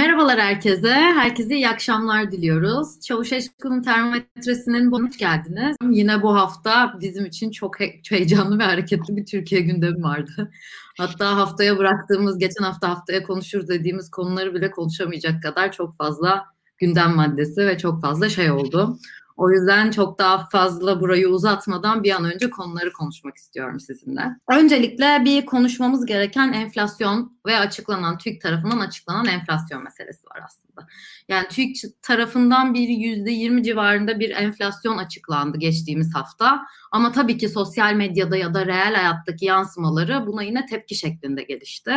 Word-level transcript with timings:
Merhabalar 0.00 0.40
herkese. 0.40 0.92
Herkese 0.92 1.54
iyi 1.54 1.68
akşamlar 1.68 2.32
diliyoruz. 2.32 3.00
Çavuşeşku'nun 3.00 3.82
termometresinin 3.82 4.92
hoş 4.92 5.18
geldiniz. 5.18 5.76
Yine 5.90 6.22
bu 6.22 6.34
hafta 6.34 6.94
bizim 7.00 7.26
için 7.26 7.50
çok 7.50 7.80
he- 7.80 8.00
heyecanlı 8.10 8.58
ve 8.58 8.64
hareketli 8.64 9.16
bir 9.16 9.26
Türkiye 9.26 9.60
gündemi 9.60 10.02
vardı. 10.02 10.50
Hatta 10.98 11.36
haftaya 11.36 11.78
bıraktığımız, 11.78 12.38
geçen 12.38 12.64
hafta 12.64 12.88
haftaya 12.88 13.22
konuşur 13.22 13.68
dediğimiz 13.68 14.10
konuları 14.10 14.54
bile 14.54 14.70
konuşamayacak 14.70 15.42
kadar 15.42 15.72
çok 15.72 15.96
fazla 15.96 16.44
gündem 16.78 17.14
maddesi 17.16 17.66
ve 17.66 17.78
çok 17.78 18.02
fazla 18.02 18.28
şey 18.28 18.50
oldu. 18.50 18.98
O 19.40 19.50
yüzden 19.50 19.90
çok 19.90 20.18
daha 20.18 20.48
fazla 20.48 21.00
burayı 21.00 21.28
uzatmadan 21.28 22.04
bir 22.04 22.10
an 22.10 22.24
önce 22.24 22.50
konuları 22.50 22.92
konuşmak 22.92 23.36
istiyorum 23.36 23.80
sizinle. 23.80 24.22
Öncelikle 24.48 25.22
bir 25.24 25.46
konuşmamız 25.46 26.06
gereken 26.06 26.52
enflasyon 26.52 27.38
ve 27.46 27.58
açıklanan 27.58 28.18
TÜİK 28.18 28.42
tarafından 28.42 28.78
açıklanan 28.78 29.26
enflasyon 29.26 29.82
meselesi 29.82 30.26
var 30.26 30.40
aslında. 30.46 30.86
Yani 31.28 31.48
TÜİK 31.48 31.76
tarafından 32.02 32.74
bir 32.74 32.88
yüzde 32.88 33.30
yirmi 33.30 33.62
civarında 33.62 34.20
bir 34.20 34.30
enflasyon 34.30 34.98
açıklandı 34.98 35.58
geçtiğimiz 35.58 36.14
hafta. 36.14 36.66
Ama 36.92 37.12
tabii 37.12 37.38
ki 37.38 37.48
sosyal 37.48 37.94
medyada 37.94 38.36
ya 38.36 38.54
da 38.54 38.66
reel 38.66 38.94
hayattaki 38.94 39.44
yansımaları 39.44 40.26
buna 40.26 40.42
yine 40.42 40.66
tepki 40.66 40.94
şeklinde 40.94 41.42
gelişti. 41.42 41.92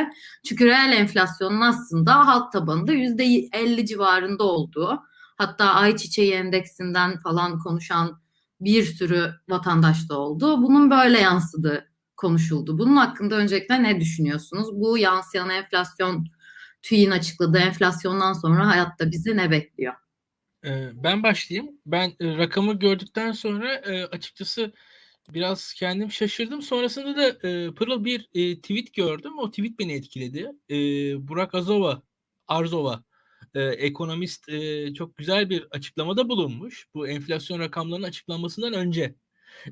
Çünkü 0.46 0.66
reel 0.66 0.92
enflasyonun 0.92 1.62
aslında 1.62 2.28
halk 2.28 2.52
tabanında 2.52 2.92
yüzde 2.92 3.24
elli 3.54 3.86
civarında 3.86 4.44
olduğu 4.44 5.04
Hatta 5.38 5.66
ayçiçeği 5.66 6.34
endeksinden 6.34 7.20
falan 7.20 7.60
konuşan 7.60 8.22
bir 8.62 8.84
sürü 8.84 9.34
vatandaş 9.50 10.10
da 10.10 10.20
oldu. 10.20 10.62
Bunun 10.62 10.92
böyle 10.92 11.20
yansıdığı 11.20 11.92
konuşuldu. 12.18 12.78
Bunun 12.78 12.96
hakkında 12.96 13.36
öncelikle 13.36 13.84
ne 13.84 14.00
düşünüyorsunuz? 14.00 14.68
Bu 14.74 14.98
yansıyan 14.98 15.50
enflasyon 15.50 16.28
TÜİ'nin 16.82 17.12
açıkladığı 17.12 17.58
enflasyondan 17.58 18.34
sonra 18.34 18.68
hayatta 18.68 19.12
bizi 19.12 19.38
ne 19.38 19.52
bekliyor? 19.52 19.94
Ee, 20.66 20.90
ben 20.94 21.24
başlayayım. 21.24 21.72
Ben 21.86 22.10
e, 22.20 22.38
rakamı 22.38 22.80
gördükten 22.80 23.32
sonra 23.32 23.76
e, 23.76 24.06
açıkçası 24.06 24.74
biraz 25.30 25.74
kendim 25.74 26.12
şaşırdım. 26.12 26.62
Sonrasında 26.62 27.18
da 27.18 27.48
e, 27.48 27.74
Pırıl 27.74 28.06
bir 28.06 28.24
tweet 28.56 28.94
gördüm. 28.94 29.40
O 29.40 29.50
tweet 29.50 29.80
beni 29.80 29.94
etkiledi. 29.94 30.52
Burak 31.28 31.56
Azova, 31.56 32.02
Arzova 32.48 33.04
e, 33.56 33.62
ekonomist 33.64 34.50
e, 34.50 34.94
çok 34.94 35.18
güzel 35.18 35.50
bir 35.50 35.68
açıklamada 35.72 36.30
bulunmuş. 36.30 36.88
Bu 36.94 37.08
enflasyon 37.08 37.60
rakamlarının 37.60 38.08
açıklanmasından 38.08 38.74
önce 38.74 39.16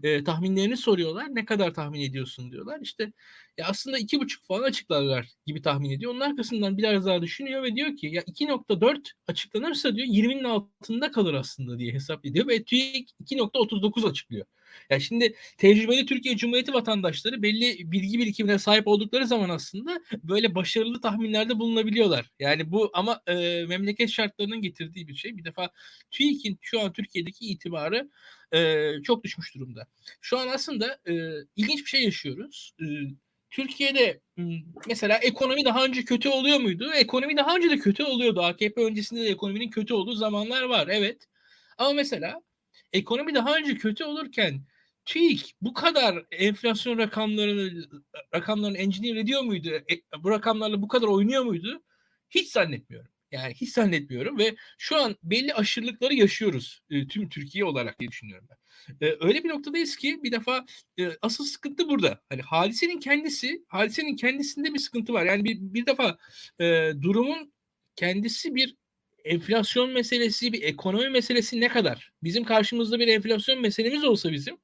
e, 0.03 0.23
tahminlerini 0.23 0.77
soruyorlar. 0.77 1.35
Ne 1.35 1.45
kadar 1.45 1.73
tahmin 1.73 2.01
ediyorsun 2.01 2.51
diyorlar. 2.51 2.79
İşte 2.81 3.13
ya 3.57 3.67
aslında 3.67 3.97
iki 3.97 4.19
buçuk 4.19 4.45
falan 4.45 4.63
açıklarlar 4.63 5.27
gibi 5.45 5.61
tahmin 5.61 5.91
ediyor. 5.91 6.11
Onun 6.11 6.19
arkasından 6.19 6.77
biraz 6.77 7.05
daha 7.05 7.21
düşünüyor 7.21 7.63
ve 7.63 7.75
diyor 7.75 7.97
ki 7.97 8.07
ya 8.07 8.21
2.4 8.21 9.11
açıklanırsa 9.27 9.95
diyor 9.95 10.07
20'nin 10.07 10.43
altında 10.43 11.11
kalır 11.11 11.33
aslında 11.33 11.79
diye 11.79 11.93
hesap 11.93 12.25
ediyor 12.25 12.47
ve 12.47 12.63
TÜİK 12.63 13.09
2.39 13.23 14.09
açıklıyor. 14.09 14.45
Ya 14.89 14.99
şimdi 14.99 15.35
tecrübeli 15.57 16.05
Türkiye 16.05 16.37
Cumhuriyeti 16.37 16.73
vatandaşları 16.73 17.41
belli 17.41 17.91
bilgi 17.91 18.19
birikimine 18.19 18.59
sahip 18.59 18.87
oldukları 18.87 19.27
zaman 19.27 19.49
aslında 19.49 20.01
böyle 20.23 20.55
başarılı 20.55 21.01
tahminlerde 21.01 21.59
bulunabiliyorlar. 21.59 22.31
Yani 22.39 22.71
bu 22.71 22.89
ama 22.93 23.21
e, 23.27 23.65
memleket 23.65 24.09
şartlarının 24.09 24.61
getirdiği 24.61 25.07
bir 25.07 25.15
şey. 25.15 25.37
Bir 25.37 25.43
defa 25.43 25.69
TÜİK'in 26.11 26.57
şu 26.61 26.81
an 26.81 26.93
Türkiye'deki 26.93 27.45
itibarı 27.45 28.09
e, 28.53 28.89
çok 29.03 29.23
düşmüş 29.23 29.55
durumda. 29.55 29.87
Şu 30.21 30.37
an 30.39 30.47
aslında 30.47 30.99
e, 31.07 31.13
ilginç 31.55 31.79
bir 31.79 31.89
şey 31.89 32.03
yaşıyoruz. 32.03 32.73
E, 32.81 32.85
Türkiye'de 33.49 34.21
mesela 34.87 35.17
ekonomi 35.17 35.65
daha 35.65 35.85
önce 35.85 36.05
kötü 36.05 36.29
oluyor 36.29 36.59
muydu? 36.59 36.91
Ekonomi 36.93 37.37
daha 37.37 37.55
önce 37.55 37.69
de 37.69 37.77
kötü 37.77 38.03
oluyordu. 38.03 38.41
AKP 38.41 38.81
öncesinde 38.81 39.21
de 39.23 39.29
ekonominin 39.29 39.69
kötü 39.69 39.93
olduğu 39.93 40.15
zamanlar 40.15 40.63
var. 40.63 40.87
Evet. 40.91 41.27
Ama 41.77 41.93
mesela 41.93 42.41
ekonomi 42.93 43.35
daha 43.35 43.57
önce 43.57 43.75
kötü 43.75 44.03
olurken 44.03 44.61
TÜİK 45.05 45.55
bu 45.61 45.73
kadar 45.73 46.25
enflasyon 46.31 46.97
rakamlarını 46.97 47.85
rakamlarını 48.35 48.77
engineer 48.77 49.15
ediyor 49.15 49.41
muydu? 49.41 49.69
E, 49.69 50.23
bu 50.23 50.29
rakamlarla 50.29 50.81
bu 50.81 50.87
kadar 50.87 51.07
oynuyor 51.07 51.43
muydu? 51.43 51.83
Hiç 52.29 52.51
zannetmiyorum. 52.51 53.11
Yani 53.31 53.53
hiç 53.53 53.73
zannetmiyorum 53.73 54.39
ve 54.39 54.55
şu 54.77 54.95
an 54.95 55.15
belli 55.23 55.53
aşırılıkları 55.53 56.13
yaşıyoruz 56.13 56.81
e, 56.89 57.07
tüm 57.07 57.29
Türkiye 57.29 57.65
olarak 57.65 57.99
diye 57.99 58.09
düşünüyorum 58.09 58.47
ben. 58.49 58.57
E, 59.07 59.17
öyle 59.19 59.43
bir 59.43 59.49
noktadayız 59.49 59.95
ki 59.95 60.19
bir 60.23 60.31
defa 60.31 60.65
e, 60.99 61.09
asıl 61.21 61.45
sıkıntı 61.45 61.89
burada. 61.89 62.21
Hani 62.29 62.41
hadisenin 62.41 62.99
kendisi, 62.99 63.65
hadisenin 63.67 64.15
kendisinde 64.15 64.73
bir 64.73 64.79
sıkıntı 64.79 65.13
var. 65.13 65.25
Yani 65.25 65.43
bir, 65.43 65.57
bir 65.59 65.85
defa 65.85 66.17
e, 66.59 66.93
durumun 67.01 67.53
kendisi 67.95 68.55
bir 68.55 68.75
enflasyon 69.25 69.89
meselesi, 69.89 70.53
bir 70.53 70.63
ekonomi 70.63 71.09
meselesi 71.09 71.59
ne 71.59 71.67
kadar? 71.67 72.11
Bizim 72.23 72.43
karşımızda 72.43 72.99
bir 72.99 73.07
enflasyon 73.07 73.61
meselemiz 73.61 74.03
olsa 74.03 74.31
bizim 74.31 74.57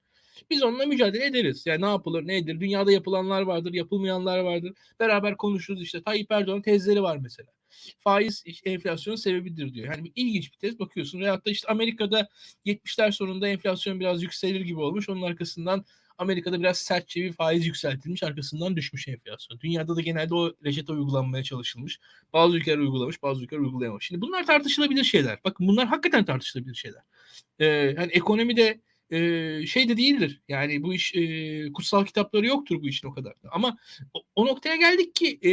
biz 0.50 0.64
onunla 0.64 0.86
mücadele 0.86 1.26
ederiz. 1.26 1.64
Yani 1.66 1.82
ne 1.82 1.86
yapılır, 1.86 2.28
ne 2.28 2.38
edilir? 2.38 2.60
Dünyada 2.60 2.92
yapılanlar 2.92 3.42
vardır, 3.42 3.74
yapılmayanlar 3.74 4.40
vardır. 4.40 4.74
Beraber 5.00 5.38
konuşuruz 5.38 5.82
işte. 5.82 6.02
Tayyip 6.04 6.32
Erdoğan 6.32 6.62
tezleri 6.62 7.04
var 7.04 7.18
mesela. 7.18 7.50
Faiz 8.00 8.44
enflasyonun 8.66 9.18
sebebidir 9.18 9.74
diyor. 9.74 9.96
Yani 9.96 10.12
ilginç 10.16 10.52
bir 10.54 10.58
tez 10.58 10.80
bakıyorsun. 10.80 11.20
Veyahut 11.20 11.46
da 11.46 11.52
işte 11.52 11.68
Amerika'da 11.68 12.28
70'ler 12.66 13.12
sonunda 13.12 13.48
enflasyon 13.48 14.00
biraz 14.00 14.24
yükselir 14.24 14.62
gibi 14.62 14.80
olmuş. 14.80 15.10
Onun 15.10 15.22
arkasından 15.22 15.86
Amerika'da 16.18 16.60
biraz 16.60 16.78
sertçe 16.78 17.24
bir 17.24 17.34
faiz 17.34 17.66
yükseltilmiş 17.66 18.24
arkasından 18.24 18.76
düşmüş 18.76 19.08
enflasyon. 19.08 19.60
Dünyada 19.60 19.96
da 19.96 20.02
genelde 20.02 20.36
o 20.36 20.54
reçete 20.66 20.94
uygulanmaya 20.94 21.44
çalışılmış. 21.44 22.00
Bazı 22.34 22.58
ülkeler 22.58 22.78
uygulamış 22.78 23.24
bazı 23.24 23.44
ülkeler 23.44 23.62
uygulayamamış. 23.62 24.06
Şimdi 24.06 24.22
bunlar 24.22 24.46
tartışılabilir 24.46 25.04
şeyler. 25.04 25.40
Bakın 25.44 25.68
bunlar 25.68 25.88
hakikaten 25.88 26.26
tartışılabilir 26.26 26.76
şeyler. 26.76 27.02
Ee, 27.60 27.66
yani 27.66 28.12
ekonomide 28.12 28.82
e, 29.12 29.66
şey 29.66 29.90
de 29.90 29.98
değildir. 29.98 30.42
Yani 30.48 30.84
bu 30.84 30.94
iş 30.94 31.16
e, 31.16 31.72
kutsal 31.74 32.06
kitapları 32.06 32.46
yoktur 32.46 32.82
bu 32.82 32.88
işin 32.88 33.08
o 33.08 33.14
kadar 33.14 33.34
da. 33.44 33.50
Ama 33.52 33.78
o, 34.14 34.24
o 34.36 34.46
noktaya 34.46 34.76
geldik 34.76 35.16
ki 35.16 35.40
e, 35.46 35.52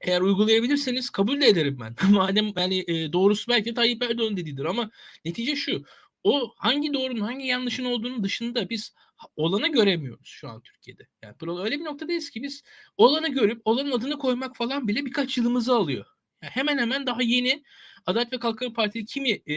eğer 0.00 0.20
uygulayabilirseniz 0.20 1.10
kabul 1.10 1.40
de 1.40 1.46
ederim 1.46 1.78
ben. 1.80 1.96
Madem 2.10 2.52
yani 2.56 2.84
e, 2.88 3.12
doğrusu 3.12 3.50
belki 3.50 3.74
Tayyip 3.74 4.02
Erdoğan 4.02 4.36
dediğidir 4.36 4.64
ama 4.64 4.90
netice 5.24 5.56
şu 5.56 5.84
o 6.24 6.54
hangi 6.56 6.94
doğrunun 6.94 7.20
hangi 7.20 7.46
yanlışın 7.46 7.84
olduğunu 7.84 8.24
dışında 8.24 8.70
biz 8.70 8.94
olanı 9.36 9.68
göremiyoruz 9.68 10.26
şu 10.28 10.48
an 10.48 10.62
Türkiye'de. 10.62 11.06
Yani 11.22 11.34
öyle 11.62 11.80
bir 11.80 11.84
noktadayız 11.84 12.30
ki 12.30 12.42
biz 12.42 12.62
olanı 12.96 13.28
görüp 13.28 13.62
olanın 13.64 13.92
adını 13.92 14.18
koymak 14.18 14.56
falan 14.56 14.88
bile 14.88 15.06
birkaç 15.06 15.38
yılımızı 15.38 15.74
alıyor. 15.74 16.06
Yani 16.42 16.50
hemen 16.50 16.78
hemen 16.78 17.06
daha 17.06 17.22
yeni 17.22 17.62
Adalet 18.06 18.32
ve 18.32 18.38
Kalkınma 18.38 18.72
Partisi 18.72 19.04
kimi 19.06 19.30
e, 19.30 19.54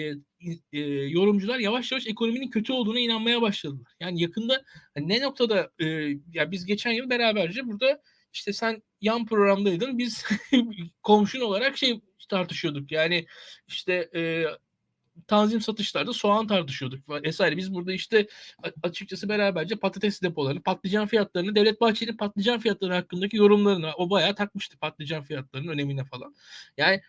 e, 0.71 0.79
yorumcular 1.09 1.59
yavaş 1.59 1.91
yavaş 1.91 2.07
ekonominin 2.07 2.49
kötü 2.49 2.73
olduğuna 2.73 2.99
inanmaya 2.99 3.41
başladılar. 3.41 3.93
Yani 3.99 4.21
yakında 4.21 4.63
hani 4.93 5.09
ne 5.09 5.21
noktada 5.21 5.71
e, 5.79 5.85
ya 6.33 6.51
biz 6.51 6.65
geçen 6.65 6.91
yıl 6.91 7.09
beraberce 7.09 7.67
burada 7.67 8.01
işte 8.33 8.53
sen 8.53 8.83
yan 9.01 9.25
programdaydın 9.25 9.97
biz 9.97 10.25
komşun 11.03 11.41
olarak 11.41 11.77
şey 11.77 12.01
tartışıyorduk. 12.29 12.91
Yani 12.91 13.25
işte 13.67 14.09
e, 14.15 14.45
tanzim 15.27 15.61
satışlarda 15.61 16.13
soğan 16.13 16.47
tartışıyorduk 16.47 17.09
vesaire. 17.09 17.57
Biz 17.57 17.73
burada 17.73 17.93
işte 17.93 18.27
açıkçası 18.83 19.29
beraberce 19.29 19.75
patates 19.75 20.21
depolarını, 20.21 20.63
patlıcan 20.63 21.07
fiyatlarını, 21.07 21.55
Devlet 21.55 21.81
Bahçeli'nin 21.81 22.17
patlıcan 22.17 22.59
fiyatları 22.59 22.93
hakkındaki 22.93 23.37
yorumlarını 23.37 23.91
o 23.97 24.09
bayağı 24.09 24.35
takmıştı 24.35 24.77
patlıcan 24.77 25.23
fiyatlarının 25.23 25.71
önemine 25.71 26.03
falan. 26.03 26.35
Yani 26.77 27.01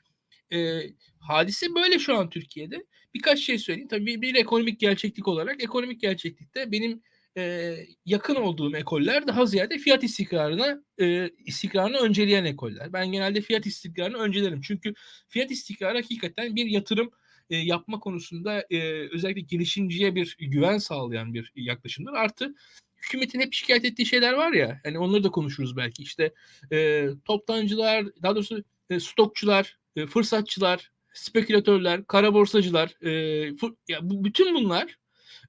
e, 0.53 0.83
hadise 1.21 1.75
böyle 1.75 1.99
şu 1.99 2.16
an 2.16 2.31
Türkiye'de. 2.31 2.87
Birkaç 3.15 3.39
şey 3.39 3.59
söyleyeyim. 3.59 3.89
Tabii 3.89 4.06
bir, 4.06 4.21
bir 4.21 4.34
ekonomik 4.34 4.81
gerçeklik 4.81 5.28
olarak 5.28 5.62
ekonomik 5.62 6.00
gerçeklikte 6.00 6.72
benim 6.72 7.03
e, 7.36 7.77
yakın 8.04 8.34
olduğum 8.34 8.77
ekoller 8.77 9.27
daha 9.27 9.47
ziyade 9.47 9.78
fiyat 9.78 10.04
istikrarına 10.04 10.83
e, 11.01 11.30
istikrarını 11.45 11.97
önceleyen 11.97 12.45
ekoller. 12.45 12.92
Ben 12.92 13.13
genelde 13.13 13.41
fiyat 13.41 13.66
istikrarını 13.66 14.16
öncelerim. 14.16 14.60
Çünkü 14.60 14.95
fiyat 15.28 15.51
istikrarı 15.51 15.97
hakikaten 15.97 16.57
bir 16.57 16.66
yatırım 16.66 17.10
e, 17.51 17.57
yapma 17.57 18.01
konusunda 18.01 18.65
e, 18.71 19.09
özellikle 19.13 19.41
girişimciye 19.41 20.15
bir 20.15 20.37
güven 20.41 20.78
sağlayan 20.78 21.34
bir 21.34 21.53
yaklaşımdır. 21.57 22.13
Artı 22.13 22.54
hükümetin 22.97 23.41
hep 23.41 23.53
şikayet 23.53 23.84
ettiği 23.84 24.07
şeyler 24.07 24.33
var 24.33 24.53
ya 24.53 24.81
hani 24.84 24.98
onları 24.98 25.25
da 25.25 25.31
konuşuruz 25.31 25.77
belki 25.77 26.03
işte 26.03 26.33
e, 26.72 27.09
toptancılar 27.25 28.07
daha 28.22 28.34
doğrusu 28.34 28.65
e, 28.91 29.01
stokçular 29.01 29.78
e, 29.97 30.07
fırsatçılar 30.07 30.91
spekülatörler 31.15 32.04
kara 32.07 32.34
borsacılar 32.34 33.04
e, 33.04 33.57
fır, 33.57 33.72
ya 33.89 33.99
bu, 34.03 34.25
bütün 34.25 34.54
bunlar 34.54 34.99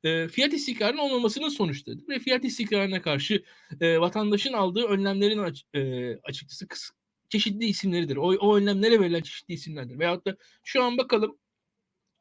e, 0.04 0.28
fiyat 0.28 0.54
istikrarının 0.54 0.98
olmamasının 0.98 1.50
sonuçlarıdır 1.50 2.08
ve 2.08 2.20
fiyat 2.20 2.46
istikrarına 2.46 3.02
karşı 3.02 3.44
e, 3.82 4.00
vatandaşın 4.00 4.54
aldığı 4.54 4.84
önlemlerin 4.84 5.38
aç, 5.38 5.64
e, 5.74 6.14
açıkçası 6.18 6.68
kıs, 6.68 6.90
çeşitli 7.30 7.66
isimleridir. 7.66 8.16
O, 8.18 8.28
o 8.28 8.58
önlemlere 8.58 9.00
verilen 9.00 9.22
çeşitli 9.22 9.54
isimlerdir. 9.54 10.00
Veyahut 10.00 10.26
da 10.26 10.38
şu 10.64 10.84
an 10.84 10.98
bakalım 10.98 11.38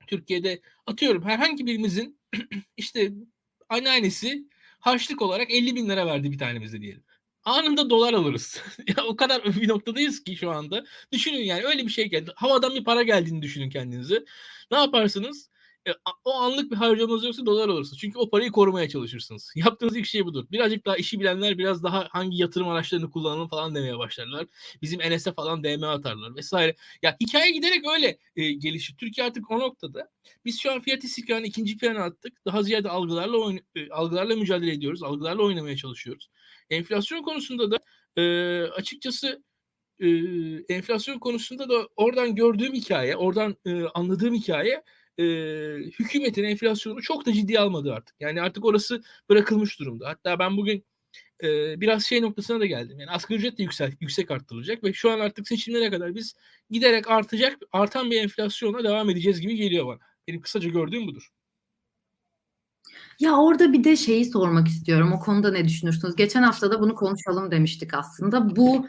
Türkiye'de 0.07 0.61
atıyorum 0.87 1.25
herhangi 1.25 1.67
birimizin 1.67 2.21
işte 2.77 3.13
anneannesi 3.69 4.49
harçlık 4.81 5.23
olarak 5.23 5.51
50 5.51 5.77
bin 5.77 5.89
lira 5.89 6.07
verdi 6.07 6.33
bir 6.33 6.39
tanemize 6.39 6.81
diyelim. 6.81 7.05
anında 7.45 7.91
dolar 7.91 8.15
alırız. 8.15 8.63
ya 8.97 9.05
o 9.05 9.17
kadar 9.17 9.45
bir 9.61 9.69
noktadayız 9.69 10.25
ki 10.25 10.37
şu 10.37 10.51
anda. 10.51 10.85
Düşünün 11.13 11.39
yani 11.45 11.65
öyle 11.65 11.85
bir 11.87 11.91
şey 11.93 12.11
geldi. 12.11 12.33
Havadan 12.37 12.75
bir 12.75 12.85
para 12.85 13.03
geldiğini 13.03 13.43
düşünün 13.43 13.71
kendinizi. 13.71 14.25
Ne 14.71 14.79
yaparsınız? 14.79 15.51
E, 15.87 15.91
o 16.25 16.35
anlık 16.35 16.71
bir 16.71 16.77
harcamanız 16.77 17.25
yoksa 17.25 17.47
dolar 17.47 17.69
alırsınız. 17.69 17.99
Çünkü 17.99 18.19
o 18.19 18.31
parayı 18.31 18.51
korumaya 18.51 18.89
çalışırsınız. 18.89 19.53
Yaptığınız 19.57 19.97
ilk 19.97 20.07
şey 20.07 20.25
budur. 20.25 20.47
Birazcık 20.51 20.87
daha 20.87 20.97
işi 20.97 21.21
bilenler 21.21 21.59
biraz 21.59 21.83
daha 21.83 22.09
hangi 22.11 22.37
yatırım 22.39 22.69
araçlarını 22.69 23.11
kullanalım 23.11 23.49
falan 23.49 23.75
demeye 23.75 23.99
başlarlar. 23.99 24.47
Bizim 24.83 25.01
NS'e 25.01 25.33
falan 25.33 25.65
DM 25.65 25.83
atarlar 25.83 26.37
vesaire. 26.37 26.75
Ya 27.03 27.17
hikaye 27.21 27.51
giderek 27.51 27.85
öyle 27.95 28.19
e, 28.37 28.53
gelişir. 28.53 28.97
Türkiye 28.97 29.27
artık 29.27 29.51
o 29.51 29.59
noktada. 29.61 30.11
Biz 30.45 30.61
şu 30.61 30.73
an 30.73 30.81
fiyat 30.81 31.05
istikrarını 31.05 31.47
ikinci 31.47 31.79
plana 31.79 32.05
attık. 32.05 32.45
Daha 32.47 32.63
ziyade 32.63 32.89
algılarla 32.89 33.37
oyn- 33.37 33.65
e, 33.75 33.91
algılarla 33.91 34.37
mücadele 34.37 34.73
ediyoruz. 34.73 35.03
Algılarla 35.03 35.43
oynamaya 35.43 35.77
çalışıyoruz. 35.77 36.29
Enflasyon 36.71 37.23
konusunda 37.23 37.71
da 37.71 37.79
e, 38.17 38.23
açıkçası 38.71 39.43
e, 40.01 40.09
enflasyon 40.69 41.19
konusunda 41.19 41.69
da 41.69 41.89
oradan 41.97 42.35
gördüğüm 42.35 42.75
hikaye, 42.75 43.17
oradan 43.17 43.57
e, 43.67 43.83
anladığım 43.85 44.35
hikaye 44.35 44.83
e, 45.19 45.25
hükümetin 45.77 46.45
enflasyonu 46.45 47.03
çok 47.03 47.27
da 47.27 47.33
ciddiye 47.33 47.61
almadı 47.61 47.93
artık. 47.95 48.17
Yani 48.21 48.43
artık 48.43 48.65
orası 48.65 49.03
bırakılmış 49.29 49.81
durumda. 49.81 50.09
Hatta 50.09 50.39
ben 50.39 50.57
bugün 50.57 50.85
e, 51.43 51.81
biraz 51.81 52.05
şey 52.05 52.23
noktasına 52.23 52.61
da 52.61 52.67
geldim. 52.67 53.01
Yani 53.01 53.11
asgari 53.11 53.39
ücret 53.39 53.59
de 53.59 53.63
yüksek, 53.63 54.03
yüksek 54.03 54.31
arttırılacak 54.31 54.85
ve 54.85 54.93
şu 54.93 55.11
an 55.11 55.21
artık 55.21 55.49
seçimlere 55.49 55.91
kadar 55.91 56.15
biz 56.15 56.35
giderek 56.71 57.11
artacak, 57.11 57.57
artan 57.73 58.11
bir 58.11 58.23
enflasyona 58.23 58.85
devam 58.85 59.11
edeceğiz 59.11 59.41
gibi 59.41 59.57
geliyor 59.57 59.87
bana. 59.87 59.99
Benim 60.29 60.41
kısaca 60.41 60.71
gördüğüm 60.71 61.07
budur. 61.07 61.31
Ya 63.21 63.37
orada 63.37 63.73
bir 63.73 63.85
de 63.85 63.97
şeyi 63.97 64.25
sormak 64.25 64.69
istiyorum. 64.69 65.13
O 65.13 65.21
konuda 65.21 65.53
ne 65.53 65.65
düşünürsünüz? 65.65 66.17
Geçen 66.17 66.43
hafta 66.43 66.71
da 66.71 66.81
bunu 66.81 66.95
konuşalım 66.95 67.51
demiştik 67.51 67.95
aslında. 67.95 68.57
Bu 68.57 68.87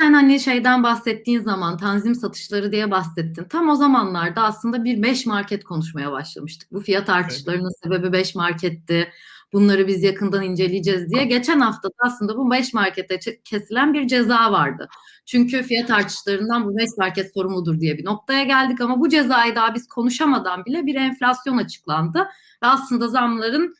sen 0.00 0.12
hani 0.12 0.40
şeyden 0.40 0.82
bahsettiğin 0.82 1.40
zaman 1.40 1.76
tanzim 1.76 2.14
satışları 2.14 2.72
diye 2.72 2.90
bahsettin. 2.90 3.44
Tam 3.44 3.68
o 3.68 3.74
zamanlarda 3.74 4.42
aslında 4.42 4.84
bir 4.84 5.02
beş 5.02 5.26
market 5.26 5.64
konuşmaya 5.64 6.12
başlamıştık. 6.12 6.72
Bu 6.72 6.80
fiyat 6.80 7.08
artışlarının 7.10 7.64
evet. 7.64 7.78
sebebi 7.84 8.12
beş 8.12 8.34
marketti. 8.34 9.08
Bunları 9.52 9.86
biz 9.86 10.02
yakından 10.02 10.42
inceleyeceğiz 10.42 11.10
diye. 11.10 11.24
Geçen 11.24 11.60
hafta 11.60 11.88
da 11.88 11.92
aslında 11.98 12.36
bu 12.36 12.50
beş 12.50 12.74
markete 12.74 13.18
kesilen 13.44 13.94
bir 13.94 14.08
ceza 14.08 14.52
vardı. 14.52 14.88
Çünkü 15.26 15.62
fiyat 15.62 15.90
artışlarından 15.90 16.64
bu 16.64 16.76
beş 16.78 16.90
market 16.98 17.34
sorumludur 17.34 17.80
diye 17.80 17.98
bir 17.98 18.04
noktaya 18.04 18.44
geldik 18.44 18.80
ama 18.80 19.00
bu 19.00 19.08
cezayı 19.08 19.54
daha 19.54 19.74
biz 19.74 19.88
konuşamadan 19.88 20.64
bile 20.64 20.86
bir 20.86 20.94
enflasyon 20.94 21.56
açıklandı. 21.56 22.18
Ve 22.62 22.66
aslında 22.66 23.08
zamların 23.08 23.74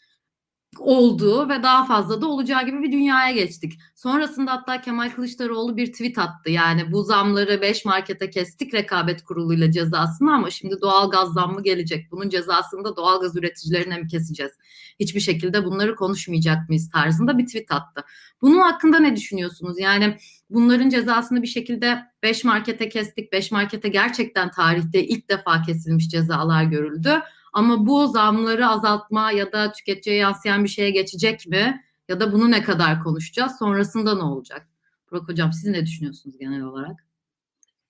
olduğu 0.81 1.49
ve 1.49 1.63
daha 1.63 1.85
fazla 1.85 2.21
da 2.21 2.27
olacağı 2.27 2.67
gibi 2.67 2.83
bir 2.83 2.93
dünyaya 2.93 3.35
geçtik. 3.35 3.81
Sonrasında 3.95 4.53
hatta 4.53 4.81
Kemal 4.81 5.11
Kılıçdaroğlu 5.11 5.77
bir 5.77 5.93
tweet 5.93 6.19
attı. 6.19 6.51
Yani 6.51 6.93
bu 6.93 7.03
zamları 7.03 7.61
5 7.63 7.85
markete 7.85 8.31
kestik 8.31 8.75
rekabet 8.75 9.25
kuruluyla 9.25 9.71
cezasını 9.71 10.35
ama 10.35 10.51
şimdi 10.51 10.81
doğal 10.81 11.11
gaz 11.11 11.33
zammı 11.33 11.63
gelecek. 11.63 12.11
Bunun 12.11 12.29
cezasını 12.29 12.85
da 12.85 12.97
doğal 12.97 13.21
gaz 13.21 13.37
üreticilerine 13.37 13.99
mi 13.99 14.09
keseceğiz? 14.09 14.53
Hiçbir 15.01 15.21
şekilde 15.21 15.65
bunları 15.65 15.97
konuşmayacak 15.97 16.69
mıyız 16.69 16.91
tarzında 16.91 17.39
bir 17.39 17.47
tweet 17.47 17.73
attı. 17.73 18.05
Bunun 18.43 18.61
hakkında 18.61 18.99
ne 18.99 19.17
düşünüyorsunuz? 19.17 19.79
Yani 19.79 20.17
bunların 20.51 20.89
cezasını 20.89 21.43
bir 21.43 21.47
şekilde 21.47 21.99
5 22.23 22.45
markete 22.45 22.89
kestik. 22.89 23.33
5 23.33 23.53
markete 23.53 23.89
gerçekten 23.89 24.51
tarihte 24.51 25.07
ilk 25.07 25.31
defa 25.31 25.63
kesilmiş 25.63 26.09
cezalar 26.09 26.65
görüldü. 26.65 27.23
Ama 27.55 27.87
bu 27.87 28.07
zamları 28.07 28.69
azaltma 28.69 29.33
ya 29.33 29.53
da 29.53 29.73
tüketiciye 29.73 30.17
yansıyan 30.17 30.65
bir 30.65 30.69
şeye 30.69 30.91
geçecek 30.91 31.47
mi? 31.47 31.85
Ya 32.09 32.21
da 32.21 32.33
bunu 32.33 32.51
ne 32.51 32.63
kadar 32.63 33.03
konuşacağız? 33.03 33.59
Sonrasında 33.59 34.15
ne 34.15 34.23
olacak? 34.23 34.69
Burak 35.11 35.29
Hocam 35.29 35.53
siz 35.53 35.71
ne 35.71 35.87
düşünüyorsunuz 35.87 36.39
genel 36.39 36.63
olarak? 36.63 37.07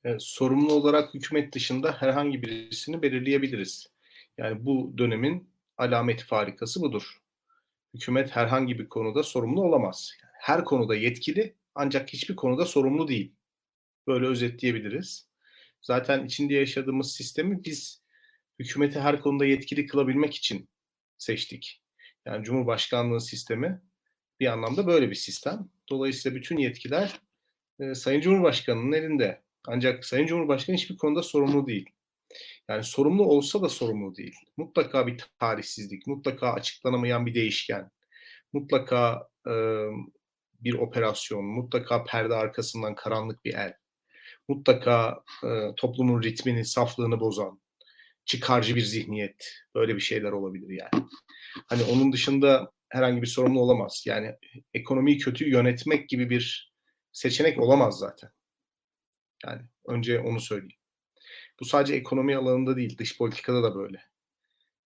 Evet, 0.05 0.22
sorumlu 0.22 0.72
olarak 0.72 1.14
hükümet 1.14 1.55
dışında 1.55 1.93
herhangi 1.93 2.43
birisini 2.43 3.02
belirleyebiliriz. 3.02 3.87
Yani 4.38 4.64
bu 4.64 4.94
dönemin 4.99 5.49
alameti 5.76 6.25
farikası 6.25 6.82
budur. 6.82 7.20
Hükümet 7.94 8.37
herhangi 8.37 8.78
bir 8.78 8.88
konuda 8.88 9.22
sorumlu 9.22 9.62
olamaz. 9.62 10.12
Her 10.32 10.64
konuda 10.64 10.94
yetkili 10.94 11.55
ancak 11.75 12.08
hiçbir 12.12 12.37
konuda 12.37 12.66
sorumlu 12.66 13.08
değil. 13.08 13.32
Böyle 14.06 14.26
özetleyebiliriz. 14.26 15.28
Zaten 15.82 16.25
içinde 16.25 16.55
yaşadığımız 16.55 17.12
sistemi 17.12 17.64
biz 17.64 18.04
hükümeti 18.59 19.01
her 19.01 19.21
konuda 19.21 19.47
yetkili 19.47 19.87
kılabilmek 19.87 20.35
için 20.35 20.69
seçtik. 21.19 21.83
Yani 22.27 22.45
Cumhurbaşkanlığı 22.45 23.21
sistemi 23.21 23.83
bir 24.41 24.47
anlamda 24.47 24.87
böyle 24.87 25.11
bir 25.11 25.15
sistem. 25.15 25.69
Dolayısıyla 25.91 26.37
bütün 26.37 26.56
yetkiler 26.56 27.21
e, 27.81 27.95
Sayın 27.95 28.21
Cumhurbaşkanı'nın 28.21 28.93
elinde. 28.93 29.43
Ancak 29.67 30.05
Sayın 30.05 30.27
Cumhurbaşkanı 30.27 30.77
hiçbir 30.77 30.97
konuda 30.97 31.23
sorumlu 31.23 31.67
değil. 31.67 31.91
Yani 32.69 32.85
sorumlu 32.85 33.25
olsa 33.25 33.62
da 33.62 33.69
sorumlu 33.69 34.17
değil. 34.17 34.37
Mutlaka 34.57 35.07
bir 35.07 35.25
tarihsizlik, 35.39 36.07
mutlaka 36.07 36.53
açıklanamayan 36.53 37.27
bir 37.27 37.35
değişken, 37.35 37.91
mutlaka 38.53 39.29
e, 39.47 39.53
bir 40.61 40.75
operasyon, 40.75 41.45
mutlaka 41.45 42.05
perde 42.05 42.35
arkasından 42.35 42.95
karanlık 42.95 43.45
bir 43.45 43.55
el, 43.55 43.75
mutlaka 44.49 45.23
e, 45.45 45.75
toplumun 45.77 46.23
ritmini, 46.23 46.65
saflığını 46.65 47.21
bozan, 47.21 47.61
çıkarcı 48.25 48.76
bir 48.76 48.81
zihniyet. 48.81 49.55
Böyle 49.75 49.94
bir 49.94 50.00
şeyler 50.00 50.32
olabilir 50.32 50.69
yani. 50.69 51.05
Hani 51.67 51.82
onun 51.82 52.12
dışında 52.12 52.73
herhangi 52.88 53.23
bir 53.23 53.26
sorumlu 53.26 53.61
olamaz. 53.61 54.05
Yani 54.06 54.35
ekonomiyi 54.75 55.19
kötü 55.19 55.50
yönetmek 55.50 56.09
gibi 56.09 56.31
bir 56.31 56.73
seçenek 57.12 57.61
olamaz 57.61 57.99
zaten. 57.99 58.31
Yani 59.47 59.62
önce 59.87 60.21
onu 60.21 60.41
söyleyeyim. 60.41 60.79
Bu 61.61 61.65
sadece 61.65 61.94
ekonomi 61.94 62.37
alanında 62.37 62.76
değil, 62.76 62.99
dış 62.99 63.19
politikada 63.19 63.62
da 63.62 63.75
böyle. 63.75 64.03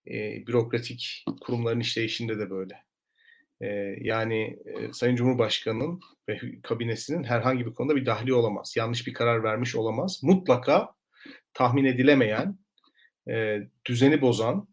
E, 0.06 0.46
bürokratik 0.46 1.24
kurumların 1.40 1.80
işleyişinde 1.80 2.38
de 2.38 2.50
böyle. 2.50 2.84
E, 3.60 3.66
yani 4.00 4.58
e, 4.64 4.92
Sayın 4.92 5.16
Cumhurbaşkanı'nın 5.16 6.00
ve 6.28 6.40
kabinesinin 6.62 7.24
herhangi 7.24 7.66
bir 7.66 7.74
konuda 7.74 7.96
bir 7.96 8.06
dahli 8.06 8.34
olamaz. 8.34 8.74
Yanlış 8.76 9.06
bir 9.06 9.12
karar 9.12 9.42
vermiş 9.42 9.76
olamaz. 9.76 10.20
Mutlaka 10.22 10.94
tahmin 11.54 11.84
edilemeyen 11.84 12.58
e, 13.30 13.58
düzeni 13.84 14.20
bozan, 14.20 14.68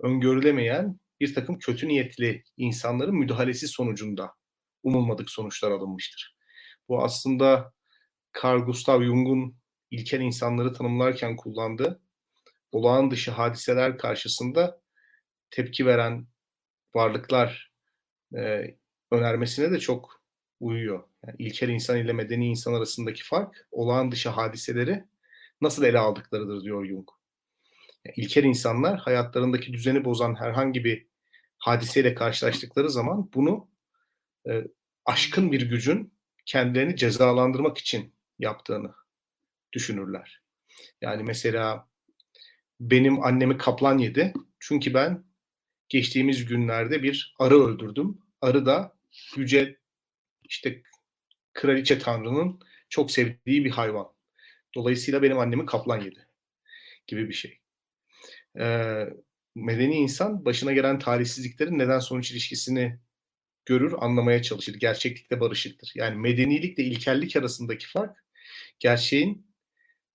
öngörülemeyen 0.00 1.00
bir 1.20 1.34
takım 1.34 1.58
kötü 1.58 1.88
niyetli 1.88 2.44
insanların 2.56 3.14
müdahalesi 3.14 3.68
sonucunda 3.68 4.34
umulmadık 4.82 5.30
sonuçlar 5.30 5.70
alınmıştır. 5.70 6.36
Bu 6.88 7.04
aslında 7.04 7.72
Carl 8.44 8.60
Gustav 8.60 9.02
Jung'un 9.02 9.56
ilkel 9.90 10.20
insanları 10.20 10.72
tanımlarken 10.72 11.36
kullandığı 11.36 12.00
olağan 12.72 13.10
dışı 13.10 13.30
hadiseler 13.30 13.98
karşısında 13.98 14.80
tepki 15.50 15.86
veren 15.86 16.26
varlıklar 16.94 17.72
e, 18.36 18.74
önermesine 19.10 19.70
de 19.70 19.80
çok 19.80 20.22
uyuyor. 20.60 21.04
Yani 21.26 21.36
ilkel 21.38 21.68
insan 21.68 21.98
ile 21.98 22.12
medeni 22.12 22.46
insan 22.46 22.74
arasındaki 22.74 23.24
fark 23.24 23.68
olağan 23.70 24.12
dışı 24.12 24.28
hadiseleri 24.28 25.04
nasıl 25.60 25.84
ele 25.84 25.98
aldıklarıdır 25.98 26.62
diyor 26.64 26.86
Jung 26.86 27.08
ilkel 28.16 28.44
insanlar 28.44 28.98
hayatlarındaki 28.98 29.72
düzeni 29.72 30.04
bozan 30.04 30.34
herhangi 30.34 30.84
bir 30.84 31.06
hadiseyle 31.58 32.14
karşılaştıkları 32.14 32.90
zaman 32.90 33.30
bunu 33.34 33.68
e, 34.48 34.64
aşkın 35.04 35.52
bir 35.52 35.62
gücün 35.70 36.14
kendilerini 36.46 36.96
cezalandırmak 36.96 37.78
için 37.78 38.14
yaptığını 38.38 38.94
düşünürler. 39.72 40.42
Yani 41.00 41.22
mesela 41.22 41.88
benim 42.80 43.24
annemi 43.24 43.58
kaplan 43.58 43.98
yedi. 43.98 44.32
Çünkü 44.58 44.94
ben 44.94 45.24
geçtiğimiz 45.88 46.44
günlerde 46.44 47.02
bir 47.02 47.34
arı 47.38 47.54
öldürdüm. 47.54 48.18
Arı 48.40 48.66
da 48.66 48.96
yüce 49.36 49.78
işte 50.42 50.82
kraliçe 51.52 51.98
tanrının 51.98 52.60
çok 52.88 53.10
sevdiği 53.10 53.64
bir 53.64 53.70
hayvan. 53.70 54.12
Dolayısıyla 54.74 55.22
benim 55.22 55.38
annemi 55.38 55.66
kaplan 55.66 56.00
yedi 56.00 56.26
gibi 57.06 57.28
bir 57.28 57.34
şey 57.34 57.60
e, 58.58 59.04
medeni 59.54 59.94
insan 59.94 60.44
başına 60.44 60.72
gelen 60.72 60.98
talihsizliklerin 60.98 61.78
neden 61.78 61.98
sonuç 61.98 62.32
ilişkisini 62.32 62.98
görür, 63.66 63.94
anlamaya 63.98 64.42
çalışır. 64.42 64.74
Gerçeklikle 64.74 65.40
barışıktır. 65.40 65.92
Yani 65.94 66.16
medenilikle 66.16 66.82
ilkellik 66.84 67.36
arasındaki 67.36 67.86
fark 67.86 68.24
gerçeğin 68.78 69.46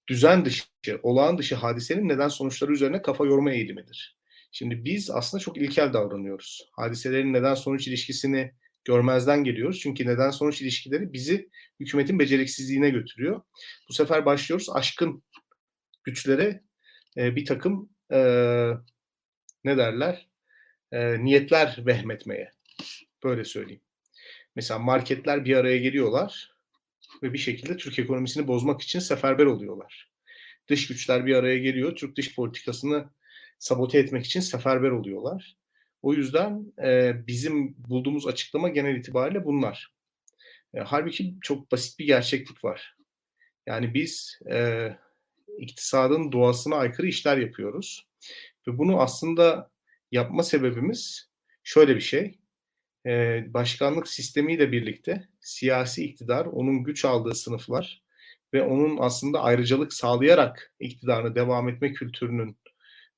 düzen 0.07 0.45
dışı, 0.45 0.63
olağan 1.03 1.37
dışı 1.37 1.55
hadisenin 1.55 2.09
neden 2.09 2.27
sonuçları 2.27 2.71
üzerine 2.71 3.01
kafa 3.01 3.25
yorma 3.25 3.51
eğilimidir. 3.51 4.17
Şimdi 4.51 4.85
biz 4.85 5.09
aslında 5.09 5.41
çok 5.41 5.57
ilkel 5.57 5.93
davranıyoruz. 5.93 6.69
Hadiselerin 6.71 7.33
neden 7.33 7.55
sonuç 7.55 7.87
ilişkisini 7.87 8.51
görmezden 8.85 9.43
geliyoruz. 9.43 9.79
Çünkü 9.79 10.07
neden 10.07 10.29
sonuç 10.29 10.61
ilişkileri 10.61 11.13
bizi 11.13 11.49
hükümetin 11.79 12.19
beceriksizliğine 12.19 12.89
götürüyor. 12.89 13.41
Bu 13.89 13.93
sefer 13.93 14.25
başlıyoruz 14.25 14.69
aşkın 14.69 15.23
güçlere 16.03 16.63
bir 17.17 17.45
takım 17.45 17.94
e, 18.11 18.19
ne 19.63 19.77
derler 19.77 20.27
e, 20.91 21.23
niyetler 21.23 21.77
vehmetmeye. 21.85 22.51
Böyle 23.23 23.43
söyleyeyim. 23.43 23.81
Mesela 24.55 24.79
marketler 24.79 25.45
bir 25.45 25.55
araya 25.55 25.77
geliyorlar 25.77 26.55
ve 27.23 27.33
bir 27.33 27.37
şekilde 27.37 27.77
Türk 27.77 27.99
ekonomisini 27.99 28.47
bozmak 28.47 28.81
için 28.81 28.99
seferber 28.99 29.45
oluyorlar. 29.45 30.11
Dış 30.67 30.87
güçler 30.87 31.25
bir 31.25 31.35
araya 31.35 31.57
geliyor, 31.57 31.95
Türk 31.95 32.15
dış 32.15 32.35
politikasını 32.35 33.09
sabote 33.59 33.99
etmek 33.99 34.25
için 34.25 34.39
seferber 34.39 34.91
oluyorlar. 34.91 35.57
O 36.01 36.13
yüzden 36.13 36.73
e, 36.83 37.13
bizim 37.27 37.75
bulduğumuz 37.77 38.27
açıklama 38.27 38.69
genel 38.69 38.95
itibariyle 38.95 39.45
bunlar. 39.45 39.93
E, 40.73 40.79
halbuki 40.79 41.35
çok 41.41 41.71
basit 41.71 41.99
bir 41.99 42.05
gerçeklik 42.05 42.63
var. 42.63 42.95
Yani 43.67 43.93
biz 43.93 44.39
e, 44.51 44.89
iktisadın 45.59 46.31
doğasına 46.31 46.75
aykırı 46.75 47.07
işler 47.07 47.37
yapıyoruz. 47.37 48.07
Ve 48.67 48.77
bunu 48.77 49.01
aslında 49.01 49.71
yapma 50.11 50.43
sebebimiz 50.43 51.29
şöyle 51.63 51.95
bir 51.95 52.01
şey. 52.01 52.39
E, 53.05 53.43
başkanlık 53.53 54.07
sistemiyle 54.07 54.71
birlikte 54.71 55.27
siyasi 55.39 56.05
iktidar, 56.05 56.45
onun 56.45 56.83
güç 56.83 57.05
aldığı 57.05 57.35
sınıflar 57.35 58.03
ve 58.53 58.61
onun 58.61 58.97
aslında 58.99 59.41
ayrıcalık 59.41 59.93
sağlayarak 59.93 60.73
iktidarını 60.79 61.35
devam 61.35 61.69
etme 61.69 61.93
kültürünün 61.93 62.57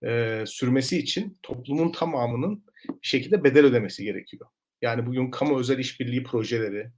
e, 0.05 0.43
sürmesi 0.47 0.97
için 0.97 1.37
toplumun 1.43 1.91
tamamının 1.91 2.63
bir 2.89 3.07
şekilde 3.07 3.43
bedel 3.43 3.65
ödemesi 3.65 4.03
gerekiyor. 4.03 4.47
Yani 4.81 5.05
bugün 5.05 5.31
kamu 5.31 5.59
özel 5.59 5.79
işbirliği 5.79 6.23
projeleri 6.23 6.91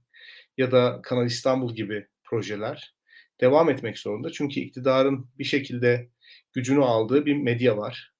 ya 0.58 0.72
da 0.72 1.00
Kanal 1.02 1.26
İstanbul 1.26 1.74
gibi 1.74 2.06
projeler 2.24 2.94
devam 3.40 3.70
etmek 3.70 3.98
zorunda. 3.98 4.32
Çünkü 4.32 4.60
iktidarın 4.60 5.30
bir 5.38 5.44
şekilde 5.44 6.10
gücünü 6.52 6.84
aldığı 6.84 7.26
bir 7.26 7.36
medya 7.36 7.76
var. 7.76 8.12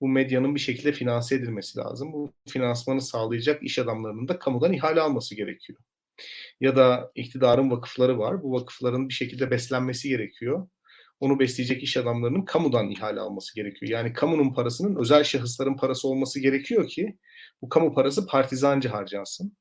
Bu 0.00 0.08
medyanın 0.08 0.54
bir 0.54 0.60
şekilde 0.60 0.92
finanse 0.92 1.34
edilmesi 1.34 1.78
lazım. 1.78 2.12
Bu 2.12 2.32
finansmanı 2.48 3.02
sağlayacak 3.02 3.62
iş 3.62 3.78
adamlarının 3.78 4.28
da 4.28 4.38
kamudan 4.38 4.72
ihale 4.72 5.00
alması 5.00 5.34
gerekiyor. 5.34 5.78
Ya 6.60 6.76
da 6.76 7.12
iktidarın 7.14 7.70
vakıfları 7.70 8.18
var. 8.18 8.42
Bu 8.42 8.52
vakıfların 8.52 9.08
bir 9.08 9.14
şekilde 9.14 9.50
beslenmesi 9.50 10.08
gerekiyor. 10.08 10.68
Onu 11.20 11.38
besleyecek 11.38 11.82
iş 11.82 11.96
adamlarının 11.96 12.44
kamudan 12.44 12.90
ihale 12.90 13.20
alması 13.20 13.54
gerekiyor. 13.54 13.92
Yani 13.92 14.12
kamunun 14.12 14.54
parasının 14.54 14.96
özel 15.00 15.24
şahısların 15.24 15.76
parası 15.76 16.08
olması 16.08 16.40
gerekiyor 16.40 16.88
ki 16.88 17.18
bu 17.62 17.68
kamu 17.68 17.94
parası 17.94 18.26
partizanca 18.26 18.92
harcansın. 18.92 19.56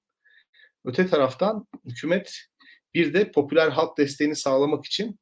Öte 0.85 1.07
taraftan 1.07 1.67
hükümet 1.85 2.50
bir 2.93 3.13
de 3.13 3.31
popüler 3.31 3.69
halk 3.69 3.97
desteğini 3.97 4.35
sağlamak 4.35 4.85
için 4.85 5.19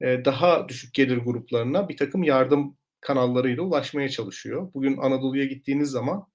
e, 0.00 0.24
daha 0.24 0.68
düşük 0.68 0.94
gelir 0.94 1.16
gruplarına 1.16 1.88
bir 1.88 1.96
takım 1.96 2.22
yardım 2.22 2.76
kanallarıyla 3.00 3.62
ulaşmaya 3.62 4.08
çalışıyor. 4.08 4.70
Bugün 4.74 4.96
Anadolu'ya 4.96 5.44
gittiğiniz 5.44 5.90
zaman 5.90 6.26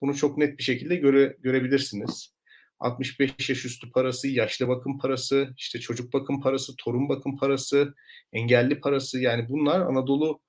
bunu 0.00 0.14
çok 0.14 0.38
net 0.38 0.58
bir 0.58 0.62
şekilde 0.62 0.96
göre, 0.96 1.36
görebilirsiniz. 1.40 2.36
65 2.80 3.50
yaş 3.50 3.64
üstü 3.64 3.90
parası, 3.90 4.28
yaşlı 4.28 4.68
bakım 4.68 4.98
parası, 4.98 5.48
işte 5.56 5.80
çocuk 5.80 6.12
bakım 6.12 6.40
parası, 6.40 6.76
torun 6.76 7.08
bakım 7.08 7.36
parası, 7.36 7.94
engelli 8.32 8.80
parası 8.80 9.20
yani 9.20 9.48
bunlar 9.48 9.80
Anadolu 9.80 10.40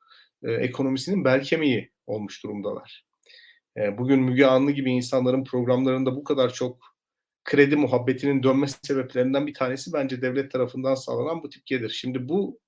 e, 0.43 0.51
ekonomisinin 0.51 1.25
bel 1.25 1.43
kemiği 1.43 1.91
olmuş 2.07 2.43
durumdalar. 2.43 3.05
E, 3.77 3.97
bugün 3.97 4.19
Müge 4.19 4.45
Anlı 4.45 4.71
gibi 4.71 4.91
insanların 4.91 5.43
programlarında 5.43 6.15
bu 6.15 6.23
kadar 6.23 6.53
çok 6.53 6.96
kredi 7.47 7.75
muhabbetinin 7.75 8.43
dönme 8.43 8.67
sebeplerinden 8.67 9.47
bir 9.47 9.53
tanesi 9.53 9.93
bence 9.93 10.21
devlet 10.21 10.51
tarafından 10.51 10.95
sağlanan 10.95 11.43
bu 11.43 11.49
tip 11.49 11.65
gelir. 11.65 11.89
Şimdi 11.89 12.29
bu 12.29 12.59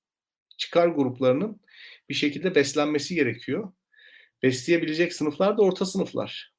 çıkar 0.57 0.87
gruplarının 0.87 1.61
bir 2.09 2.13
şekilde 2.13 2.55
beslenmesi 2.55 3.15
gerekiyor. 3.15 3.73
Besleyebilecek 4.43 5.13
sınıflar 5.13 5.57
da 5.57 5.61
orta 5.61 5.85
sınıflar. 5.85 6.53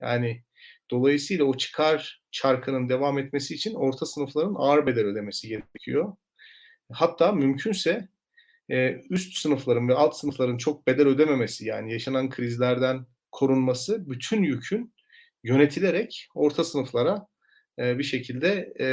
Yani 0.00 0.44
dolayısıyla 0.90 1.44
o 1.44 1.56
çıkar 1.56 2.22
çarkının 2.30 2.88
devam 2.88 3.18
etmesi 3.18 3.54
için 3.54 3.74
orta 3.74 4.06
sınıfların 4.06 4.54
ağır 4.58 4.86
bedel 4.86 5.04
ödemesi 5.04 5.48
gerekiyor. 5.48 6.16
Hatta 6.92 7.32
mümkünse 7.32 8.08
e, 8.70 9.00
üst 9.10 9.36
sınıfların 9.36 9.88
ve 9.88 9.94
alt 9.94 10.16
sınıfların 10.16 10.56
çok 10.56 10.86
bedel 10.86 11.06
ödememesi 11.06 11.66
yani 11.66 11.92
yaşanan 11.92 12.30
krizlerden 12.30 13.06
korunması 13.32 14.10
bütün 14.10 14.42
yükün 14.42 14.94
yönetilerek 15.44 16.28
orta 16.34 16.64
sınıflara 16.64 17.31
bir 17.78 18.02
şekilde 18.02 18.74
e, 18.80 18.86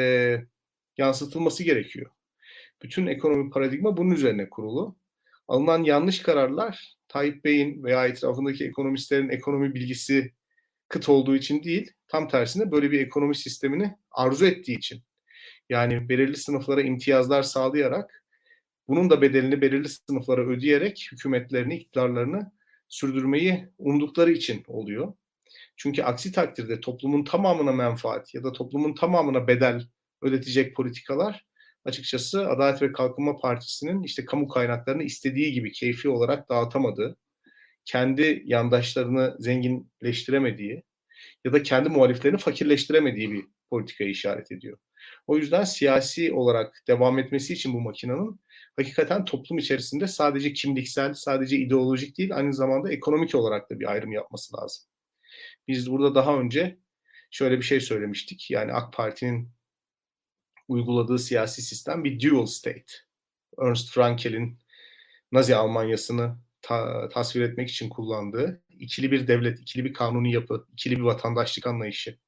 yansıtılması 0.97 1.63
gerekiyor. 1.63 2.11
Bütün 2.83 3.07
ekonomi 3.07 3.49
paradigma 3.49 3.97
bunun 3.97 4.11
üzerine 4.11 4.49
kurulu. 4.49 4.95
Alınan 5.47 5.83
yanlış 5.83 6.21
kararlar 6.21 6.95
Tayyip 7.07 7.45
Bey'in 7.45 7.83
veya 7.83 8.07
etrafındaki 8.07 8.65
ekonomistlerin 8.65 9.29
ekonomi 9.29 9.73
bilgisi 9.75 10.33
kıt 10.87 11.09
olduğu 11.09 11.35
için 11.35 11.63
değil, 11.63 11.91
tam 12.07 12.27
tersine 12.27 12.71
böyle 12.71 12.91
bir 12.91 12.99
ekonomi 12.99 13.35
sistemini 13.35 13.95
arzu 14.11 14.45
ettiği 14.45 14.77
için. 14.77 15.03
Yani 15.69 16.09
belirli 16.09 16.37
sınıflara 16.37 16.81
imtiyazlar 16.81 17.43
sağlayarak 17.43 18.23
bunun 18.87 19.09
da 19.09 19.21
bedelini 19.21 19.61
belirli 19.61 19.89
sınıflara 19.89 20.41
ödeyerek 20.41 21.09
hükümetlerini, 21.11 21.75
iktidarlarını 21.75 22.51
sürdürmeyi 22.87 23.69
umdukları 23.77 24.31
için 24.31 24.63
oluyor. 24.67 25.13
Çünkü 25.81 26.03
aksi 26.03 26.31
takdirde 26.31 26.79
toplumun 26.79 27.23
tamamına 27.23 27.71
menfaat 27.71 28.33
ya 28.33 28.43
da 28.43 28.51
toplumun 28.51 28.95
tamamına 28.95 29.47
bedel 29.47 29.87
ödetecek 30.21 30.75
politikalar 30.75 31.45
açıkçası 31.85 32.49
Adalet 32.49 32.81
ve 32.81 32.91
Kalkınma 32.91 33.37
Partisi'nin 33.37 34.03
işte 34.03 34.25
kamu 34.25 34.47
kaynaklarını 34.47 35.03
istediği 35.03 35.53
gibi 35.53 35.71
keyfi 35.71 36.09
olarak 36.09 36.49
dağıtamadığı, 36.49 37.17
kendi 37.85 38.43
yandaşlarını 38.45 39.35
zenginleştiremediği 39.39 40.83
ya 41.45 41.53
da 41.53 41.63
kendi 41.63 41.89
muhaliflerini 41.89 42.37
fakirleştiremediği 42.37 43.31
bir 43.31 43.45
politikayı 43.69 44.09
işaret 44.09 44.51
ediyor. 44.51 44.77
O 45.27 45.37
yüzden 45.37 45.63
siyasi 45.63 46.33
olarak 46.33 46.83
devam 46.87 47.19
etmesi 47.19 47.53
için 47.53 47.73
bu 47.73 47.81
makinenin 47.81 48.39
hakikaten 48.75 49.25
toplum 49.25 49.57
içerisinde 49.57 50.07
sadece 50.07 50.53
kimliksel, 50.53 51.13
sadece 51.13 51.57
ideolojik 51.57 52.17
değil 52.17 52.35
aynı 52.35 52.53
zamanda 52.53 52.91
ekonomik 52.91 53.35
olarak 53.35 53.69
da 53.69 53.79
bir 53.79 53.91
ayrım 53.91 54.11
yapması 54.11 54.57
lazım. 54.57 54.88
Biz 55.69 55.91
burada 55.91 56.15
daha 56.15 56.39
önce 56.39 56.77
şöyle 57.31 57.57
bir 57.57 57.63
şey 57.63 57.79
söylemiştik. 57.81 58.51
Yani 58.51 58.73
AK 58.73 58.93
Parti'nin 58.93 59.51
uyguladığı 60.67 61.19
siyasi 61.19 61.61
sistem 61.61 62.03
bir 62.03 62.29
dual 62.29 62.45
state. 62.45 62.93
Ernst 63.61 63.93
Frankel'in 63.93 64.59
Nazi 65.31 65.55
Almanyası'nı 65.55 66.37
ta- 66.61 67.09
tasvir 67.09 67.41
etmek 67.41 67.69
için 67.69 67.89
kullandığı 67.89 68.63
ikili 68.69 69.11
bir 69.11 69.27
devlet, 69.27 69.59
ikili 69.59 69.85
bir 69.85 69.93
kanuni 69.93 70.33
yapı, 70.33 70.67
ikili 70.73 70.95
bir 70.97 71.01
vatandaşlık 71.01 71.67
anlayışı 71.67 72.19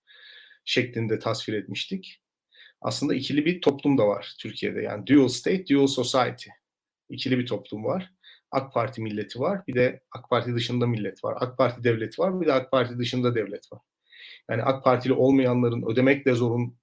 şeklinde 0.65 1.19
tasvir 1.19 1.53
etmiştik. 1.53 2.21
Aslında 2.81 3.15
ikili 3.15 3.45
bir 3.45 3.61
toplum 3.61 3.97
da 3.97 4.07
var 4.07 4.35
Türkiye'de. 4.39 4.81
Yani 4.81 5.07
dual 5.07 5.27
state, 5.27 5.67
dual 5.67 5.87
society. 5.87 6.49
İkili 7.09 7.39
bir 7.39 7.45
toplum 7.45 7.83
var. 7.83 8.11
AK 8.51 8.73
Parti 8.73 9.01
milleti 9.01 9.39
var. 9.39 9.67
Bir 9.67 9.75
de 9.75 10.01
AK 10.11 10.29
Parti 10.29 10.55
dışında 10.55 10.87
millet 10.87 11.23
var. 11.23 11.37
AK 11.39 11.57
Parti 11.57 11.83
devleti 11.83 12.21
var. 12.21 12.41
Bir 12.41 12.47
de 12.47 12.53
AK 12.53 12.71
Parti 12.71 12.97
dışında 12.97 13.35
devlet 13.35 13.71
var. 13.71 13.81
Yani 14.49 14.63
AK 14.63 14.83
Partili 14.83 15.13
olmayanların 15.13 15.91
ödemekle 15.91 16.33
zorun, 16.33 16.77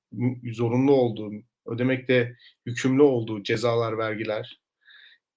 zorunlu 0.53 0.93
olduğu, 0.93 1.31
ödemekle 1.67 2.37
yükümlü 2.67 3.03
olduğu 3.03 3.43
cezalar, 3.43 3.99
vergiler, 3.99 4.61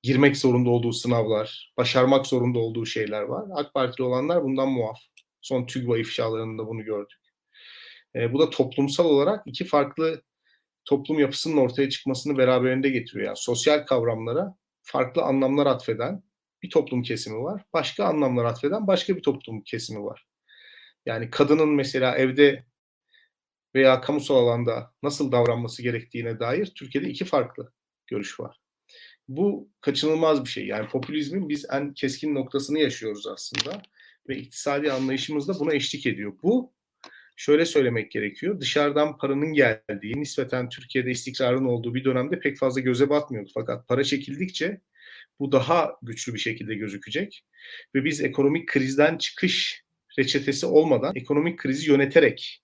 girmek 0.04 0.38
zorunda 0.38 0.70
olduğu 0.70 0.94
sınavlar, 0.94 1.74
başarmak 1.78 2.28
zorunda 2.28 2.60
olduğu 2.60 2.86
şeyler 2.86 3.22
var. 3.22 3.48
AK 3.54 3.74
Partili 3.74 4.04
olanlar 4.04 4.44
bundan 4.44 4.70
muaf. 4.70 4.98
Son 5.42 5.66
TÜGVA 5.66 5.98
ifşalarında 5.98 6.68
bunu 6.68 6.84
gördük. 6.84 7.20
E, 8.16 8.34
bu 8.34 8.40
da 8.40 8.50
toplumsal 8.50 9.06
olarak 9.06 9.48
iki 9.48 9.66
farklı 9.66 10.22
toplum 10.86 11.20
yapısının 11.20 11.58
ortaya 11.58 11.90
çıkmasını 11.90 12.38
beraberinde 12.38 12.90
getiriyor. 12.90 13.26
Yani 13.28 13.38
sosyal 13.38 13.86
kavramlara 13.86 14.56
farklı 14.84 15.22
anlamlar 15.22 15.66
atfeden 15.66 16.24
bir 16.64 16.70
toplum 16.70 17.02
kesimi 17.04 17.44
var. 17.44 17.66
Başka 17.74 18.06
anlamlar 18.06 18.46
atfeden 18.46 18.88
başka 18.88 19.16
bir 19.16 19.22
toplum 19.22 19.62
kesimi 19.62 20.04
var. 20.04 20.28
Yani 21.06 21.30
kadının 21.30 21.70
mesela 21.70 22.18
evde 22.18 22.66
veya 23.76 24.02
kamusal 24.02 24.36
alanda 24.36 24.94
nasıl 25.04 25.32
davranması 25.32 25.84
gerektiğine 25.84 26.40
dair 26.40 26.66
Türkiye'de 26.66 27.10
iki 27.10 27.26
farklı 27.26 27.74
görüş 28.08 28.40
var. 28.40 28.62
Bu 29.28 29.70
kaçınılmaz 29.82 30.44
bir 30.44 30.50
şey. 30.50 30.68
Yani 30.68 30.88
popülizmin 30.88 31.50
biz 31.50 31.66
en 31.72 31.94
keskin 31.94 32.36
noktasını 32.36 32.80
yaşıyoruz 32.80 33.28
aslında 33.28 33.82
ve 34.30 34.38
iktisadi 34.38 34.92
anlayışımız 34.92 35.48
da 35.48 35.60
buna 35.60 35.74
eşlik 35.74 36.06
ediyor. 36.06 36.34
Bu 36.44 36.74
şöyle 37.42 37.66
söylemek 37.66 38.12
gerekiyor. 38.12 38.60
Dışarıdan 38.60 39.18
paranın 39.18 39.54
geldiği, 39.54 40.22
nispeten 40.22 40.70
Türkiye'de 40.70 41.12
istikrarın 41.12 41.66
olduğu 41.66 41.96
bir 41.96 42.04
dönemde 42.04 42.40
pek 42.40 42.58
fazla 42.58 42.82
göze 42.82 43.10
batmıyordu. 43.10 43.50
Fakat 43.54 43.88
para 43.88 44.04
çekildikçe 44.04 44.82
bu 45.40 45.52
daha 45.52 45.96
güçlü 46.02 46.34
bir 46.34 46.40
şekilde 46.40 46.76
gözükecek. 46.76 47.46
Ve 47.96 48.06
biz 48.06 48.22
ekonomik 48.22 48.70
krizden 48.70 49.18
çıkış 49.18 49.84
reçetesi 50.20 50.66
olmadan 50.66 51.16
ekonomik 51.16 51.60
krizi 51.60 51.92
yöneterek 51.92 52.64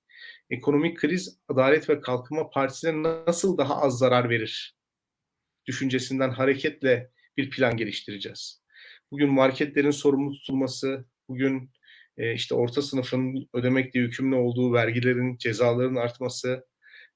ekonomik 0.49 0.97
kriz 0.97 1.39
Adalet 1.47 1.89
ve 1.89 2.01
Kalkınma 2.01 2.49
Partisi'ne 2.49 3.03
nasıl 3.03 3.57
daha 3.57 3.81
az 3.81 3.97
zarar 3.97 4.29
verir 4.29 4.75
düşüncesinden 5.65 6.29
hareketle 6.29 7.11
bir 7.37 7.49
plan 7.49 7.77
geliştireceğiz. 7.77 8.61
Bugün 9.11 9.33
marketlerin 9.33 9.91
sorumlu 9.91 10.33
tutulması, 10.33 11.05
bugün 11.29 11.71
e, 12.17 12.33
işte 12.33 12.55
orta 12.55 12.81
sınıfın 12.81 13.49
ödemekle 13.53 13.99
yükümlü 13.99 14.35
olduğu 14.35 14.73
vergilerin, 14.73 15.37
cezaların 15.37 15.95
artması, 15.95 16.65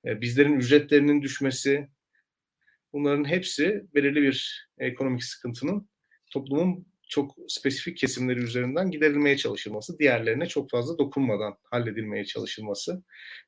e, 0.05 0.22
bizlerin 0.22 0.53
ücretlerinin 0.53 1.22
düşmesi, 1.22 1.89
bunların 2.93 3.25
hepsi 3.29 3.84
belirli 3.96 4.22
bir 4.22 4.70
ekonomik 4.77 5.24
sıkıntının 5.24 5.89
toplumun 6.31 6.86
çok 7.10 7.36
spesifik 7.48 7.98
kesimleri 7.98 8.39
üzerinden 8.39 8.91
giderilmeye 8.91 9.38
çalışılması, 9.38 10.00
diğerlerine 10.00 10.46
çok 10.46 10.70
fazla 10.70 10.98
dokunmadan 10.98 11.58
halledilmeye 11.63 12.25
çalışılması. 12.25 13.03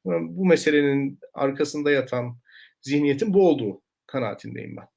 Bu 0.05 0.45
meselenin 0.45 1.19
arkasında 1.33 1.91
yatan 1.91 2.37
zihniyetin 2.81 3.33
bu 3.33 3.49
olduğu 3.49 3.81
kanaatindeyim 4.07 4.77
ben 4.77 4.92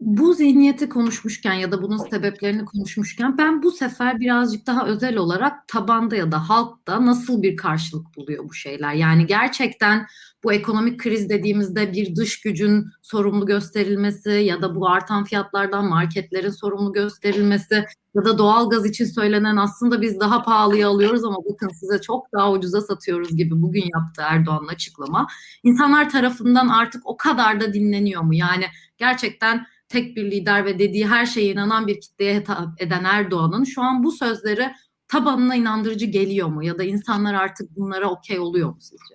bu 0.00 0.34
zihniyeti 0.34 0.88
konuşmuşken 0.88 1.54
ya 1.54 1.72
da 1.72 1.82
bunun 1.82 2.08
sebeplerini 2.10 2.64
konuşmuşken 2.64 3.38
ben 3.38 3.62
bu 3.62 3.70
sefer 3.70 4.20
birazcık 4.20 4.66
daha 4.66 4.86
özel 4.86 5.16
olarak 5.16 5.68
tabanda 5.68 6.16
ya 6.16 6.32
da 6.32 6.48
halkta 6.48 7.06
nasıl 7.06 7.42
bir 7.42 7.56
karşılık 7.56 8.16
buluyor 8.16 8.48
bu 8.48 8.54
şeyler? 8.54 8.94
Yani 8.94 9.26
gerçekten 9.26 10.06
bu 10.44 10.52
ekonomik 10.52 11.00
kriz 11.00 11.28
dediğimizde 11.28 11.92
bir 11.92 12.16
dış 12.16 12.40
gücün 12.40 12.86
sorumlu 13.02 13.46
gösterilmesi 13.46 14.30
ya 14.30 14.62
da 14.62 14.74
bu 14.74 14.88
artan 14.88 15.24
fiyatlardan 15.24 15.88
marketlerin 15.88 16.50
sorumlu 16.50 16.92
gösterilmesi 16.92 17.84
ya 18.14 18.24
da 18.24 18.38
doğalgaz 18.38 18.86
için 18.86 19.04
söylenen 19.04 19.56
aslında 19.56 20.02
biz 20.02 20.20
daha 20.20 20.42
pahalıya 20.42 20.88
alıyoruz 20.88 21.24
ama 21.24 21.36
bakın 21.50 21.68
size 21.68 22.00
çok 22.00 22.32
daha 22.32 22.52
ucuza 22.52 22.80
satıyoruz 22.80 23.36
gibi 23.36 23.62
bugün 23.62 23.80
yaptı 23.80 24.22
Erdoğan'ın 24.24 24.68
açıklama. 24.68 25.26
İnsanlar 25.62 26.10
tarafından 26.10 26.68
artık 26.68 27.06
o 27.06 27.16
kadar 27.16 27.60
da 27.60 27.74
dinleniyor 27.74 28.22
mu? 28.22 28.34
Yani 28.34 28.64
gerçekten 28.96 29.66
tek 29.88 30.16
bir 30.16 30.30
lider 30.30 30.64
ve 30.64 30.78
dediği 30.78 31.06
her 31.06 31.26
şeye 31.26 31.52
inanan 31.52 31.86
bir 31.86 32.00
kitleye 32.00 32.40
hitap 32.40 32.82
eden 32.82 33.04
Erdoğan'ın 33.04 33.64
şu 33.64 33.82
an 33.82 34.04
bu 34.04 34.12
sözleri 34.12 34.72
tabanına 35.08 35.56
inandırıcı 35.56 36.06
geliyor 36.06 36.48
mu? 36.48 36.64
Ya 36.64 36.78
da 36.78 36.84
insanlar 36.84 37.34
artık 37.34 37.76
bunlara 37.76 38.10
okey 38.10 38.38
oluyor 38.38 38.68
mu 38.68 38.78
sizce? 38.80 39.14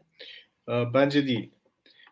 Ee, 0.70 0.94
bence 0.94 1.28
değil. 1.28 1.52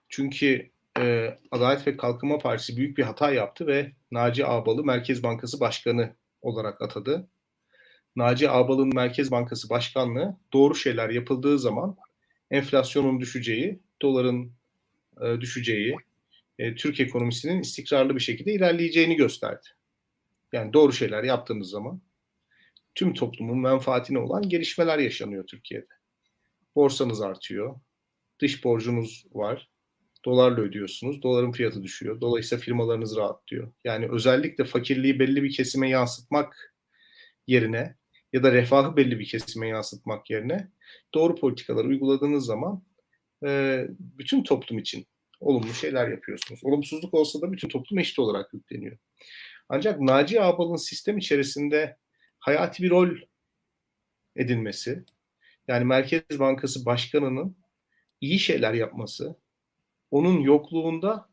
Çünkü 0.10 0.72
e, 1.00 1.38
Adalet 1.52 1.88
ve 1.88 1.98
Kalkınma 1.98 2.38
Partisi 2.38 2.78
büyük 2.78 2.98
bir 2.98 3.04
hata 3.04 3.32
yaptı 3.32 3.68
ve 3.68 3.92
Naci 4.12 4.46
Ağbal'ı 4.46 4.84
Merkez 4.84 5.24
Bankası 5.24 5.60
Başkanı 5.60 6.16
olarak 6.42 6.82
atadı. 6.82 7.28
Naci 8.16 8.50
Ağbal'ın 8.50 8.96
Merkez 8.96 9.32
Bankası 9.32 9.70
Başkanlığı 9.70 10.38
doğru 10.54 10.76
şeyler 10.76 11.10
yapıldığı 11.10 11.60
zaman 11.60 11.98
enflasyonun 12.52 13.20
düşeceği, 13.20 13.80
doların 14.02 14.52
e, 15.22 15.42
düşeceği, 15.42 15.96
e, 16.60 16.76
Türk 16.76 17.00
ekonomisinin 17.00 17.62
istikrarlı 17.62 18.16
bir 18.16 18.20
şekilde 18.20 18.54
ilerleyeceğini 18.54 19.16
gösterdi. 19.16 19.68
Yani 20.54 20.74
doğru 20.74 20.94
şeyler 20.94 21.24
yaptığınız 21.24 21.70
zaman 21.70 22.02
tüm 22.96 23.14
toplumun 23.14 23.60
menfaatine 23.60 24.20
olan 24.20 24.50
gelişmeler 24.50 25.00
yaşanıyor 25.00 25.48
Türkiye'de. 25.48 25.88
Borsanız 26.76 27.22
artıyor, 27.22 27.80
dış 28.40 28.64
borcunuz 28.64 29.26
var, 29.32 29.71
dolarla 30.26 30.62
ödüyorsunuz, 30.62 31.22
doların 31.22 31.52
fiyatı 31.52 31.84
düşüyor. 31.84 32.22
Dolayısıyla 32.22 32.62
firmalarınız 32.62 33.18
rahatlıyor. 33.18 33.72
Yani 33.84 34.08
özellikle 34.12 34.64
fakirliği 34.64 35.20
belli 35.20 35.44
bir 35.44 35.52
kesime 35.52 35.90
yansıtmak 35.90 36.76
yerine 37.48 37.96
ya 38.34 38.44
da 38.44 38.52
refahı 38.52 38.98
belli 38.98 39.20
bir 39.20 39.26
kesime 39.26 39.68
yansıtmak 39.68 40.30
yerine 40.30 40.68
doğru 41.14 41.36
politikalar 41.36 41.86
uyguladığınız 41.86 42.46
zaman 42.46 42.84
e, 43.46 43.86
bütün 44.00 44.44
toplum 44.44 44.80
için 44.80 45.08
olumlu 45.40 45.74
şeyler 45.74 46.08
yapıyorsunuz. 46.08 46.62
Olumsuzluk 46.64 47.14
olsa 47.14 47.42
da 47.42 47.52
bütün 47.52 47.68
toplum 47.68 48.00
eşit 48.00 48.20
olarak 48.20 48.54
yükleniyor. 48.54 48.98
Ancak 49.70 50.00
Naci 50.00 50.42
Ağbal'ın 50.42 50.76
sistem 50.76 51.18
içerisinde 51.18 51.98
hayati 52.40 52.84
bir 52.84 52.90
rol 52.90 53.10
edinmesi, 54.36 55.04
yani 55.68 55.86
Merkez 55.86 56.40
Bankası 56.40 56.86
Başkanı'nın 56.86 57.58
iyi 58.22 58.40
şeyler 58.40 58.74
yapması, 58.74 59.36
onun 60.12 60.42
yokluğunda 60.42 61.30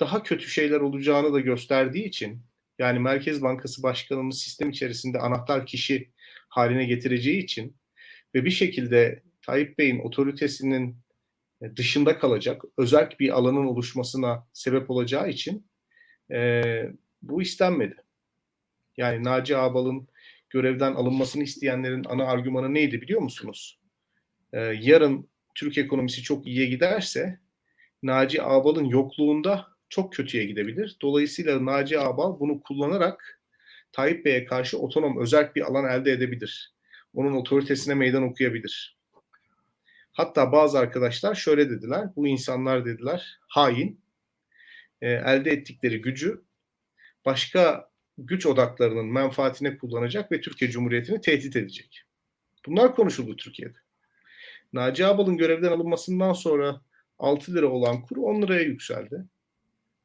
daha 0.00 0.22
kötü 0.22 0.48
şeyler 0.48 0.80
olacağını 0.80 1.32
da 1.32 1.40
gösterdiği 1.40 2.04
için, 2.04 2.42
yani 2.78 2.98
Merkez 2.98 3.42
Bankası 3.42 3.82
Başkanı'nın 3.82 4.30
sistem 4.30 4.70
içerisinde 4.70 5.18
anahtar 5.18 5.66
kişi 5.66 6.10
haline 6.48 6.84
getireceği 6.84 7.42
için 7.42 7.76
ve 8.34 8.44
bir 8.44 8.50
şekilde 8.50 9.22
Tayyip 9.42 9.78
Bey'in 9.78 9.98
otoritesinin 9.98 10.96
e, 11.62 11.76
dışında 11.76 12.18
kalacak, 12.18 12.62
özel 12.78 13.10
bir 13.20 13.30
alanın 13.38 13.66
oluşmasına 13.66 14.46
sebep 14.52 14.90
olacağı 14.90 15.30
için 15.30 15.66
e, 16.30 16.62
bu 17.22 17.42
istenmedi. 17.42 17.96
Yani 18.96 19.24
Naci 19.24 19.56
Ağbal'ın 19.56 20.08
görevden 20.50 20.94
alınmasını 20.94 21.42
isteyenlerin 21.42 22.04
ana 22.08 22.24
argümanı 22.24 22.74
neydi 22.74 23.00
biliyor 23.00 23.20
musunuz? 23.20 23.80
E, 24.52 24.60
yarın 24.60 25.28
Türk 25.54 25.78
ekonomisi 25.78 26.22
çok 26.22 26.46
iyiye 26.46 26.66
giderse 26.66 27.40
Naci 28.02 28.42
Ağbal'ın 28.42 28.84
yokluğunda 28.84 29.66
çok 29.88 30.12
kötüye 30.12 30.44
gidebilir. 30.44 30.96
Dolayısıyla 31.02 31.64
Naci 31.64 32.00
Ağbal 32.00 32.40
bunu 32.40 32.60
kullanarak 32.60 33.40
Tayyip 33.92 34.24
Bey'e 34.24 34.44
karşı 34.44 34.78
otonom 34.78 35.20
özel 35.20 35.54
bir 35.54 35.62
alan 35.62 35.90
elde 35.90 36.12
edebilir. 36.12 36.74
Onun 37.14 37.32
otoritesine 37.32 37.94
meydan 37.94 38.22
okuyabilir. 38.22 38.98
Hatta 40.12 40.52
bazı 40.52 40.78
arkadaşlar 40.78 41.34
şöyle 41.34 41.70
dediler. 41.70 42.08
Bu 42.16 42.28
insanlar 42.28 42.84
dediler 42.84 43.38
hain. 43.48 44.00
E, 45.00 45.10
elde 45.10 45.50
ettikleri 45.50 46.00
gücü 46.00 46.42
başka 47.24 47.90
güç 48.18 48.46
odaklarının 48.46 49.06
menfaatine 49.06 49.78
kullanacak 49.78 50.32
ve 50.32 50.40
Türkiye 50.40 50.70
Cumhuriyeti'ni 50.70 51.20
tehdit 51.20 51.56
edecek. 51.56 52.02
Bunlar 52.66 52.94
konuşuldu 52.94 53.36
Türkiye'de. 53.36 53.78
Naci 54.72 55.06
Abal'ın 55.06 55.36
görevden 55.36 55.72
alınmasından 55.72 56.32
sonra 56.32 56.80
6 57.20 57.54
lira 57.54 57.66
olan 57.66 58.02
kur 58.02 58.16
10 58.16 58.42
liraya 58.42 58.62
yükseldi. 58.62 59.24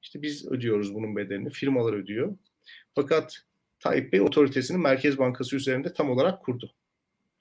İşte 0.02 0.22
biz 0.22 0.52
ödüyoruz 0.52 0.94
bunun 0.94 1.16
bedelini, 1.16 1.50
firmalar 1.50 1.94
ödüyor. 1.94 2.38
Fakat 2.96 3.38
Tayyip 3.80 4.14
Bey 4.14 4.22
otoritesini 4.22 4.78
Merkez 4.78 5.18
Bankası 5.18 5.56
üzerinde 5.56 5.94
tam 5.94 6.10
olarak 6.10 6.44
kurdu. 6.44 6.76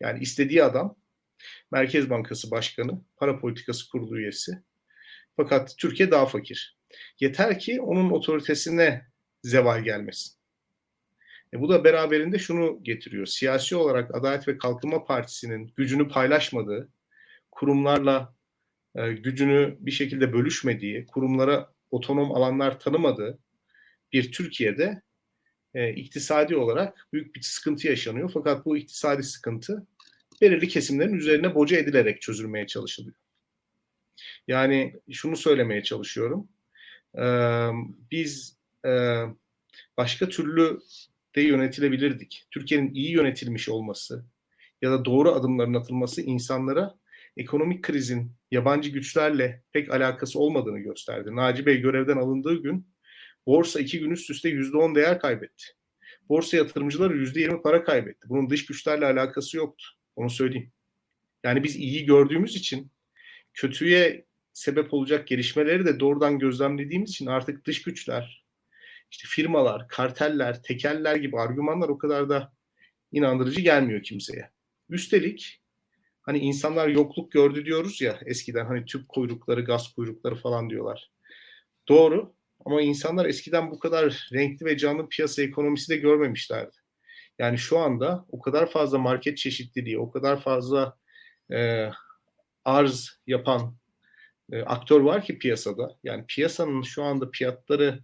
Yani 0.00 0.18
istediği 0.22 0.64
adam 0.64 0.96
Merkez 1.70 2.10
Bankası 2.10 2.50
Başkanı, 2.50 3.00
Para 3.16 3.38
Politikası 3.38 3.88
Kurulu 3.88 4.18
üyesi. 4.18 4.62
Fakat 5.36 5.74
Türkiye 5.78 6.10
daha 6.10 6.26
fakir. 6.26 6.78
Yeter 7.20 7.58
ki 7.58 7.80
onun 7.80 8.10
otoritesine 8.10 9.06
zeval 9.42 9.84
gelmesin. 9.84 10.34
E 11.54 11.60
bu 11.60 11.68
da 11.68 11.84
beraberinde 11.84 12.38
şunu 12.38 12.82
getiriyor. 12.82 13.26
Siyasi 13.26 13.76
olarak 13.76 14.14
Adalet 14.14 14.48
ve 14.48 14.58
Kalkınma 14.58 15.04
Partisi'nin 15.04 15.72
gücünü 15.76 16.08
paylaşmadığı, 16.08 16.88
kurumlarla 17.50 18.33
e, 18.96 19.12
gücünü 19.12 19.76
bir 19.80 19.90
şekilde 19.90 20.32
bölüşmediği, 20.32 21.06
kurumlara 21.06 21.72
otonom 21.90 22.32
alanlar 22.32 22.80
tanımadığı 22.80 23.38
bir 24.12 24.32
Türkiye'de 24.32 25.02
e, 25.74 25.92
iktisadi 25.92 26.56
olarak 26.56 27.08
büyük 27.12 27.34
bir 27.34 27.40
sıkıntı 27.40 27.88
yaşanıyor. 27.88 28.30
Fakat 28.34 28.66
bu 28.66 28.76
iktisadi 28.76 29.22
sıkıntı 29.22 29.86
belirli 30.40 30.68
kesimlerin 30.68 31.14
üzerine 31.14 31.54
boca 31.54 31.76
edilerek 31.76 32.22
çözülmeye 32.22 32.66
çalışılıyor. 32.66 33.16
Yani 34.48 34.94
şunu 35.12 35.36
söylemeye 35.36 35.82
çalışıyorum. 35.82 36.48
Ee, 37.18 37.68
biz 38.10 38.56
e, 38.86 39.22
başka 39.96 40.28
türlü 40.28 40.80
de 41.36 41.42
yönetilebilirdik. 41.42 42.46
Türkiye'nin 42.50 42.94
iyi 42.94 43.10
yönetilmiş 43.10 43.68
olması 43.68 44.24
ya 44.82 44.90
da 44.90 45.04
doğru 45.04 45.32
adımların 45.32 45.74
atılması 45.74 46.22
insanlara 46.22 46.94
ekonomik 47.36 47.82
krizin 47.82 48.32
yabancı 48.50 48.90
güçlerle 48.90 49.62
pek 49.72 49.90
alakası 49.90 50.38
olmadığını 50.38 50.78
gösterdi. 50.78 51.36
Naci 51.36 51.66
Bey 51.66 51.80
görevden 51.80 52.16
alındığı 52.16 52.62
gün 52.62 52.86
borsa 53.46 53.80
iki 53.80 54.00
gün 54.00 54.10
üst 54.10 54.30
üste 54.30 54.48
yüzde 54.48 54.76
on 54.76 54.94
değer 54.94 55.20
kaybetti. 55.20 55.64
Borsa 56.28 56.56
yatırımcıları 56.56 57.16
yüzde 57.16 57.40
yirmi 57.40 57.62
para 57.62 57.84
kaybetti. 57.84 58.28
Bunun 58.28 58.50
dış 58.50 58.66
güçlerle 58.66 59.06
alakası 59.06 59.56
yoktu. 59.56 59.84
Onu 60.16 60.30
söyleyeyim. 60.30 60.72
Yani 61.44 61.62
biz 61.62 61.76
iyi 61.76 62.06
gördüğümüz 62.06 62.56
için 62.56 62.90
kötüye 63.54 64.24
sebep 64.52 64.94
olacak 64.94 65.28
gelişmeleri 65.28 65.86
de 65.86 66.00
doğrudan 66.00 66.38
gözlemlediğimiz 66.38 67.10
için 67.10 67.26
artık 67.26 67.64
dış 67.64 67.82
güçler, 67.82 68.44
işte 69.10 69.28
firmalar, 69.28 69.88
karteller, 69.88 70.62
tekeller 70.62 71.16
gibi 71.16 71.38
argümanlar 71.38 71.88
o 71.88 71.98
kadar 71.98 72.28
da 72.28 72.52
inandırıcı 73.12 73.60
gelmiyor 73.60 74.02
kimseye. 74.02 74.50
Üstelik 74.88 75.60
hani 76.24 76.38
insanlar 76.38 76.88
yokluk 76.88 77.32
gördü 77.32 77.64
diyoruz 77.64 78.00
ya 78.00 78.18
eskiden 78.26 78.66
hani 78.66 78.84
tüp 78.84 79.08
kuyrukları, 79.08 79.64
gaz 79.64 79.92
kuyrukları 79.92 80.34
falan 80.34 80.70
diyorlar. 80.70 81.10
Doğru 81.88 82.34
ama 82.64 82.82
insanlar 82.82 83.26
eskiden 83.26 83.70
bu 83.70 83.78
kadar 83.78 84.28
renkli 84.32 84.66
ve 84.66 84.76
canlı 84.76 85.08
piyasa 85.08 85.42
ekonomisi 85.42 85.88
de 85.88 85.96
görmemişlerdi. 85.96 86.76
Yani 87.38 87.58
şu 87.58 87.78
anda 87.78 88.26
o 88.28 88.40
kadar 88.40 88.70
fazla 88.70 88.98
market 88.98 89.38
çeşitliliği, 89.38 89.98
o 89.98 90.10
kadar 90.10 90.40
fazla 90.40 90.96
e, 91.52 91.88
arz 92.64 93.20
yapan 93.26 93.76
e, 94.52 94.62
aktör 94.62 95.00
var 95.00 95.24
ki 95.24 95.38
piyasada. 95.38 95.96
Yani 96.04 96.24
piyasanın 96.28 96.82
şu 96.82 97.02
anda 97.02 97.30
fiyatları 97.32 98.00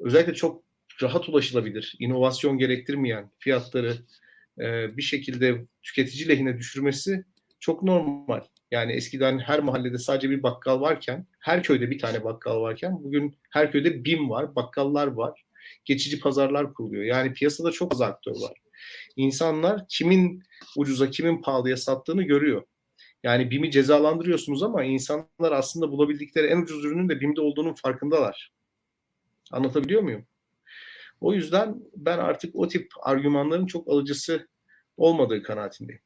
özellikle 0.00 0.34
çok 0.34 0.62
rahat 1.02 1.28
ulaşılabilir, 1.28 1.96
inovasyon 1.98 2.58
gerektirmeyen 2.58 3.30
fiyatları 3.38 3.96
e, 4.60 4.96
bir 4.96 5.02
şekilde 5.02 5.64
tüketici 5.82 6.28
lehine 6.28 6.58
düşürmesi 6.58 7.24
çok 7.60 7.82
normal. 7.82 8.40
Yani 8.70 8.92
eskiden 8.92 9.38
her 9.38 9.60
mahallede 9.60 9.98
sadece 9.98 10.30
bir 10.30 10.42
bakkal 10.42 10.80
varken, 10.80 11.26
her 11.40 11.62
köyde 11.62 11.90
bir 11.90 11.98
tane 11.98 12.24
bakkal 12.24 12.60
varken 12.60 13.04
bugün 13.04 13.38
her 13.50 13.72
köyde 13.72 14.04
BİM 14.04 14.30
var, 14.30 14.54
bakkallar 14.54 15.06
var. 15.06 15.44
Geçici 15.84 16.20
pazarlar 16.20 16.74
kuruluyor. 16.74 17.04
Yani 17.04 17.32
piyasada 17.32 17.70
çok 17.70 17.92
az 17.92 18.00
aktör 18.00 18.32
var. 18.32 18.52
İnsanlar 19.16 19.88
kimin 19.88 20.42
ucuza, 20.76 21.10
kimin 21.10 21.42
pahalıya 21.42 21.76
sattığını 21.76 22.22
görüyor. 22.22 22.62
Yani 23.22 23.50
BİM'i 23.50 23.70
cezalandırıyorsunuz 23.70 24.62
ama 24.62 24.84
insanlar 24.84 25.52
aslında 25.52 25.90
bulabildikleri 25.90 26.46
en 26.46 26.62
ucuz 26.62 26.84
ürünün 26.84 27.08
de 27.08 27.20
BİM'de 27.20 27.40
olduğunun 27.40 27.74
farkındalar. 27.74 28.52
Anlatabiliyor 29.52 30.02
muyum? 30.02 30.26
O 31.20 31.32
yüzden 31.34 31.82
ben 31.96 32.18
artık 32.18 32.56
o 32.56 32.68
tip 32.68 32.90
argümanların 33.02 33.66
çok 33.66 33.88
alıcısı 33.88 34.48
olmadığı 34.96 35.42
kanaatindeyim. 35.42 36.02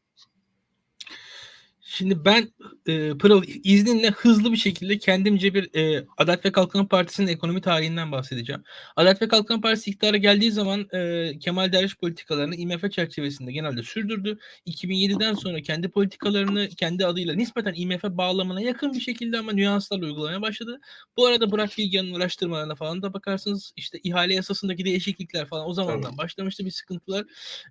Şimdi 1.95 2.25
ben 2.25 2.49
e, 2.87 3.19
Pırıl 3.19 3.43
izninle 3.65 4.11
hızlı 4.11 4.53
bir 4.53 4.57
şekilde 4.57 4.99
kendimce 4.99 5.55
bir 5.55 5.75
e, 5.75 6.07
Adalet 6.17 6.45
ve 6.45 6.53
Kalkınma 6.53 6.89
Partisi'nin 6.89 7.27
ekonomi 7.27 7.61
tarihinden 7.61 8.13
bahsedeceğim. 8.13 8.63
Adalet 8.97 9.23
ve 9.23 9.29
Kalkınma 9.29 9.61
Partisi 9.61 9.91
iktidara 9.91 10.17
geldiği 10.17 10.53
zaman 10.53 10.89
e, 10.93 11.33
Kemal 11.39 11.73
Derviş 11.73 11.97
politikalarını 11.97 12.57
IMF 12.57 12.93
çerçevesinde 12.93 13.53
genelde 13.53 13.83
sürdürdü. 13.83 14.39
2007'den 14.67 15.35
sonra 15.35 15.63
kendi 15.63 15.89
politikalarını 15.89 16.69
kendi 16.69 17.07
adıyla 17.07 17.35
nispeten 17.35 17.75
IMF 17.77 18.05
bağlamına 18.05 18.61
yakın 18.61 18.93
bir 18.93 19.01
şekilde 19.01 19.39
ama 19.39 19.53
nüanslarla 19.53 20.05
uygulamaya 20.07 20.43
başladı. 20.43 20.81
Bu 21.17 21.27
arada 21.27 21.51
Burak 21.51 21.79
Bilgehan'ın 21.79 22.15
araştırmalarına 22.15 22.75
falan 22.75 23.03
da 23.03 23.13
bakarsınız 23.13 23.73
işte 23.77 23.99
ihale 24.05 24.35
yasasındaki 24.35 24.85
değişiklikler 24.85 25.47
falan 25.47 25.69
o 25.69 25.75
zamandan 25.75 26.11
evet. 26.11 26.19
başlamıştı 26.19 26.65
bir 26.65 26.71
sıkıntılar. 26.71 27.25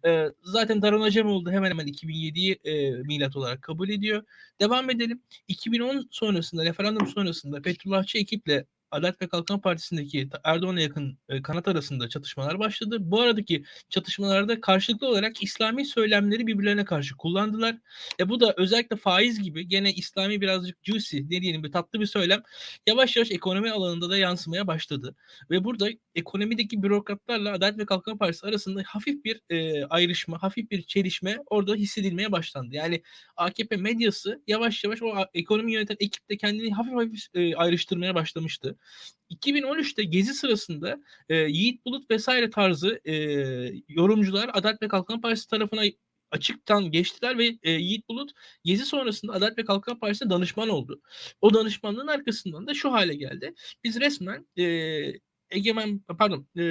E, 0.05 0.27
zaten 0.43 0.81
Daron 0.81 1.01
Acemoğlu 1.01 1.51
hemen 1.51 1.69
hemen 1.69 1.87
2007'yi 1.87 2.59
e, 2.63 2.91
milat 2.91 3.35
olarak 3.35 3.61
kabul 3.61 3.89
ediyor 3.89 4.10
ediyor. 4.11 4.23
Devam 4.61 4.89
edelim. 4.89 5.23
2010 5.47 6.07
sonrasında, 6.11 6.65
referandum 6.65 7.07
sonrasında 7.07 7.61
Fethullahçı 7.61 8.17
ekiple 8.17 8.65
Adalet 8.91 9.21
ve 9.21 9.27
Kalkınma 9.27 9.61
Partisi'ndeki 9.61 10.29
Erdoğan'a 10.43 10.81
yakın 10.81 11.17
e, 11.29 11.41
kanat 11.41 11.67
arasında 11.67 12.09
çatışmalar 12.09 12.59
başladı. 12.59 12.97
Bu 12.99 13.21
aradaki 13.21 13.63
çatışmalarda 13.89 14.61
karşılıklı 14.61 15.07
olarak 15.07 15.43
İslami 15.43 15.85
söylemleri 15.85 16.47
birbirlerine 16.47 16.85
karşı 16.85 17.17
kullandılar. 17.17 17.75
E 18.19 18.29
bu 18.29 18.39
da 18.39 18.53
özellikle 18.57 18.95
faiz 18.95 19.41
gibi 19.43 19.67
gene 19.67 19.93
İslami 19.93 20.41
birazcık 20.41 20.77
juicy 20.83 21.17
ne 21.17 21.41
diyelim 21.41 21.63
bir 21.63 21.71
tatlı 21.71 21.99
bir 21.99 22.05
söylem 22.05 22.43
yavaş 22.87 23.15
yavaş 23.15 23.31
ekonomi 23.31 23.71
alanında 23.71 24.09
da 24.09 24.17
yansımaya 24.17 24.67
başladı. 24.67 25.15
Ve 25.49 25.63
burada 25.63 25.89
ekonomideki 26.15 26.83
bürokratlarla 26.83 27.53
Adalet 27.53 27.77
ve 27.77 27.85
Kalkınma 27.85 28.17
Partisi 28.17 28.47
arasında 28.47 28.83
hafif 28.85 29.25
bir 29.25 29.41
e, 29.49 29.85
ayrışma, 29.85 30.43
hafif 30.43 30.71
bir 30.71 30.81
çelişme 30.81 31.37
orada 31.49 31.75
hissedilmeye 31.75 32.31
başlandı. 32.31 32.75
Yani 32.75 33.03
AKP 33.37 33.77
medyası 33.77 34.41
yavaş 34.47 34.83
yavaş 34.83 35.01
o 35.01 35.13
ekonomi 35.33 35.73
yöneten 35.73 35.97
ekipte 35.99 36.37
kendini 36.37 36.73
hafif 36.73 36.93
hafif 36.93 37.25
e, 37.33 37.55
ayrıştırmaya 37.55 38.15
başlamıştı. 38.15 38.77
2013'te 39.31 40.03
gezi 40.03 40.33
sırasında 40.33 40.99
e, 41.29 41.35
Yiğit 41.35 41.85
Bulut 41.85 42.11
vesaire 42.11 42.49
tarzı 42.49 43.01
e, 43.05 43.13
yorumcular 43.87 44.49
Adalet 44.53 44.81
ve 44.81 44.87
Kalkınma 44.87 45.21
Partisi 45.21 45.47
tarafına 45.47 45.81
açıktan 46.31 46.91
geçtiler 46.91 47.37
ve 47.37 47.57
e, 47.63 47.71
Yiğit 47.71 48.09
Bulut 48.09 48.31
gezi 48.63 48.85
sonrasında 48.85 49.33
Adalet 49.33 49.57
ve 49.57 49.65
Kalkınma 49.65 49.99
Partisi'ne 49.99 50.29
danışman 50.29 50.69
oldu. 50.69 51.01
O 51.41 51.53
danışmanlığın 51.53 52.07
arkasından 52.07 52.67
da 52.67 52.73
şu 52.73 52.91
hale 52.91 53.15
geldi. 53.15 53.53
Biz 53.83 53.99
resmen 53.99 54.47
e, 54.57 54.63
Egemen 55.49 55.99
pardon 56.17 56.47
e, 56.57 56.63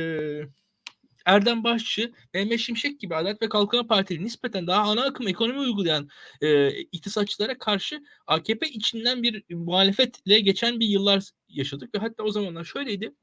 Erdem 1.27 1.65
Başçı, 1.65 2.13
Mehmet 2.35 2.61
Şimşek 2.61 3.01
gibi 3.01 3.15
Adalet 3.15 3.43
ve 3.43 3.49
Kalkınma 3.49 3.87
Partili 3.87 4.25
nispeten 4.25 4.67
daha 4.67 4.83
ana 4.83 5.05
akım 5.05 5.29
ekonomi 5.29 5.59
uygulayan 5.59 6.09
e, 6.41 6.71
iktisatçılara 6.71 7.59
karşı 7.59 8.03
AKP 8.27 8.69
içinden 8.69 9.23
bir 9.23 9.55
muhalefetle 9.55 10.41
geçen 10.41 10.81
bir 10.81 10.87
yıllar 10.87 11.31
yaşadık 11.51 11.95
ve 11.95 11.99
hatta 11.99 12.23
o 12.23 12.31
zamanlar 12.33 12.65
şöyleydi. 12.65 13.15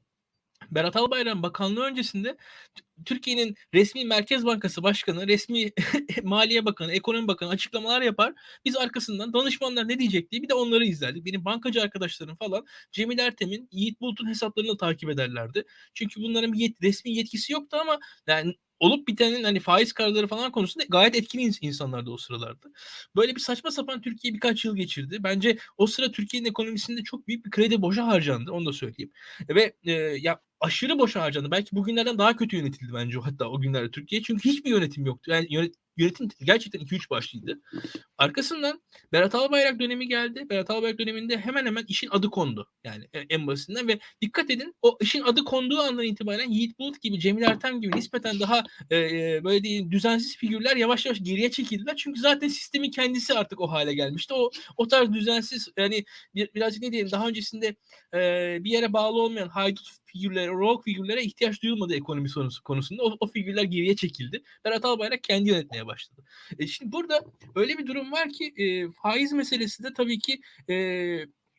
Berat 0.70 0.96
Albayrak 0.96 1.42
bakanlığı 1.42 1.84
öncesinde 1.84 2.36
Türkiye'nin 3.04 3.54
resmi 3.74 4.04
Merkez 4.04 4.46
Bankası 4.46 4.82
Başkanı, 4.82 5.28
resmi 5.28 5.70
Maliye 6.22 6.64
Bakanı, 6.64 6.92
Ekonomi 6.92 7.28
Bakanı 7.28 7.50
açıklamalar 7.50 8.02
yapar. 8.02 8.34
Biz 8.64 8.76
arkasından 8.76 9.32
danışmanlar 9.32 9.88
ne 9.88 9.98
diyecek 9.98 10.30
diye 10.30 10.42
bir 10.42 10.48
de 10.48 10.54
onları 10.54 10.84
izlerdik. 10.84 11.24
Benim 11.24 11.44
bankacı 11.44 11.82
arkadaşlarım 11.82 12.36
falan 12.36 12.66
Cemil 12.92 13.18
Ertem'in, 13.18 13.68
Yiğit 13.72 14.00
Bulut'un 14.00 14.28
hesaplarını 14.28 14.76
takip 14.76 15.10
ederlerdi. 15.10 15.64
Çünkü 15.94 16.20
bunların 16.22 16.52
bir 16.52 16.58
yet- 16.58 16.82
resmi 16.82 17.10
yetkisi 17.12 17.52
yoktu 17.52 17.76
ama 17.80 17.98
yani 18.26 18.54
olup 18.80 19.08
bitenin 19.08 19.44
hani 19.44 19.60
faiz 19.60 19.92
kararları 19.92 20.26
falan 20.26 20.52
konusunda 20.52 20.84
gayet 20.88 21.16
etkili 21.16 21.52
insanlardı 21.60 22.10
o 22.10 22.16
sıralarda. 22.16 22.68
Böyle 23.16 23.36
bir 23.36 23.40
saçma 23.40 23.70
sapan 23.70 24.00
Türkiye 24.00 24.34
birkaç 24.34 24.64
yıl 24.64 24.76
geçirdi. 24.76 25.18
Bence 25.20 25.58
o 25.76 25.86
sıra 25.86 26.12
Türkiye'nin 26.12 26.48
ekonomisinde 26.48 27.02
çok 27.02 27.28
büyük 27.28 27.46
bir 27.46 27.50
kredi 27.50 27.82
boşa 27.82 28.06
harcandı. 28.06 28.52
Onu 28.52 28.66
da 28.66 28.72
söyleyeyim. 28.72 29.12
Ve 29.48 29.72
e, 29.84 29.92
ya 29.92 30.40
aşırı 30.60 30.98
boşa 30.98 31.22
harcandı. 31.22 31.50
Belki 31.50 31.76
bugünlerden 31.76 32.18
daha 32.18 32.36
kötü 32.36 32.56
yönetildi 32.56 32.92
bence 32.94 33.18
hatta 33.18 33.48
o 33.48 33.60
günlerde 33.60 33.90
Türkiye. 33.90 34.22
Çünkü 34.22 34.48
hiçbir 34.48 34.70
yönetim 34.70 35.06
yoktu. 35.06 35.30
Yani 35.30 35.46
yönet, 35.50 35.74
yönetim 35.98 36.28
gerçekten 36.42 36.80
2-3 36.80 37.10
başlıydı. 37.10 37.60
Arkasından 38.18 38.82
Berat 39.12 39.34
Albayrak 39.34 39.80
dönemi 39.80 40.08
geldi. 40.08 40.46
Berat 40.50 40.70
Albayrak 40.70 40.98
döneminde 40.98 41.38
hemen 41.38 41.66
hemen 41.66 41.84
işin 41.88 42.08
adı 42.10 42.30
kondu. 42.30 42.68
Yani 42.84 43.08
e, 43.12 43.20
en 43.20 43.46
basitinden 43.46 43.88
ve 43.88 43.98
dikkat 44.20 44.50
edin 44.50 44.74
o 44.82 44.98
işin 45.00 45.22
adı 45.22 45.44
konduğu 45.44 45.78
andan 45.78 46.04
itibaren 46.04 46.48
Yiğit 46.50 46.78
Bulut 46.78 47.00
gibi, 47.02 47.20
Cemil 47.20 47.42
Ertem 47.42 47.80
gibi 47.80 47.96
nispeten 47.96 48.40
daha 48.40 48.64
e, 48.90 48.96
e 48.96 49.44
böyle 49.44 49.64
değil, 49.64 49.90
düzensiz 49.90 50.36
figürler 50.36 50.76
yavaş 50.76 51.06
yavaş 51.06 51.18
geriye 51.22 51.50
çekildiler. 51.50 51.96
Çünkü 51.96 52.20
zaten 52.20 52.48
sistemin 52.48 52.90
kendisi 52.90 53.34
artık 53.34 53.60
o 53.60 53.70
hale 53.70 53.94
gelmişti. 53.94 54.34
O 54.34 54.50
o 54.76 54.88
tarz 54.88 55.12
düzensiz 55.12 55.68
yani 55.76 56.04
bir, 56.34 56.54
birazcık 56.54 56.82
ne 56.82 56.92
diyelim 56.92 57.10
daha 57.10 57.28
öncesinde 57.28 57.76
e, 58.14 58.18
bir 58.64 58.70
yere 58.70 58.92
bağlı 58.92 59.22
olmayan 59.22 59.48
haydut 59.48 59.88
figürlere, 60.08 60.50
rock 60.50 60.84
figürlere 60.84 61.22
ihtiyaç 61.22 61.62
duyulmadı 61.62 61.94
ekonomi 61.94 62.28
sorusu 62.28 62.62
konusunda. 62.62 63.02
O, 63.02 63.16
o 63.20 63.26
figürler 63.26 63.62
geriye 63.62 63.96
çekildi. 63.96 64.42
Berat 64.64 64.84
Albayrak 64.84 65.22
kendi 65.22 65.48
yönetmeye 65.48 65.86
başladı. 65.86 66.24
E 66.58 66.66
şimdi 66.66 66.92
burada 66.92 67.24
öyle 67.54 67.78
bir 67.78 67.86
durum 67.86 68.12
var 68.12 68.30
ki 68.30 68.52
e, 68.56 68.90
faiz 68.90 69.32
meselesi 69.32 69.82
de 69.84 69.92
tabii 69.92 70.18
ki 70.18 70.40
e, 70.68 70.74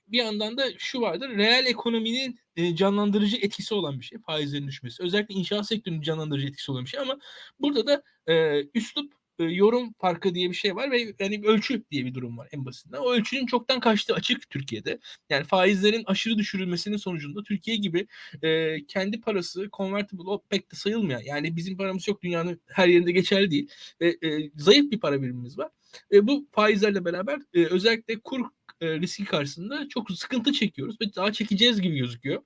bir 0.08 0.18
yandan 0.18 0.58
da 0.58 0.64
şu 0.78 1.02
vardır. 1.02 1.30
Reel 1.30 1.66
ekonominin 1.66 2.40
e, 2.56 2.76
canlandırıcı 2.76 3.38
etkisi 3.38 3.74
olan 3.74 4.00
bir 4.00 4.06
şey 4.06 4.20
faizlerin 4.20 4.68
düşmesi. 4.68 5.04
Özellikle 5.04 5.36
inşaat 5.36 5.68
sektörünün 5.68 6.02
canlandırıcı 6.02 6.48
etkisi 6.48 6.72
olan 6.72 6.86
bir 6.86 6.90
şey 6.90 7.00
ama 7.00 7.20
burada 7.60 7.88
da 7.88 8.04
e, 8.28 8.64
üslup 8.74 9.14
e, 9.40 9.44
yorum 9.44 9.94
farkı 9.94 10.36
diye 10.36 10.50
bir 10.50 10.56
şey 10.56 10.76
var 10.76 10.92
ve 10.92 11.16
yani 11.20 11.42
ölçü 11.46 11.84
diye 11.92 12.06
bir 12.06 12.14
durum 12.14 12.38
var 12.38 12.50
en 12.52 12.66
basitinden. 12.66 13.00
O 13.00 13.14
ölçünün 13.14 13.46
çoktan 13.46 13.80
kaçtığı 13.80 14.14
açık 14.14 14.50
Türkiye'de. 14.50 15.00
Yani 15.30 15.44
faizlerin 15.44 16.04
aşırı 16.06 16.38
düşürülmesinin 16.38 16.98
sonucunda 16.98 17.44
Türkiye 17.44 17.78
gibi 17.78 18.08
e, 18.42 18.78
kendi 18.88 19.22
parası 19.22 19.70
convertible 19.74 20.24
o 20.30 20.44
pek 20.50 20.72
de 20.72 20.76
sayılmıyor. 20.76 21.22
Yani 21.26 21.56
bizim 21.56 21.78
paramız 21.78 22.08
yok 22.08 22.22
dünyanın 22.22 22.62
her 22.68 22.88
yerinde 22.88 23.12
geçerli 23.12 23.52
değil. 23.52 23.70
Ve 24.02 24.18
e, 24.24 24.52
zayıf 24.56 24.92
bir 24.92 25.00
para 25.00 25.22
birimimiz 25.22 25.58
var. 25.58 25.70
E, 26.12 26.28
bu 26.28 26.48
faizlerle 26.52 27.06
beraber 27.06 27.40
e, 27.54 27.66
özellikle 27.66 28.20
kur 28.20 28.46
e, 28.82 29.00
riski 29.00 29.26
karşısında 29.26 29.88
çok 29.90 30.12
sıkıntı 30.12 30.54
çekiyoruz 30.54 31.02
ve 31.02 31.16
daha 31.16 31.34
çekeceğiz 31.34 31.82
gibi 31.82 31.98
gözüküyor. 31.98 32.44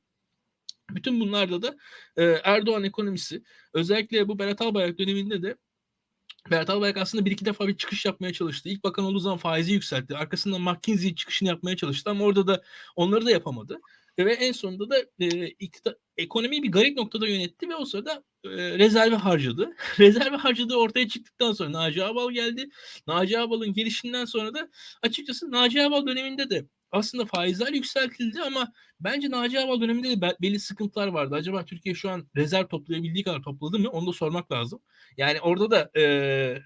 Bütün 0.90 1.20
bunlarda 1.20 1.62
da 1.62 1.78
e, 2.18 2.24
Erdoğan 2.24 2.84
ekonomisi 2.84 3.44
özellikle 3.74 4.28
bu 4.28 4.40
Berat 4.40 4.62
Albayrak 4.62 4.98
döneminde 4.98 5.44
de 5.44 5.58
Berat 6.52 6.70
Albayrak 6.70 6.98
aslında 6.98 7.26
bir 7.26 7.32
iki 7.32 7.46
defa 7.46 7.68
bir 7.68 7.78
çıkış 7.78 8.06
yapmaya 8.06 8.34
çalıştı. 8.34 8.70
İlk 8.70 8.84
bakan 8.84 9.06
olduğu 9.06 9.20
zaman 9.20 9.38
faizi 9.38 9.74
yükseltti. 9.74 10.18
Arkasından 10.18 10.62
McKinsey 10.62 11.16
çıkışını 11.16 11.50
yapmaya 11.50 11.78
çalıştı 11.78 12.10
ama 12.10 12.26
orada 12.26 12.48
da 12.48 12.64
onları 12.96 13.26
da 13.26 13.32
yapamadı. 13.32 13.80
Ve 14.20 14.34
en 14.34 14.52
sonunda 14.52 14.90
da 14.90 14.98
e, 15.20 15.48
iktidar, 15.48 15.96
ekonomiyi 16.18 16.64
bir 16.64 16.72
garip 16.72 16.98
noktada 16.98 17.28
yönetti 17.28 17.70
ve 17.70 17.76
o 17.76 17.86
sırada 17.86 18.24
e, 18.46 18.50
rezerve 18.50 19.16
harcadı. 19.16 19.76
rezerve 20.00 20.36
harcadığı 20.36 20.76
ortaya 20.76 21.08
çıktıktan 21.08 21.54
sonra 21.54 21.72
Naci 21.72 22.04
Abal 22.04 22.32
geldi. 22.32 22.70
Naci 23.08 23.40
Abal'ın 23.40 23.74
gelişinden 23.74 24.26
sonra 24.26 24.54
da 24.54 24.70
açıkçası 25.02 25.52
Naci 25.52 25.84
Abal 25.84 26.08
döneminde 26.08 26.50
de 26.50 26.66
aslında 26.94 27.26
faizler 27.26 27.74
yükseltildi 27.74 28.42
ama 28.42 28.74
bence 29.00 29.30
Naci 29.30 29.60
Abal 29.60 29.82
döneminde 29.82 30.22
de 30.22 30.36
belli 30.42 30.60
sıkıntılar 30.60 31.08
vardı. 31.08 31.36
Acaba 31.36 31.66
Türkiye 31.66 31.96
şu 31.96 32.10
an 32.10 32.28
rezerv 32.36 32.68
toplayabildiği 32.68 33.24
kadar 33.24 33.42
topladı 33.42 33.80
mı? 33.80 33.90
Onu 33.90 34.08
da 34.08 34.14
sormak 34.14 34.52
lazım. 34.52 34.80
Yani 35.18 35.42
orada 35.42 35.72
da 35.72 36.00
e, 36.00 36.04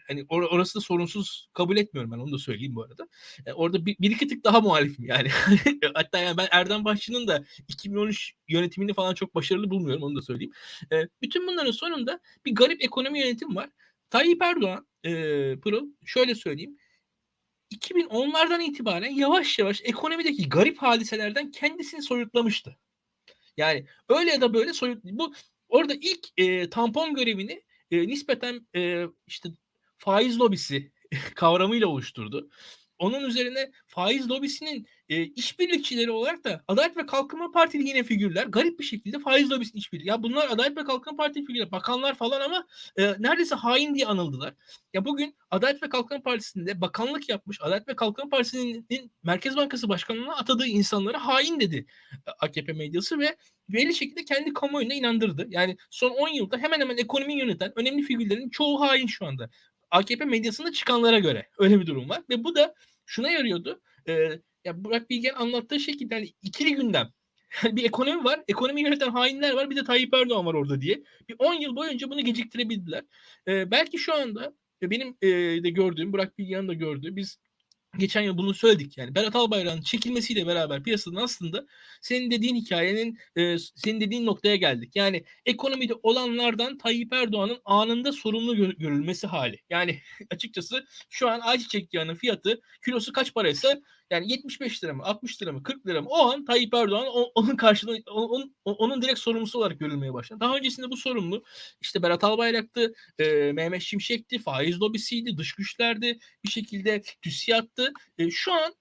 hani 0.08 0.22
or- 0.22 0.48
orası 0.48 0.76
da 0.76 0.82
sorunsuz 0.82 1.50
kabul 1.54 1.78
etmiyorum 1.78 2.12
ben 2.12 2.18
onu 2.18 2.32
da 2.32 2.38
söyleyeyim 2.38 2.76
bu 2.76 2.84
arada. 2.84 3.08
E, 3.46 3.54
orada 3.54 3.86
bir, 3.86 3.96
bir 4.00 4.12
iki 4.12 4.28
tık 4.28 4.44
daha 4.44 4.62
muhalifim 4.62 5.06
yani. 5.06 5.30
Hatta 5.94 6.18
yani 6.18 6.38
ben 6.38 6.48
Erdem 6.52 6.86
Başçı'nın 6.86 7.28
da 7.28 7.44
2013 7.68 8.34
yönetimini 8.48 8.94
falan 8.94 9.13
çok 9.13 9.36
başarılı 9.36 9.70
bulmuyorum 9.70 10.04
onu 10.04 10.16
da 10.16 10.22
söyleyeyim. 10.22 10.54
E, 10.92 11.08
bütün 11.22 11.48
bunların 11.48 11.72
sonunda 11.72 12.20
bir 12.46 12.56
garip 12.56 12.84
ekonomi 12.84 13.20
yönetim 13.20 13.56
var. 13.56 13.70
Tayyip 14.10 14.42
Erdoğan, 14.42 14.88
e, 15.04 15.12
Pırıl 15.60 15.88
şöyle 16.06 16.36
söyleyeyim 16.36 16.78
2010'lardan 17.71 18.62
itibaren 18.62 19.12
yavaş 19.12 19.60
yavaş 19.60 19.82
ekonomideki 19.84 20.49
garip 20.49 20.77
hadiselerden 20.77 21.51
kendisini 21.51 22.01
soyutlamıştı. 22.01 22.77
Yani 23.58 23.86
öyle 24.10 24.32
ya 24.32 24.41
da 24.41 24.53
böyle 24.53 24.73
soyut 24.73 25.03
bu 25.03 25.34
orada 25.69 25.93
ilk 25.93 26.27
e, 26.38 26.69
tampon 26.69 27.15
görevini 27.15 27.63
e, 27.91 28.08
nispeten 28.08 28.67
e, 28.75 29.06
işte 29.27 29.49
faiz 29.97 30.39
lobisi 30.39 30.91
kavramıyla 31.36 31.88
oluşturdu. 31.88 32.49
onun 32.99 33.23
üzerine 33.23 33.71
faiz 33.88 34.30
lobisinin 34.30 34.88
e, 35.10 35.24
işbirlikçileri 35.24 36.12
olarak 36.12 36.43
da 36.43 36.63
Adalet 36.67 36.98
ve 36.98 37.06
Kalkınma 37.06 37.52
Partili 37.52 37.88
yine 37.88 38.04
figürler 38.04 38.46
garip 38.46 38.80
bir 38.80 38.84
şekilde 38.84 39.20
faiz 39.20 39.52
lobisinin 39.52 39.80
işbirliği. 39.80 40.08
Ya 40.08 40.24
bunlar 40.24 40.48
Adalet 40.50 40.78
ve 40.78 40.84
Kalkınma 40.84 41.17
Partili 41.17 41.46
figürler, 41.46 41.72
bakanlar 41.72 42.15
falan 42.15 42.41
ama 42.41 42.67
e, 42.98 43.15
neredeyse 43.20 43.56
hain 43.56 43.96
diye 43.96 44.06
anıldılar. 44.06 44.54
Ya 44.93 45.06
bugün 45.06 45.36
Adalet 45.52 45.84
ve 45.84 45.89
Kalkınma 45.89 46.24
Partisi'nde 46.24 46.82
bakanlık 46.82 47.30
yapmış, 47.30 47.62
Adalet 47.62 47.88
ve 47.88 47.96
Kalkınma 47.96 48.30
Partisi'nin 48.30 49.12
Merkez 49.24 49.56
Bankası 49.56 49.89
Başkanlığı'na 49.89 50.36
atadığı 50.36 50.65
insanlara 50.65 51.26
hain 51.26 51.60
dedi 51.60 51.86
e, 52.28 52.32
AKP 52.39 52.74
medyası 52.74 53.20
ve 53.20 53.38
belli 53.70 53.96
şekilde 53.96 54.26
kendi 54.26 54.54
kamuoyuna 54.54 54.93
inandırdı. 54.93 55.48
Yani 55.50 55.78
son 55.89 56.10
10 56.10 56.28
yılda 56.28 56.58
hemen 56.58 56.80
hemen 56.80 56.98
ekonomi 56.98 57.39
yöneten 57.39 57.72
önemli 57.76 58.04
figürlerin 58.04 58.50
çoğu 58.50 58.82
hain 58.82 59.08
şu 59.08 59.26
anda. 59.26 59.50
AKP 59.91 60.26
medyasında 60.26 60.72
çıkanlara 60.72 61.20
göre 61.20 61.50
öyle 61.58 61.80
bir 61.80 61.86
durum 61.86 62.10
var 62.10 62.22
ve 62.30 62.43
bu 62.43 62.56
da 62.56 62.74
şuna 63.06 63.30
yarıyordu. 63.30 63.82
E, 64.08 64.39
ya 64.67 64.84
Burak 64.84 65.10
Bilgen 65.10 65.34
anlattığı 65.34 65.80
şekilde 65.80 66.15
hani 66.15 66.34
ikili 66.41 66.75
gündem. 66.75 67.10
bir 67.63 67.84
ekonomi 67.84 68.23
var, 68.23 68.43
ekonomi 68.47 68.82
yöneten 68.82 69.10
hainler 69.10 69.53
var, 69.53 69.69
bir 69.69 69.75
de 69.75 69.84
Tayyip 69.84 70.13
Erdoğan 70.13 70.45
var 70.45 70.53
orada 70.53 70.82
diye. 70.82 71.03
Bir 71.30 71.36
10 71.39 71.53
yıl 71.53 71.75
boyunca 71.75 72.10
bunu 72.10 72.21
geciktirebildiler. 72.21 73.03
E, 73.47 73.71
belki 73.71 73.97
şu 73.97 74.13
anda 74.13 74.53
benim 74.82 75.17
e, 75.21 75.27
de 75.63 75.69
gördüğüm, 75.69 76.13
Burak 76.13 76.38
Bilgen'in 76.38 76.67
de 76.67 76.73
gördüğü, 76.73 77.15
biz 77.15 77.39
geçen 77.97 78.21
yıl 78.21 78.38
bunu 78.38 78.53
söyledik 78.53 78.97
yani 78.97 79.15
Berat 79.15 79.36
Albayrak'ın 79.36 79.82
çekilmesiyle 79.82 80.47
beraber 80.47 80.84
piyasadan 80.84 81.23
aslında 81.23 81.65
senin 82.01 82.32
dediğin 82.32 82.56
hikayenin 82.56 83.17
e, 83.36 83.58
senin 83.58 84.01
dediğin 84.01 84.25
noktaya 84.25 84.56
geldik. 84.56 84.95
Yani 84.95 85.23
ekonomide 85.45 85.93
olanlardan 86.03 86.77
Tayyip 86.77 87.13
Erdoğan'ın 87.13 87.60
anında 87.65 88.12
sorumlu 88.12 88.56
gö- 88.56 88.77
görülmesi 88.77 89.27
hali. 89.27 89.60
Yani 89.69 89.99
açıkçası 90.32 90.86
şu 91.10 91.30
an 91.30 91.39
ayçiçek 91.39 91.93
yağının 91.93 92.15
fiyatı 92.15 92.62
kilosu 92.86 93.13
kaç 93.13 93.34
paraysa 93.34 93.82
yani 94.12 94.32
75 94.32 94.84
lira 94.84 94.93
mı 94.93 95.04
60 95.04 95.41
lira 95.41 95.52
mı 95.52 95.63
40 95.63 95.88
lira 95.88 96.02
mı 96.02 96.10
o 96.10 96.32
an 96.32 96.46
Tayyip 96.46 96.74
Erdoğan 96.74 97.08
onun 97.36 97.56
karşılığı 97.56 97.98
onun, 98.12 98.56
onun 98.65 99.02
direkt 99.02 99.20
sorumlusu 99.20 99.60
olarak 99.60 99.80
görülmeye 99.80 100.13
başladı. 100.13 100.39
Daha 100.39 100.58
öncesinde 100.58 100.89
bu 100.89 100.98
sorumlu 100.98 101.43
işte 101.82 102.04
Berat 102.04 102.24
Albayrak'tı, 102.24 102.93
e, 103.20 103.52
Mehmet 103.52 103.82
Şimşek'ti, 103.82 104.39
faiz 104.39 104.82
lobisiydi, 104.82 105.38
dış 105.38 105.54
güçlerdi, 105.54 106.20
bir 106.43 106.50
şekilde 106.50 107.02
TÜSİAD'tı. 107.22 107.93
E, 108.17 108.32
şu 108.32 108.54
an 108.54 108.74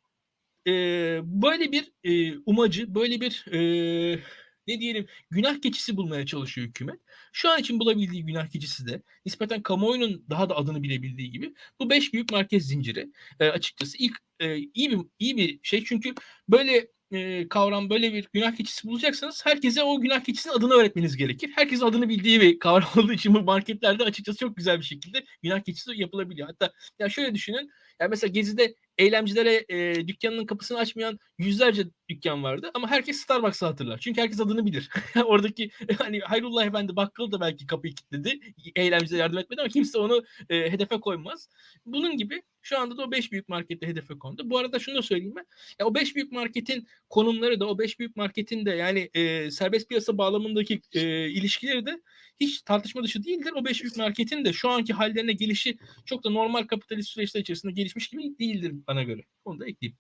e, 0.67 0.73
böyle 1.25 1.73
bir 1.73 1.93
e, 2.05 2.39
umacı, 2.47 2.95
böyle 2.95 3.21
bir 3.21 3.45
e, 3.53 4.21
ne 4.67 4.81
diyelim 4.81 5.07
günah 5.31 5.61
keçisi 5.61 5.97
bulmaya 5.97 6.27
çalışıyor 6.27 6.67
hükümet. 6.69 7.01
Şu 7.33 7.51
an 7.51 7.61
için 7.61 7.81
bulabildiği 7.81 8.27
günah 8.27 8.47
keçisi 8.47 8.87
de 8.87 9.03
nispeten 9.27 9.63
kamuoyunun 9.63 10.27
daha 10.31 10.49
da 10.49 10.57
adını 10.57 10.83
bilebildiği 10.83 11.31
gibi 11.31 11.55
bu 11.81 11.91
beş 11.91 12.13
büyük 12.13 12.33
merkez 12.33 12.67
zinciri 12.67 13.11
e, 13.41 13.49
açıkçası 13.49 13.97
ilk 13.99 14.17
e, 14.41 14.57
iyi 14.57 14.91
bir 14.91 14.99
iyi 15.19 15.37
bir 15.37 15.61
şey 15.63 15.85
çünkü 15.85 16.15
böyle 16.49 16.89
e, 17.13 17.49
kavram 17.49 17.91
böyle 17.91 18.13
bir 18.15 18.29
günah 18.33 18.57
keçisi 18.57 18.89
bulacaksanız 18.89 19.47
herkese 19.47 19.83
o 19.83 20.01
günah 20.01 20.25
keçisinin 20.25 20.55
adını 20.55 20.75
öğretmeniz 20.75 21.17
gerekir. 21.17 21.51
Herkesin 21.55 21.85
adını 21.85 22.09
bildiği 22.09 22.41
bir 22.41 22.59
kavram 22.59 22.89
olduğu 22.97 23.13
için 23.13 23.35
bu 23.35 23.41
marketlerde 23.43 24.05
açıkçası 24.05 24.39
çok 24.39 24.57
güzel 24.57 24.79
bir 24.79 24.85
şekilde 24.85 25.25
günah 25.43 25.61
keçisi 25.61 25.91
yapılabiliyor. 25.95 26.49
Hatta 26.49 26.73
ya 26.99 27.09
şöyle 27.09 27.35
düşünün. 27.35 27.71
Ya 28.01 28.09
mesela 28.09 28.31
Gezi'de 28.31 28.75
eylemcilere 28.99 29.65
e, 29.69 30.09
dükkanının 30.09 30.47
kapısını 30.47 30.79
açmayan 30.79 31.19
yüzlerce 31.39 31.85
dükkan 32.09 32.43
vardı 32.43 32.71
ama 32.75 32.91
herkes 32.91 33.17
Starbucks'ı 33.17 33.67
hatırlar. 33.67 33.99
Çünkü 33.99 34.21
herkes 34.21 34.41
adını 34.41 34.67
bilir. 34.67 34.89
Oradaki 35.25 35.71
hani 35.99 36.21
Hayrullah 36.21 36.67
Efendi 36.67 36.97
bakkalı 36.97 37.33
da 37.33 37.41
belki 37.41 37.67
kapıyı 37.67 37.95
kilitledi. 37.95 38.41
Eylemcilere 38.77 39.21
yardım 39.21 39.39
etmedi 39.39 39.61
ama 39.61 39.69
kimse 39.69 39.99
onu 39.99 40.25
e, 40.51 40.73
hedefe 40.73 41.01
koymaz. 41.01 41.49
Bunun 41.87 42.17
gibi 42.17 42.43
şu 42.63 42.79
anda 42.79 42.97
da 42.97 43.03
o 43.03 43.11
5 43.11 43.33
büyük 43.33 43.49
markette 43.49 43.87
hedefe 43.87 44.19
kondu. 44.19 44.51
Bu 44.51 44.59
arada 44.59 44.79
şunu 44.79 44.95
da 44.97 45.03
söyleyeyim 45.03 45.35
ben. 45.37 45.47
Ya 45.81 45.87
o 45.87 45.95
5 45.95 46.17
büyük 46.17 46.33
marketin 46.33 46.89
konumları 47.11 47.61
da 47.61 47.67
o 47.67 47.79
5 47.79 47.99
büyük 47.99 48.17
marketin 48.17 48.67
de 48.67 48.71
yani 48.71 49.11
e, 49.15 49.51
serbest 49.51 49.89
piyasa 49.89 50.19
bağlamındaki 50.19 50.81
e, 50.93 51.29
ilişkileri 51.29 51.87
de 51.87 52.01
hiç 52.41 52.63
tartışma 52.63 53.03
dışı 53.03 53.25
değildir. 53.25 53.53
O 53.57 53.65
5 53.65 53.83
büyük 53.83 53.97
marketin 53.97 54.45
de 54.45 54.53
şu 54.53 54.71
anki 54.71 54.93
hallerine 54.93 55.33
gelişi 55.33 55.79
çok 56.05 56.25
da 56.25 56.31
normal 56.31 56.63
kapitalist 56.63 57.09
süreçler 57.09 57.41
içerisinde 57.41 57.73
gelişmiş 57.87 58.09
gibi 58.09 58.39
değildir 58.39 58.75
bana 58.87 59.03
göre. 59.03 59.23
Onu 59.45 59.61
da 59.61 59.67
ekleyeyim. 59.67 59.99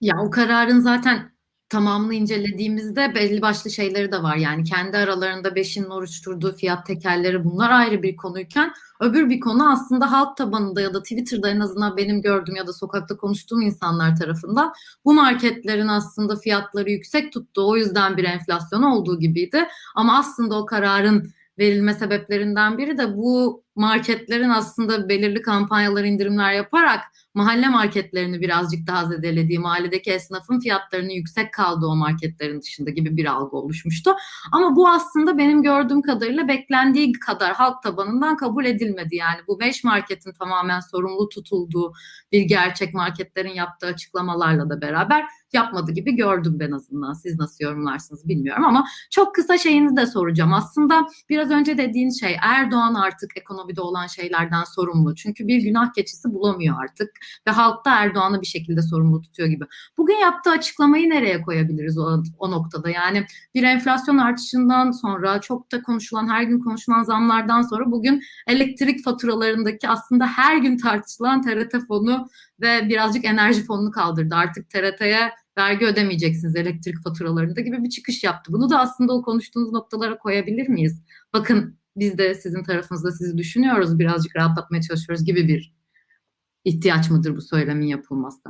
Ya 0.00 0.14
o 0.20 0.30
kararın 0.30 0.80
zaten 0.80 1.34
tamamını 1.68 2.14
incelediğimizde 2.14 3.14
belli 3.14 3.42
başlı 3.42 3.70
şeyleri 3.70 4.12
de 4.12 4.22
var. 4.22 4.36
Yani 4.36 4.64
kendi 4.64 4.96
aralarında 4.96 5.54
beşinin 5.54 5.90
oluşturduğu 5.90 6.56
fiyat 6.56 6.86
tekerleri 6.86 7.44
bunlar 7.44 7.70
ayrı 7.70 8.02
bir 8.02 8.16
konuyken 8.16 8.72
öbür 9.00 9.30
bir 9.30 9.40
konu 9.40 9.72
aslında 9.72 10.12
halk 10.12 10.36
tabanında 10.36 10.80
ya 10.80 10.94
da 10.94 11.02
Twitter'da 11.02 11.50
en 11.50 11.60
azından 11.60 11.96
benim 11.96 12.22
gördüğüm 12.22 12.56
ya 12.56 12.66
da 12.66 12.72
sokakta 12.72 13.16
konuştuğum 13.16 13.62
insanlar 13.62 14.16
tarafından 14.16 14.72
bu 15.04 15.14
marketlerin 15.14 15.88
aslında 15.88 16.36
fiyatları 16.36 16.90
yüksek 16.90 17.32
tuttuğu 17.32 17.70
o 17.70 17.76
yüzden 17.76 18.16
bir 18.16 18.24
enflasyon 18.24 18.82
olduğu 18.82 19.18
gibiydi. 19.18 19.68
Ama 19.94 20.18
aslında 20.18 20.58
o 20.58 20.66
kararın 20.66 21.32
verilme 21.58 21.94
sebeplerinden 21.94 22.78
biri 22.78 22.98
de 22.98 23.16
bu 23.16 23.64
marketlerin 23.76 24.50
aslında 24.50 25.08
belirli 25.08 25.42
kampanyalar 25.42 26.04
indirimler 26.04 26.52
yaparak 26.52 27.00
mahalle 27.34 27.68
marketlerini 27.68 28.40
birazcık 28.40 28.86
daha 28.86 29.04
zedelediği, 29.04 29.58
mahalledeki 29.58 30.10
esnafın 30.10 30.60
fiyatlarının 30.60 31.10
yüksek 31.10 31.52
kaldığı 31.52 31.86
o 31.86 31.96
marketlerin 31.96 32.60
dışında 32.60 32.90
gibi 32.90 33.16
bir 33.16 33.26
algı 33.26 33.56
oluşmuştu. 33.56 34.14
Ama 34.52 34.76
bu 34.76 34.88
aslında 34.88 35.38
benim 35.38 35.62
gördüğüm 35.62 36.02
kadarıyla 36.02 36.48
beklendiği 36.48 37.12
kadar 37.12 37.54
halk 37.54 37.82
tabanından 37.82 38.36
kabul 38.36 38.64
edilmedi. 38.64 39.16
Yani 39.16 39.40
bu 39.48 39.60
beş 39.60 39.84
marketin 39.84 40.32
tamamen 40.32 40.80
sorumlu 40.80 41.28
tutulduğu 41.28 41.92
bir 42.32 42.42
gerçek 42.42 42.94
marketlerin 42.94 43.54
yaptığı 43.54 43.86
açıklamalarla 43.86 44.70
da 44.70 44.80
beraber 44.80 45.24
yapmadı 45.54 45.92
gibi 45.92 46.16
gördüm 46.16 46.56
ben 46.60 46.70
azından. 46.70 47.12
Siz 47.12 47.38
nasıl 47.38 47.64
yorumlarsınız 47.64 48.28
bilmiyorum 48.28 48.64
ama 48.64 48.86
çok 49.10 49.34
kısa 49.34 49.58
şeyini 49.58 49.96
de 49.96 50.06
soracağım. 50.06 50.52
Aslında 50.52 51.06
biraz 51.28 51.50
önce 51.50 51.78
dediğiniz 51.78 52.20
şey 52.20 52.36
Erdoğan 52.42 52.94
artık 52.94 53.30
ekonomide 53.36 53.80
olan 53.80 54.06
şeylerden 54.06 54.64
sorumlu. 54.64 55.14
Çünkü 55.14 55.46
bir 55.46 55.62
günah 55.62 55.92
keçisi 55.92 56.32
bulamıyor 56.34 56.76
artık 56.84 57.10
ve 57.46 57.50
halk 57.50 57.84
da 57.84 57.94
Erdoğan'ı 57.94 58.40
bir 58.40 58.46
şekilde 58.46 58.82
sorumlu 58.82 59.22
tutuyor 59.22 59.48
gibi. 59.48 59.64
Bugün 59.98 60.14
yaptığı 60.14 60.50
açıklamayı 60.50 61.10
nereye 61.10 61.42
koyabiliriz 61.42 61.98
o, 61.98 62.22
o 62.38 62.50
noktada? 62.50 62.90
Yani 62.90 63.26
bir 63.54 63.62
enflasyon 63.62 64.18
artışından 64.18 64.90
sonra 64.90 65.40
çok 65.40 65.72
da 65.72 65.82
konuşulan, 65.82 66.28
her 66.28 66.42
gün 66.42 66.60
konuşulan 66.60 67.02
zamlardan 67.02 67.62
sonra 67.62 67.90
bugün 67.90 68.22
elektrik 68.46 69.04
faturalarındaki 69.04 69.88
aslında 69.88 70.26
her 70.26 70.56
gün 70.56 70.76
tartışılan 70.76 71.42
TRT 71.42 71.86
fonu 71.88 72.28
ve 72.60 72.88
birazcık 72.88 73.24
enerji 73.24 73.64
fonunu 73.64 73.90
kaldırdı. 73.90 74.34
Artık 74.34 74.70
TRT'ye 74.70 75.30
vergi 75.58 75.86
ödemeyeceksiniz 75.86 76.56
elektrik 76.56 77.02
faturalarında 77.02 77.60
gibi 77.60 77.84
bir 77.84 77.90
çıkış 77.90 78.24
yaptı. 78.24 78.52
Bunu 78.52 78.70
da 78.70 78.80
aslında 78.80 79.12
o 79.12 79.22
konuştuğunuz 79.22 79.72
noktalara 79.72 80.18
koyabilir 80.18 80.68
miyiz? 80.68 81.02
Bakın 81.32 81.78
biz 81.96 82.18
de 82.18 82.34
sizin 82.34 82.62
tarafınızda 82.62 83.12
sizi 83.12 83.38
düşünüyoruz, 83.38 83.98
birazcık 83.98 84.36
rahatlatmaya 84.36 84.82
çalışıyoruz 84.82 85.24
gibi 85.24 85.48
bir 85.48 85.74
ihtiyaç 86.64 87.10
mıdır 87.10 87.36
bu 87.36 87.42
söylemin 87.42 87.86
yapılması? 87.86 88.42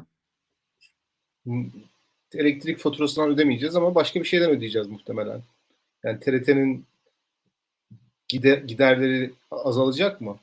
Elektrik 2.34 2.78
faturasından 2.78 3.30
ödemeyeceğiz 3.30 3.76
ama 3.76 3.94
başka 3.94 4.20
bir 4.20 4.24
şeyden 4.24 4.50
ödeyeceğiz 4.50 4.88
muhtemelen. 4.88 5.42
Yani 6.04 6.20
TRT'nin 6.20 6.84
gider, 8.28 8.58
giderleri 8.58 9.30
azalacak 9.50 10.20
mı? 10.20 10.38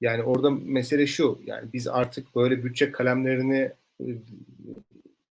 Yani 0.00 0.22
orada 0.22 0.50
mesele 0.50 1.06
şu. 1.06 1.38
Yani 1.46 1.68
biz 1.72 1.88
artık 1.88 2.34
böyle 2.34 2.64
bütçe 2.64 2.92
kalemlerini 2.92 3.72
e, 4.00 4.06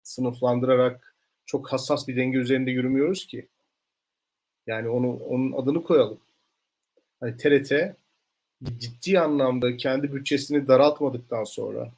sınıflandırarak 0.07 1.17
çok 1.47 1.73
hassas 1.73 2.09
bir 2.09 2.17
denge 2.17 2.39
üzerinde 2.39 2.71
yürümüyoruz 2.71 3.27
ki. 3.27 3.49
Yani 4.67 4.89
onu 4.89 5.17
onun 5.17 5.53
adını 5.53 5.85
koyalım. 5.85 6.21
Hani 7.21 7.37
TRT 7.37 7.73
ciddi 8.79 9.21
anlamda 9.21 9.77
kendi 9.77 10.13
bütçesini 10.13 10.69
daraltmadıktan 10.69 11.45
sonra 11.45 11.93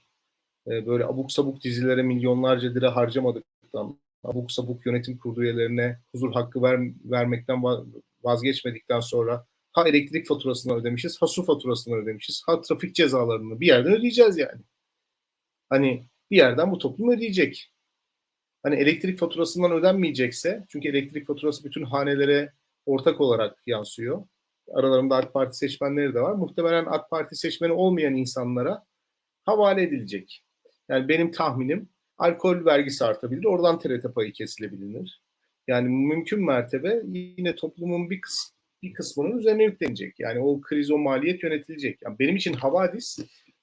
e, 0.66 0.86
böyle 0.86 1.04
abuk 1.04 1.32
sabuk 1.32 1.64
dizilere 1.64 2.02
milyonlarca 2.02 2.72
lira 2.72 2.96
harcamadıktan, 2.96 3.98
abuk 4.24 4.52
sabuk 4.52 4.86
yönetim 4.86 5.18
kurulu 5.18 5.44
üyelerine 5.44 5.98
huzur 6.12 6.32
hakkı 6.32 6.62
ver, 6.62 6.80
vermekten 7.04 7.62
vazgeçmedikten 8.22 9.00
sonra 9.00 9.46
ha 9.72 9.88
elektrik 9.88 10.26
faturasını 10.28 10.74
ödemişiz, 10.74 11.22
ha 11.22 11.26
su 11.26 11.44
faturasını 11.44 11.94
ödemişiz, 11.96 12.42
ha 12.46 12.60
trafik 12.60 12.94
cezalarını 12.94 13.60
bir 13.60 13.66
yerden 13.66 13.92
ödeyeceğiz 13.92 14.38
yani. 14.38 14.62
Hani 15.68 16.04
bir 16.30 16.36
yerden 16.36 16.72
bu 16.72 16.78
toplum 16.78 17.10
ödeyecek. 17.10 17.72
Hani 18.68 18.80
elektrik 18.80 19.18
faturasından 19.18 19.72
ödenmeyecekse, 19.72 20.64
çünkü 20.68 20.88
elektrik 20.88 21.26
faturası 21.26 21.64
bütün 21.64 21.84
hanelere 21.84 22.52
ortak 22.86 23.20
olarak 23.20 23.62
yansıyor 23.66 24.24
aralarında 24.74 25.16
AK 25.16 25.34
Parti 25.34 25.58
seçmenleri 25.58 26.14
de 26.14 26.20
var. 26.20 26.34
Muhtemelen 26.34 26.86
AK 26.88 27.10
Parti 27.10 27.36
seçmeni 27.36 27.72
olmayan 27.72 28.14
insanlara 28.14 28.84
havale 29.44 29.82
edilecek. 29.82 30.44
Yani 30.88 31.08
benim 31.08 31.30
tahminim 31.30 31.88
alkol 32.18 32.64
vergisi 32.64 33.04
artabilir. 33.04 33.44
Oradan 33.44 33.78
TRT 33.78 34.14
payı 34.14 34.32
kesilebilir. 34.32 35.22
Yani 35.68 35.88
mümkün 35.88 36.44
mertebe 36.44 37.02
yine 37.06 37.54
toplumun 37.54 38.10
bir 38.10 38.20
kısmı 38.20 38.58
bir 38.82 38.92
kısmının 38.92 39.38
üzerine 39.38 39.64
yüklenecek. 39.64 40.20
Yani 40.20 40.40
o 40.40 40.60
kriz, 40.60 40.90
o 40.90 40.98
maliyet 40.98 41.42
yönetilecek. 41.42 41.98
Yani 42.02 42.18
benim 42.18 42.36
için 42.36 42.52
havadis 42.52 43.18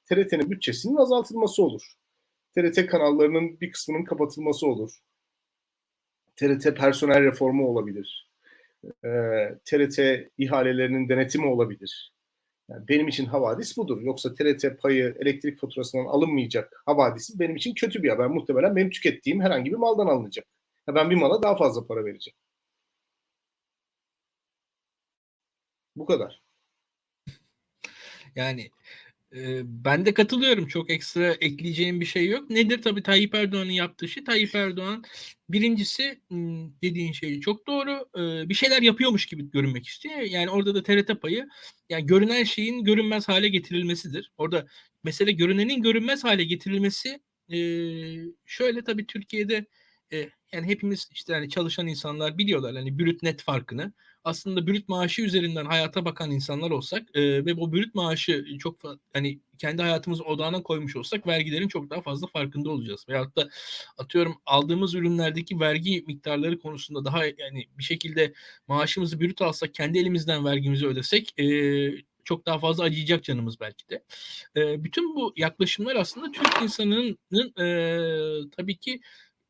TRT'nin 0.05 0.51
bütçesinin 0.51 0.95
azaltılması 0.95 1.63
olur. 1.63 1.93
TRT 2.55 2.87
kanallarının 2.87 3.59
bir 3.61 3.71
kısmının 3.71 4.03
kapatılması 4.03 4.67
olur. 4.67 4.91
TRT 6.35 6.77
personel 6.77 7.23
reformu 7.23 7.67
olabilir. 7.67 8.29
Ee, 9.05 9.57
TRT 9.65 9.99
ihalelerinin 10.37 11.09
denetimi 11.09 11.45
olabilir. 11.45 12.13
Yani 12.69 12.87
benim 12.87 13.07
için 13.07 13.25
havadis 13.25 13.77
budur. 13.77 14.01
Yoksa 14.01 14.33
TRT 14.33 14.81
payı 14.81 15.15
elektrik 15.19 15.59
faturasından 15.59 16.05
alınmayacak 16.05 16.81
havadisi 16.85 17.39
benim 17.39 17.55
için 17.55 17.73
kötü 17.73 18.03
bir 18.03 18.09
haber. 18.09 18.27
Muhtemelen 18.27 18.75
benim 18.75 18.89
tükettiğim 18.89 19.41
herhangi 19.41 19.71
bir 19.71 19.77
maldan 19.77 20.07
alınacak. 20.07 20.45
Ya 20.87 20.95
ben 20.95 21.09
bir 21.09 21.15
mala 21.15 21.43
daha 21.43 21.55
fazla 21.57 21.87
para 21.87 22.05
vereceğim. 22.05 22.37
Bu 25.95 26.05
kadar. 26.05 26.41
Yani 28.35 28.61
e, 28.61 28.69
ben 29.63 30.05
de 30.05 30.13
katılıyorum. 30.13 30.67
Çok 30.67 30.89
ekstra 30.89 31.31
ekleyeceğim 31.31 32.01
bir 32.01 32.05
şey 32.05 32.27
yok. 32.27 32.49
Nedir? 32.49 32.81
Tabii 32.81 33.03
Tayyip 33.03 33.35
Erdoğan'ın 33.35 33.71
yaptığı 33.71 34.07
şey. 34.07 34.23
Tayyip 34.23 34.55
Erdoğan 34.55 35.03
birincisi 35.49 36.19
dediğin 36.83 37.11
şey 37.11 37.39
çok 37.39 37.67
doğru. 37.67 38.09
Bir 38.49 38.53
şeyler 38.53 38.81
yapıyormuş 38.81 39.25
gibi 39.25 39.51
görünmek 39.51 39.87
istiyor. 39.87 40.19
Yani 40.19 40.49
orada 40.49 40.75
da 40.75 40.83
TRT 40.83 41.21
payı 41.21 41.47
yani 41.89 42.05
görünen 42.05 42.43
şeyin 42.43 42.83
görünmez 42.83 43.27
hale 43.27 43.49
getirilmesidir. 43.49 44.31
Orada 44.37 44.67
mesele 45.03 45.31
görünenin 45.31 45.81
görünmez 45.81 46.23
hale 46.23 46.43
getirilmesi 46.43 47.19
şöyle 48.45 48.83
tabii 48.83 49.07
Türkiye'de 49.07 49.65
yani 50.51 50.67
hepimiz 50.67 51.09
işte 51.11 51.33
hani 51.33 51.49
çalışan 51.49 51.87
insanlar 51.87 52.37
biliyorlar 52.37 52.75
hani 52.75 52.99
brüt 52.99 53.23
net 53.23 53.41
farkını. 53.41 53.93
Aslında 54.25 54.67
brüt 54.67 54.89
maaşı 54.89 55.21
üzerinden 55.21 55.65
hayata 55.65 56.05
bakan 56.05 56.31
insanlar 56.31 56.71
olsak 56.71 57.03
e, 57.13 57.45
ve 57.45 57.57
bu 57.57 57.73
brüt 57.73 57.95
maaşı 57.95 58.45
çok 58.59 58.77
hani 59.13 59.39
kendi 59.57 59.81
hayatımız 59.81 60.21
odağına 60.21 60.63
koymuş 60.63 60.95
olsak 60.95 61.27
vergilerin 61.27 61.67
çok 61.67 61.89
daha 61.89 62.01
fazla 62.01 62.27
farkında 62.27 62.69
olacağız. 62.69 63.05
Veyahut 63.09 63.35
da 63.37 63.49
atıyorum 63.97 64.35
aldığımız 64.45 64.95
ürünlerdeki 64.95 65.59
vergi 65.59 66.03
miktarları 66.07 66.59
konusunda 66.59 67.05
daha 67.05 67.25
yani 67.25 67.65
bir 67.77 67.83
şekilde 67.83 68.33
maaşımızı 68.67 69.19
brüt 69.19 69.41
alsak 69.41 69.73
kendi 69.73 69.99
elimizden 69.99 70.45
vergimizi 70.45 70.87
ödesek 70.87 71.39
e, 71.39 71.45
çok 72.23 72.45
daha 72.45 72.59
fazla 72.59 72.83
acıyacak 72.83 73.23
canımız 73.23 73.59
belki 73.59 73.89
de. 73.89 74.03
E, 74.55 74.83
bütün 74.83 75.15
bu 75.15 75.33
yaklaşımlar 75.37 75.95
aslında 75.95 76.31
Türk 76.31 76.61
insanının 76.63 77.17
e, 77.61 78.49
tabii 78.57 78.77
ki 78.77 78.99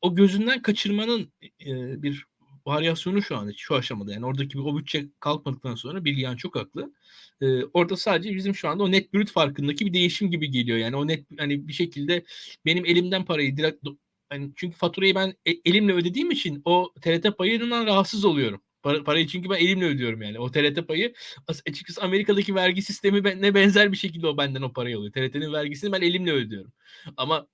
o 0.01 0.15
gözünden 0.15 0.61
kaçırmanın 0.61 1.33
e, 1.65 2.03
bir 2.03 2.25
varyasyonu 2.65 3.21
şu 3.21 3.37
an 3.37 3.51
şu 3.57 3.75
aşamada. 3.75 4.13
Yani 4.13 4.25
oradaki 4.25 4.57
bir 4.57 4.63
o 4.63 4.77
bütçe 4.77 5.05
kalkmadıktan 5.19 5.75
sonra 5.75 6.05
Bilgehan 6.05 6.35
çok 6.35 6.55
haklı. 6.55 6.93
E, 7.41 7.63
orada 7.63 7.97
sadece 7.97 8.35
bizim 8.35 8.55
şu 8.55 8.69
anda 8.69 8.83
o 8.83 8.91
net 8.91 9.13
brüt 9.13 9.31
farkındaki 9.31 9.85
bir 9.85 9.93
değişim 9.93 10.31
gibi 10.31 10.51
geliyor. 10.51 10.77
Yani 10.77 10.95
o 10.95 11.07
net 11.07 11.25
hani 11.37 11.67
bir 11.67 11.73
şekilde 11.73 12.25
benim 12.65 12.85
elimden 12.85 13.25
parayı 13.25 13.57
direkt 13.57 13.87
hani 14.29 14.51
çünkü 14.55 14.77
faturayı 14.77 15.15
ben 15.15 15.33
e, 15.45 15.51
elimle 15.65 15.93
ödediğim 15.93 16.31
için 16.31 16.61
o 16.65 16.93
TRT 17.01 17.37
payından 17.37 17.85
rahatsız 17.85 18.25
oluyorum. 18.25 18.61
Para, 18.83 19.03
parayı 19.03 19.27
çünkü 19.27 19.49
ben 19.49 19.55
elimle 19.57 19.85
ödüyorum 19.85 20.21
yani. 20.21 20.39
O 20.39 20.51
TRT 20.51 20.87
payı 20.87 21.13
açıkçası 21.47 22.01
Amerika'daki 22.01 22.55
vergi 22.55 22.81
sistemi 22.81 23.41
ne 23.41 23.53
benzer 23.55 23.91
bir 23.91 23.97
şekilde 23.97 24.27
o 24.27 24.37
benden 24.37 24.61
o 24.61 24.73
parayı 24.73 24.97
alıyor. 24.97 25.13
TRT'nin 25.13 25.53
vergisini 25.53 25.91
ben 25.91 26.01
elimle 26.01 26.31
ödüyorum. 26.31 26.71
Ama 27.17 27.47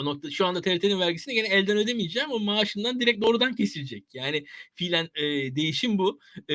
o 0.00 0.04
nokta 0.04 0.30
şu 0.30 0.46
anda 0.46 0.60
TRT'nin 0.60 1.00
vergisini 1.00 1.34
gene 1.34 1.48
elden 1.48 1.76
ödemeyeceğim. 1.76 2.30
O 2.32 2.38
maaşından 2.38 3.00
direkt 3.00 3.22
doğrudan 3.22 3.54
kesilecek. 3.54 4.04
Yani 4.14 4.44
fiilen 4.74 5.08
e, 5.14 5.22
değişim 5.56 5.98
bu. 5.98 6.20
E, 6.50 6.54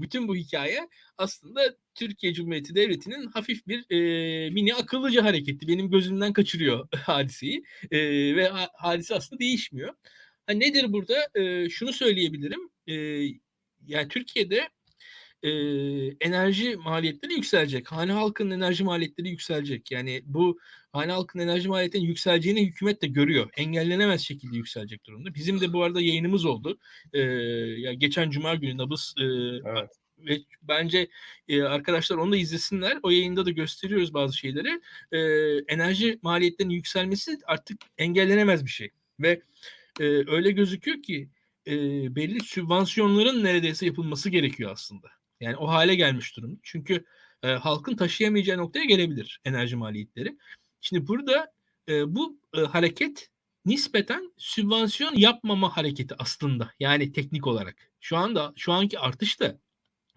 bütün 0.00 0.28
bu 0.28 0.36
hikaye 0.36 0.88
aslında 1.18 1.76
Türkiye 1.94 2.34
Cumhuriyeti 2.34 2.74
Devleti'nin 2.74 3.26
hafif 3.26 3.66
bir 3.66 3.90
e, 3.90 4.50
mini 4.50 4.74
akıllıca 4.74 5.24
hareketi. 5.24 5.68
Benim 5.68 5.90
gözümden 5.90 6.32
kaçırıyor 6.32 6.88
hadiseyi. 6.96 7.64
E, 7.90 7.98
ve 8.36 8.48
ha, 8.48 8.68
hadise 8.74 9.14
aslında 9.14 9.40
değişmiyor. 9.40 9.94
Ha, 10.46 10.52
nedir 10.52 10.92
burada? 10.92 11.28
E, 11.34 11.68
şunu 11.68 11.92
söyleyebilirim. 11.92 12.60
E, 12.86 12.94
yani 13.86 14.08
Türkiye'de 14.08 14.68
e, 15.42 15.50
enerji 16.20 16.76
maliyetleri 16.76 17.34
yükselecek. 17.34 17.92
Hane 17.92 18.12
halkının 18.12 18.50
enerji 18.50 18.84
maliyetleri 18.84 19.28
yükselecek. 19.28 19.90
Yani 19.90 20.22
bu 20.24 20.58
hane 20.92 21.12
halkının 21.12 21.42
enerji 21.42 21.68
maliyetlerinin 21.68 22.08
yükseleceğini 22.08 22.66
hükümet 22.66 23.02
de 23.02 23.06
görüyor. 23.06 23.50
Engellenemez 23.56 24.20
şekilde 24.20 24.56
yükselecek 24.56 25.06
durumda. 25.06 25.34
Bizim 25.34 25.60
de 25.60 25.72
bu 25.72 25.82
arada 25.82 26.00
yayınımız 26.00 26.44
oldu. 26.44 26.78
E, 27.12 27.20
ya 27.78 27.92
geçen 27.92 28.30
cuma 28.30 28.54
günü 28.54 28.76
Nabız 28.76 29.14
e, 29.18 29.24
evet. 29.24 29.90
ve 30.18 30.38
bence 30.62 31.08
e, 31.48 31.62
arkadaşlar 31.62 32.16
onu 32.16 32.32
da 32.32 32.36
izlesinler. 32.36 32.98
O 33.02 33.10
yayında 33.10 33.46
da 33.46 33.50
gösteriyoruz 33.50 34.14
bazı 34.14 34.36
şeyleri. 34.36 34.80
E, 35.12 35.18
enerji 35.74 36.18
maliyetlerinin 36.22 36.74
yükselmesi 36.74 37.38
artık 37.46 37.78
engellenemez 37.98 38.64
bir 38.64 38.70
şey. 38.70 38.90
Ve 39.20 39.42
e, 40.00 40.04
öyle 40.04 40.50
gözüküyor 40.50 41.02
ki 41.02 41.28
e, 41.66 41.72
belli 42.16 42.40
sübvansiyonların 42.40 43.44
neredeyse 43.44 43.86
yapılması 43.86 44.30
gerekiyor 44.30 44.70
aslında. 44.72 45.17
Yani 45.40 45.56
o 45.56 45.68
hale 45.68 45.94
gelmiş 45.94 46.36
durum. 46.36 46.60
Çünkü 46.62 47.04
e, 47.42 47.48
halkın 47.48 47.96
taşıyamayacağı 47.96 48.58
noktaya 48.58 48.84
gelebilir 48.84 49.40
enerji 49.44 49.76
maliyetleri. 49.76 50.38
Şimdi 50.80 51.06
burada 51.06 51.52
e, 51.88 52.14
bu 52.14 52.40
e, 52.56 52.60
hareket 52.60 53.30
nispeten 53.64 54.32
sübvansiyon 54.36 55.14
yapmama 55.16 55.76
hareketi 55.76 56.14
aslında. 56.18 56.70
Yani 56.80 57.12
teknik 57.12 57.46
olarak. 57.46 57.76
Şu 58.00 58.16
anda 58.16 58.52
şu 58.56 58.72
anki 58.72 58.98
artışta 58.98 59.58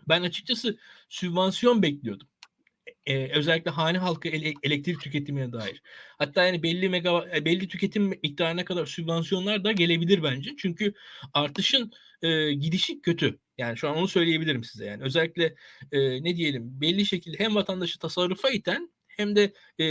ben 0.08 0.22
açıkçası 0.22 0.78
sübvansiyon 1.10 1.82
bekliyordum. 1.82 2.28
Ee, 3.06 3.28
özellikle 3.38 3.72
hane 3.72 3.98
halkı 3.98 4.28
ele, 4.30 4.54
elektrik 4.64 5.02
tüketimine 5.02 5.52
dair. 5.52 5.82
Hatta 6.18 6.44
yani 6.44 6.64
belli 6.64 6.90
mega 6.90 7.30
e, 7.36 7.46
belli 7.46 7.68
tüketim 7.68 8.04
miktarına 8.04 8.66
kadar 8.66 8.86
sübvansiyonlar 8.86 9.64
da 9.64 9.72
gelebilir 9.72 10.24
bence. 10.24 10.52
Çünkü 10.58 10.94
artışın 11.34 11.92
e, 12.22 12.54
gidişi 12.54 13.02
kötü. 13.02 13.40
Yani 13.58 13.78
şu 13.78 13.90
an 13.90 13.98
onu 13.98 14.08
söyleyebilirim 14.08 14.64
size. 14.64 14.86
Yani 14.86 15.04
özellikle 15.04 15.56
e, 15.92 16.24
ne 16.24 16.36
diyelim 16.36 16.82
belli 16.82 17.06
şekilde 17.06 17.40
hem 17.40 17.56
vatandaşı 17.56 18.00
tasarrufa 18.00 18.50
iten 18.50 18.92
hem 19.08 19.36
de 19.36 19.54
e, 19.80 19.86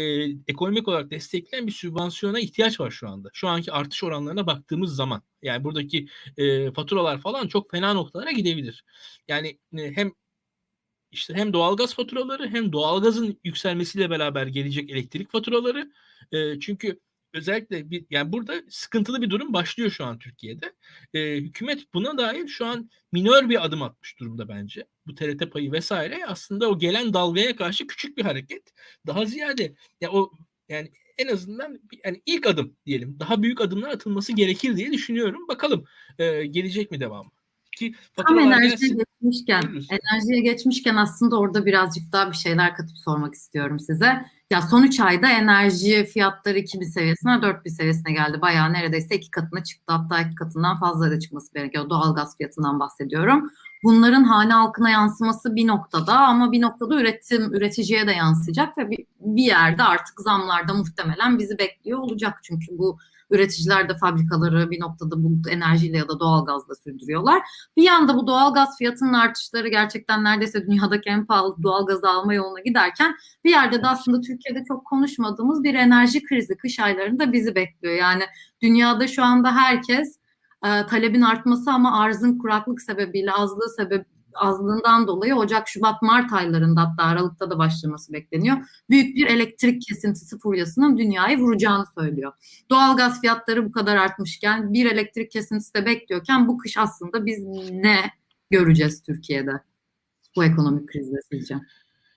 ekonomik 0.49 0.89
olarak 0.89 1.11
destekleyen 1.11 1.67
bir 1.67 1.73
sübvansiyona 1.73 2.41
ihtiyaç 2.41 2.81
var 2.81 2.91
şu 2.91 3.09
anda. 3.09 3.31
Şu 3.33 3.49
anki 3.49 3.73
artış 3.73 4.05
oranlarına 4.05 4.47
baktığımız 4.47 4.95
zaman. 4.97 5.23
Yani 5.43 5.65
buradaki 5.65 6.09
e, 6.37 6.73
faturalar 6.73 7.21
falan 7.21 7.49
çok 7.49 7.71
fena 7.71 7.95
noktalara 7.95 8.31
gidebilir. 8.31 8.85
Yani 9.29 9.59
e, 9.79 9.97
hem 9.97 10.13
işte 11.13 11.35
hem 11.35 11.53
doğalgaz 11.53 11.95
faturaları 11.95 12.49
hem 12.49 12.73
doğalgazın 12.73 13.41
yükselmesiyle 13.45 14.11
beraber 14.11 14.47
gelecek 14.47 14.91
elektrik 14.91 15.33
faturaları. 15.33 15.93
E, 16.33 16.61
çünkü 16.61 17.01
özellikle 17.35 17.91
bir 17.91 18.07
yani 18.11 18.33
burada 18.33 18.63
sıkıntılı 18.69 19.23
bir 19.23 19.31
durum 19.31 19.53
başlıyor 19.53 19.91
şu 19.91 20.05
an 20.05 20.19
Türkiye'de. 20.19 20.73
E, 21.15 21.37
hükümet 21.37 21.95
buna 21.95 22.19
dair 22.19 22.49
şu 22.49 22.67
an 22.67 22.91
minör 23.13 23.49
bir 23.49 23.65
adım 23.65 23.83
atmış 23.83 24.21
durumda 24.21 24.49
bence. 24.49 24.87
Bu 25.07 25.15
TRT 25.15 25.53
payı 25.53 25.73
vesaire 25.73 26.27
aslında 26.27 26.71
o 26.71 26.79
gelen 26.79 27.15
dalgaya 27.15 27.57
karşı 27.57 27.87
küçük 27.87 28.19
bir 28.19 28.23
hareket. 28.23 28.63
Daha 29.07 29.25
ziyade 29.25 29.75
ya 30.01 30.11
o 30.11 30.33
yani 30.69 30.93
en 31.19 31.29
azından 31.29 31.81
yani 32.05 32.23
ilk 32.27 32.47
adım 32.47 32.77
diyelim. 32.87 33.21
Daha 33.21 33.43
büyük 33.43 33.61
adımlar 33.61 33.91
atılması 33.91 34.33
gerekir 34.33 34.77
diye 34.77 34.93
düşünüyorum. 34.93 35.49
Bakalım 35.49 35.85
e, 36.19 36.47
gelecek 36.47 36.91
mi 36.91 37.01
devamı? 37.01 37.31
Ki 37.77 37.95
Tam 38.17 38.39
enerjiye 38.39 38.69
gelsin. 38.71 38.99
geçmişken, 38.99 39.63
enerjiye 39.91 40.41
geçmişken 40.41 40.97
aslında 40.97 41.39
orada 41.39 41.67
birazcık 41.67 42.13
daha 42.13 42.31
bir 42.31 42.37
şeyler 42.37 42.75
katıp 42.77 42.99
sormak 42.99 43.35
istiyorum 43.35 43.81
size. 43.81 44.27
Ya 44.51 44.63
son 44.63 44.83
3 44.83 45.01
ayda 45.01 45.31
enerji 45.31 46.05
fiyatları 46.05 46.59
2000 46.59 46.87
seviyesine 46.87 47.43
4000 47.43 47.71
seviyesine 47.71 48.13
geldi. 48.13 48.41
Bayağı 48.41 48.73
neredeyse 48.73 49.15
iki 49.15 49.31
katına 49.31 49.65
çıktı. 49.65 49.93
Hatta 49.93 50.21
iki 50.21 50.35
katından 50.35 50.81
fazla 50.81 51.11
da 51.11 51.21
çıkması 51.21 51.55
gerekiyor. 51.55 51.91
Doğalgaz 51.91 52.37
fiyatından 52.37 52.81
bahsediyorum. 52.81 53.51
Bunların 53.83 54.25
hane 54.25 54.53
halkına 54.53 54.91
yansıması 54.91 55.57
bir 55.57 55.67
noktada 55.67 56.19
ama 56.19 56.53
bir 56.53 56.61
noktada 56.61 57.01
üretim 57.01 57.55
üreticiye 57.55 58.07
de 58.07 58.13
yansıyacak 58.13 58.79
ve 58.79 58.91
bir, 58.91 59.07
bir 59.21 59.43
yerde 59.43 59.83
artık 59.83 60.21
zamlarda 60.21 60.75
muhtemelen 60.75 61.39
bizi 61.39 61.59
bekliyor 61.59 61.99
olacak. 61.99 62.39
Çünkü 62.43 62.79
bu 62.79 62.99
Üreticiler 63.31 63.89
de 63.89 63.97
fabrikaları 63.97 64.71
bir 64.71 64.81
noktada 64.81 65.15
bu 65.25 65.51
enerjiyle 65.51 65.99
ya 65.99 66.09
da 66.09 66.21
doğalgazla 66.21 66.75
sürdürüyorlar. 66.75 67.43
Bir 67.77 67.83
yanda 67.83 68.17
bu 68.17 68.27
doğalgaz 68.27 68.79
fiyatının 68.79 69.13
artışları 69.13 69.69
gerçekten 69.69 70.25
neredeyse 70.25 70.67
dünyadaki 70.67 71.11
en 71.11 71.27
pahalı 71.27 71.63
doğalgazı 71.63 72.09
alma 72.09 72.35
yoluna 72.35 72.61
giderken 72.61 73.15
bir 73.45 73.51
yerde 73.51 73.83
de 73.83 73.87
aslında 73.87 74.21
Türkiye'de 74.21 74.65
çok 74.69 74.85
konuşmadığımız 74.85 75.65
bir 75.65 75.75
enerji 75.75 76.25
krizi 76.25 76.57
kış 76.57 76.81
aylarında 76.81 77.33
bizi 77.33 77.55
bekliyor. 77.55 77.95
Yani 77.95 78.23
dünyada 78.63 79.07
şu 79.07 79.25
anda 79.25 79.57
herkes 79.57 80.20
e, 80.65 80.87
talebin 80.87 81.21
artması 81.21 81.71
ama 81.71 82.01
arzın 82.01 82.39
kuraklık 82.39 82.83
sebebiyle 82.83 83.33
azlığı 83.33 83.69
sebep 83.77 84.07
azlığından 84.35 85.07
dolayı 85.07 85.35
Ocak, 85.35 85.69
Şubat, 85.69 86.03
Mart 86.03 86.33
aylarında 86.33 86.81
hatta 86.81 87.03
Aralık'ta 87.03 87.51
da 87.51 87.59
başlaması 87.59 88.13
bekleniyor. 88.13 88.57
Büyük 88.91 89.17
bir 89.17 89.27
elektrik 89.27 89.83
kesintisi 89.83 90.39
furyasının 90.39 90.99
dünyayı 90.99 91.39
vuracağını 91.39 91.85
söylüyor. 91.99 92.33
Doğalgaz 92.71 93.21
fiyatları 93.21 93.65
bu 93.65 93.73
kadar 93.73 93.97
artmışken 93.97 94.73
bir 94.73 94.91
elektrik 94.91 95.31
kesintisi 95.31 95.75
de 95.75 95.87
bekliyorken 95.87 96.49
bu 96.49 96.59
kış 96.59 96.79
aslında 96.79 97.27
biz 97.27 97.39
ne 97.71 98.11
göreceğiz 98.51 99.03
Türkiye'de 99.03 99.53
bu 100.37 100.45
ekonomik 100.45 100.89
krizde 100.89 101.17
sizce? 101.33 101.55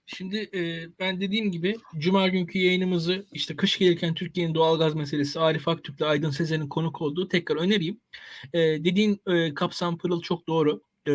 Şimdi 0.05 0.49
e, 0.53 0.89
ben 0.99 1.21
dediğim 1.21 1.51
gibi 1.51 1.75
Cuma 1.97 2.27
günkü 2.27 2.59
yayınımızı 2.59 3.25
işte 3.31 3.55
kış 3.55 3.77
gelirken 3.77 4.13
Türkiye'nin 4.13 4.55
doğalgaz 4.55 4.95
meselesi 4.95 5.39
Arif 5.39 5.67
Aktürk'le 5.67 6.01
Aydın 6.01 6.29
Sezer'in 6.29 6.67
konuk 6.69 7.01
olduğu 7.01 7.27
tekrar 7.27 7.55
önereyim. 7.55 8.01
E, 8.53 8.59
dediğin 8.59 9.21
e, 9.27 9.53
kapsam 9.53 9.97
pırıl 9.97 10.21
çok 10.21 10.47
doğru. 10.47 10.81
E, 11.07 11.13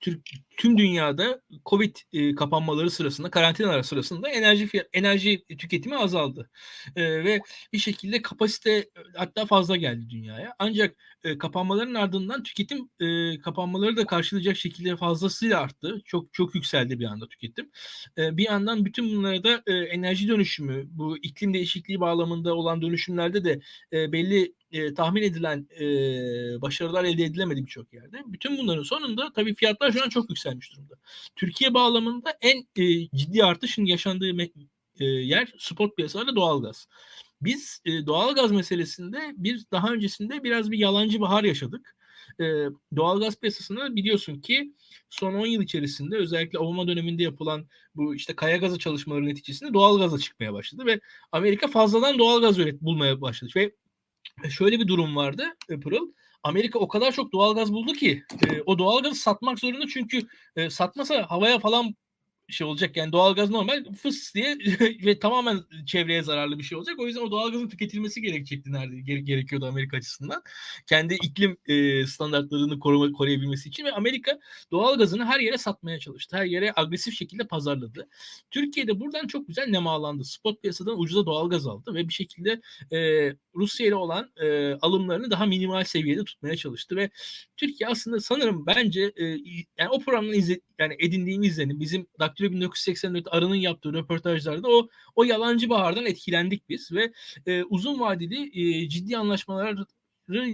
Türk, 0.00 0.30
tüm 0.56 0.78
dünyada 0.78 1.40
Covid 1.66 1.96
e, 2.12 2.34
kapanmaları 2.34 2.90
sırasında, 2.90 3.30
karantinalar 3.30 3.82
sırasında 3.82 4.28
enerji 4.28 4.66
fiyat, 4.66 4.86
enerji 4.92 5.44
tüketimi 5.58 5.96
azaldı. 5.96 6.50
E, 6.96 7.24
ve 7.24 7.40
bir 7.72 7.78
şekilde 7.78 8.22
kapasite 8.22 8.90
hatta 9.14 9.46
fazla 9.46 9.76
geldi 9.76 10.10
dünyaya. 10.10 10.54
Ancak 10.58 10.96
e, 11.24 11.38
kapanmaların 11.38 11.94
ardından 11.94 12.42
tüketim 12.42 12.90
e, 13.00 13.38
kapanmaları 13.38 13.96
da 13.96 14.06
karşılayacak 14.06 14.56
şekilde 14.56 14.96
fazlasıyla 14.96 15.60
arttı. 15.60 16.02
Çok 16.04 16.32
çok 16.32 16.54
yükseldi 16.54 16.98
bir 17.00 17.04
anda 17.04 17.28
tüketim. 17.28 17.70
E, 18.18 18.36
bir 18.36 18.44
yandan 18.44 18.84
bütün 18.84 19.16
bunlara 19.16 19.44
da 19.44 19.62
e, 19.66 19.72
enerji 19.74 20.28
dönüşümü, 20.28 20.84
bu 20.90 21.18
iklim 21.18 21.54
değişikliği 21.54 22.00
bağlamında 22.00 22.54
olan 22.54 22.82
dönüşümlerde 22.82 23.44
de 23.44 23.60
e, 23.92 24.12
belli 24.12 24.54
e, 24.72 24.94
tahmin 24.94 25.22
edilen 25.22 25.68
e, 25.80 25.86
başarılar 26.62 27.04
elde 27.04 27.24
edilemedi 27.24 27.62
birçok 27.62 27.92
yerde. 27.92 28.22
Bütün 28.26 28.58
bunların 28.58 28.82
sonunda 28.82 29.32
tabii 29.32 29.54
fiyatlar 29.54 29.92
şu 29.92 30.04
an 30.04 30.08
çok 30.08 30.30
yükselmiş 30.46 30.72
durumda. 30.72 30.94
Türkiye 31.36 31.74
bağlamında 31.74 32.38
en 32.40 32.66
e, 32.76 33.08
ciddi 33.14 33.44
artışın 33.44 33.84
yaşandığı 33.84 34.42
e, 35.00 35.04
yer 35.04 35.52
spot 35.58 35.96
piyasalarda 35.96 36.36
doğalgaz. 36.36 36.88
Biz 37.42 37.80
e, 37.84 38.06
doğalgaz 38.06 38.52
meselesinde 38.52 39.34
bir 39.36 39.64
daha 39.72 39.92
öncesinde 39.92 40.42
biraz 40.44 40.70
bir 40.70 40.78
yalancı 40.78 41.20
bahar 41.20 41.44
yaşadık. 41.44 41.96
E, 42.40 42.44
doğalgaz 42.96 43.40
piyasasında 43.40 43.96
biliyorsun 43.96 44.40
ki 44.40 44.74
son 45.10 45.34
10 45.34 45.46
yıl 45.46 45.62
içerisinde 45.62 46.16
özellikle 46.16 46.58
Obama 46.58 46.88
döneminde 46.88 47.22
yapılan 47.22 47.66
bu 47.94 48.14
işte 48.14 48.36
kaya 48.36 48.56
gazı 48.56 48.78
çalışmaları 48.78 49.26
neticesinde 49.26 49.74
doğalgaz 49.74 50.22
çıkmaya 50.22 50.52
başladı 50.52 50.86
ve 50.86 51.00
Amerika 51.32 51.68
fazladan 51.68 52.18
doğalgaz 52.18 52.58
üret 52.58 52.82
bulmaya 52.82 53.20
başladı 53.20 53.52
ve 53.56 53.72
şöyle 54.50 54.80
bir 54.80 54.88
durum 54.88 55.16
vardı 55.16 55.44
Pırıl. 55.82 56.12
Amerika 56.42 56.78
o 56.78 56.88
kadar 56.88 57.12
çok 57.12 57.32
doğalgaz 57.32 57.72
buldu 57.72 57.92
ki 57.92 58.24
e, 58.50 58.62
o 58.66 58.78
doğalgazı 58.78 59.14
satmak 59.14 59.58
zorunda 59.58 59.86
çünkü 59.88 60.22
e, 60.56 60.70
satmasa 60.70 61.26
havaya 61.28 61.58
falan 61.58 61.94
şey 62.48 62.66
olacak 62.66 62.96
yani 62.96 63.12
doğalgaz 63.12 63.50
normal 63.50 63.84
fıs 64.02 64.34
diye 64.34 64.58
ve 65.04 65.18
tamamen 65.18 65.60
çevreye 65.86 66.22
zararlı 66.22 66.58
bir 66.58 66.62
şey 66.62 66.78
olacak. 66.78 66.98
O 66.98 67.06
yüzden 67.06 67.20
o 67.20 67.30
doğalgazın 67.30 67.68
tüketilmesi 67.68 68.22
gerekecekti 68.22 68.72
nerede 68.72 69.00
gere- 69.00 69.20
gerekiyordu 69.20 69.66
Amerika 69.66 69.96
açısından. 69.96 70.42
Kendi 70.86 71.14
iklim 71.14 71.56
e, 71.66 72.06
standartlarını 72.06 72.78
koruma, 72.78 73.12
koruyabilmesi 73.12 73.68
için 73.68 73.84
ve 73.84 73.92
Amerika 73.92 74.38
doğalgazını 74.70 75.24
her 75.24 75.40
yere 75.40 75.58
satmaya 75.58 75.98
çalıştı. 75.98 76.36
Her 76.36 76.44
yere 76.44 76.72
agresif 76.76 77.14
şekilde 77.14 77.46
pazarladı. 77.46 78.08
Türkiye'de 78.50 79.00
buradan 79.00 79.26
çok 79.26 79.48
güzel 79.48 79.66
nemalandı. 79.66 80.24
Spot 80.24 80.62
piyasadan 80.62 81.00
ucuza 81.00 81.26
doğalgaz 81.26 81.66
aldı 81.66 81.94
ve 81.94 82.08
bir 82.08 82.14
şekilde 82.14 82.60
e, 82.92 83.30
Rusya 83.54 83.86
ile 83.86 83.94
olan 83.94 84.30
e, 84.36 84.74
alımlarını 84.74 85.30
daha 85.30 85.46
minimal 85.46 85.84
seviyede 85.84 86.24
tutmaya 86.24 86.56
çalıştı 86.56 86.96
ve 86.96 87.10
Türkiye 87.56 87.88
aslında 87.88 88.20
sanırım 88.20 88.66
bence 88.66 89.12
e, 89.16 89.24
yani 89.78 89.90
o 89.90 90.00
programdan 90.00 90.34
izle, 90.34 90.60
yani 90.78 90.96
edindiğim 90.98 91.42
izlenim 91.42 91.80
bizim 91.80 92.06
Daktilo 92.36 92.50
1984 92.52 93.26
Arı'nın 93.30 93.54
yaptığı 93.54 93.92
röportajlarda 93.92 94.68
o 94.68 94.88
o 95.14 95.24
yalancı 95.24 95.68
bahardan 95.68 96.06
etkilendik 96.06 96.68
biz 96.68 96.92
ve 96.92 97.12
e, 97.46 97.62
uzun 97.64 98.00
vadeli 98.00 98.60
e, 98.84 98.88
ciddi 98.88 99.18
anlaşmalar 99.18 99.76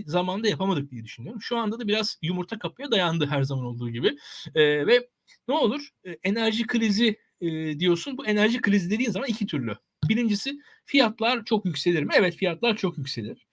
zamanda 0.06 0.48
yapamadık 0.48 0.90
diye 0.90 1.04
düşünüyorum. 1.04 1.42
Şu 1.42 1.56
anda 1.56 1.78
da 1.80 1.88
biraz 1.88 2.18
yumurta 2.22 2.58
kapıya 2.58 2.90
dayandı 2.90 3.26
her 3.26 3.42
zaman 3.42 3.64
olduğu 3.64 3.90
gibi. 3.90 4.16
E, 4.54 4.86
ve 4.86 5.08
ne 5.48 5.54
olur 5.54 5.88
e, 6.04 6.10
enerji 6.22 6.66
krizi 6.66 7.16
e, 7.40 7.78
diyorsun. 7.78 8.18
Bu 8.18 8.26
enerji 8.26 8.60
krizi 8.60 8.90
dediğin 8.90 9.10
zaman 9.10 9.28
iki 9.28 9.46
türlü. 9.46 9.76
Birincisi 10.08 10.58
fiyatlar 10.84 11.44
çok 11.44 11.66
yükselir 11.66 12.02
mi? 12.02 12.12
Evet 12.16 12.36
fiyatlar 12.36 12.76
çok 12.76 12.98
yükselir. 12.98 13.46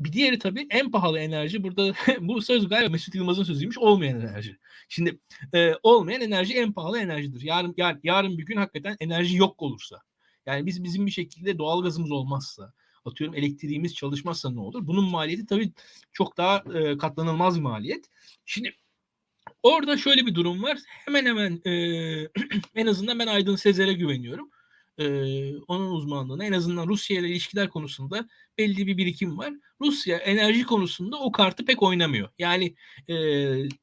Bir 0.00 0.12
diğeri 0.12 0.38
tabii 0.38 0.66
en 0.70 0.90
pahalı 0.90 1.18
enerji 1.18 1.62
burada 1.62 1.92
bu 2.20 2.42
söz 2.42 2.68
galiba 2.68 2.90
Mesut 2.92 3.14
Yılmaz'ın 3.14 3.42
sözüymüş 3.42 3.78
olmayan 3.78 4.20
enerji. 4.20 4.58
Şimdi 4.88 5.18
e, 5.54 5.72
olmayan 5.82 6.20
enerji 6.20 6.54
en 6.54 6.72
pahalı 6.72 6.98
enerjidir. 6.98 7.42
Yarın 7.42 7.74
yar, 7.76 7.98
yarın 8.02 8.38
bir 8.38 8.46
gün 8.46 8.56
hakikaten 8.56 8.96
enerji 9.00 9.36
yok 9.36 9.62
olursa. 9.62 10.02
Yani 10.46 10.66
biz 10.66 10.84
bizim 10.84 11.06
bir 11.06 11.10
şekilde 11.10 11.58
doğalgazımız 11.58 12.10
olmazsa, 12.10 12.72
atıyorum 13.04 13.36
elektriğimiz 13.36 13.94
çalışmazsa 13.94 14.50
ne 14.50 14.60
olur? 14.60 14.86
Bunun 14.86 15.04
maliyeti 15.04 15.46
tabii 15.46 15.72
çok 16.12 16.36
daha 16.36 16.64
e, 16.74 16.98
katlanılmaz 16.98 17.58
maliyet. 17.58 18.06
Şimdi 18.44 18.74
orada 19.62 19.96
şöyle 19.96 20.26
bir 20.26 20.34
durum 20.34 20.62
var. 20.62 20.78
Hemen 20.86 21.26
hemen 21.26 21.60
e, 21.64 21.72
en 22.74 22.86
azından 22.86 23.18
ben 23.18 23.26
Aydın 23.26 23.56
Sezer'e 23.56 23.92
güveniyorum 23.92 24.50
e, 25.00 25.06
onun 25.68 25.90
uzmanlığına 25.90 26.44
en 26.44 26.52
azından 26.52 26.86
Rusya 26.86 27.20
ile 27.20 27.28
ilişkiler 27.28 27.68
konusunda 27.68 28.28
belli 28.58 28.86
bir 28.86 28.96
birikim 28.96 29.38
var. 29.38 29.52
Rusya 29.80 30.16
enerji 30.16 30.64
konusunda 30.64 31.16
o 31.16 31.32
kartı 31.32 31.64
pek 31.64 31.82
oynamıyor. 31.82 32.28
Yani 32.38 32.74
e, 33.08 33.14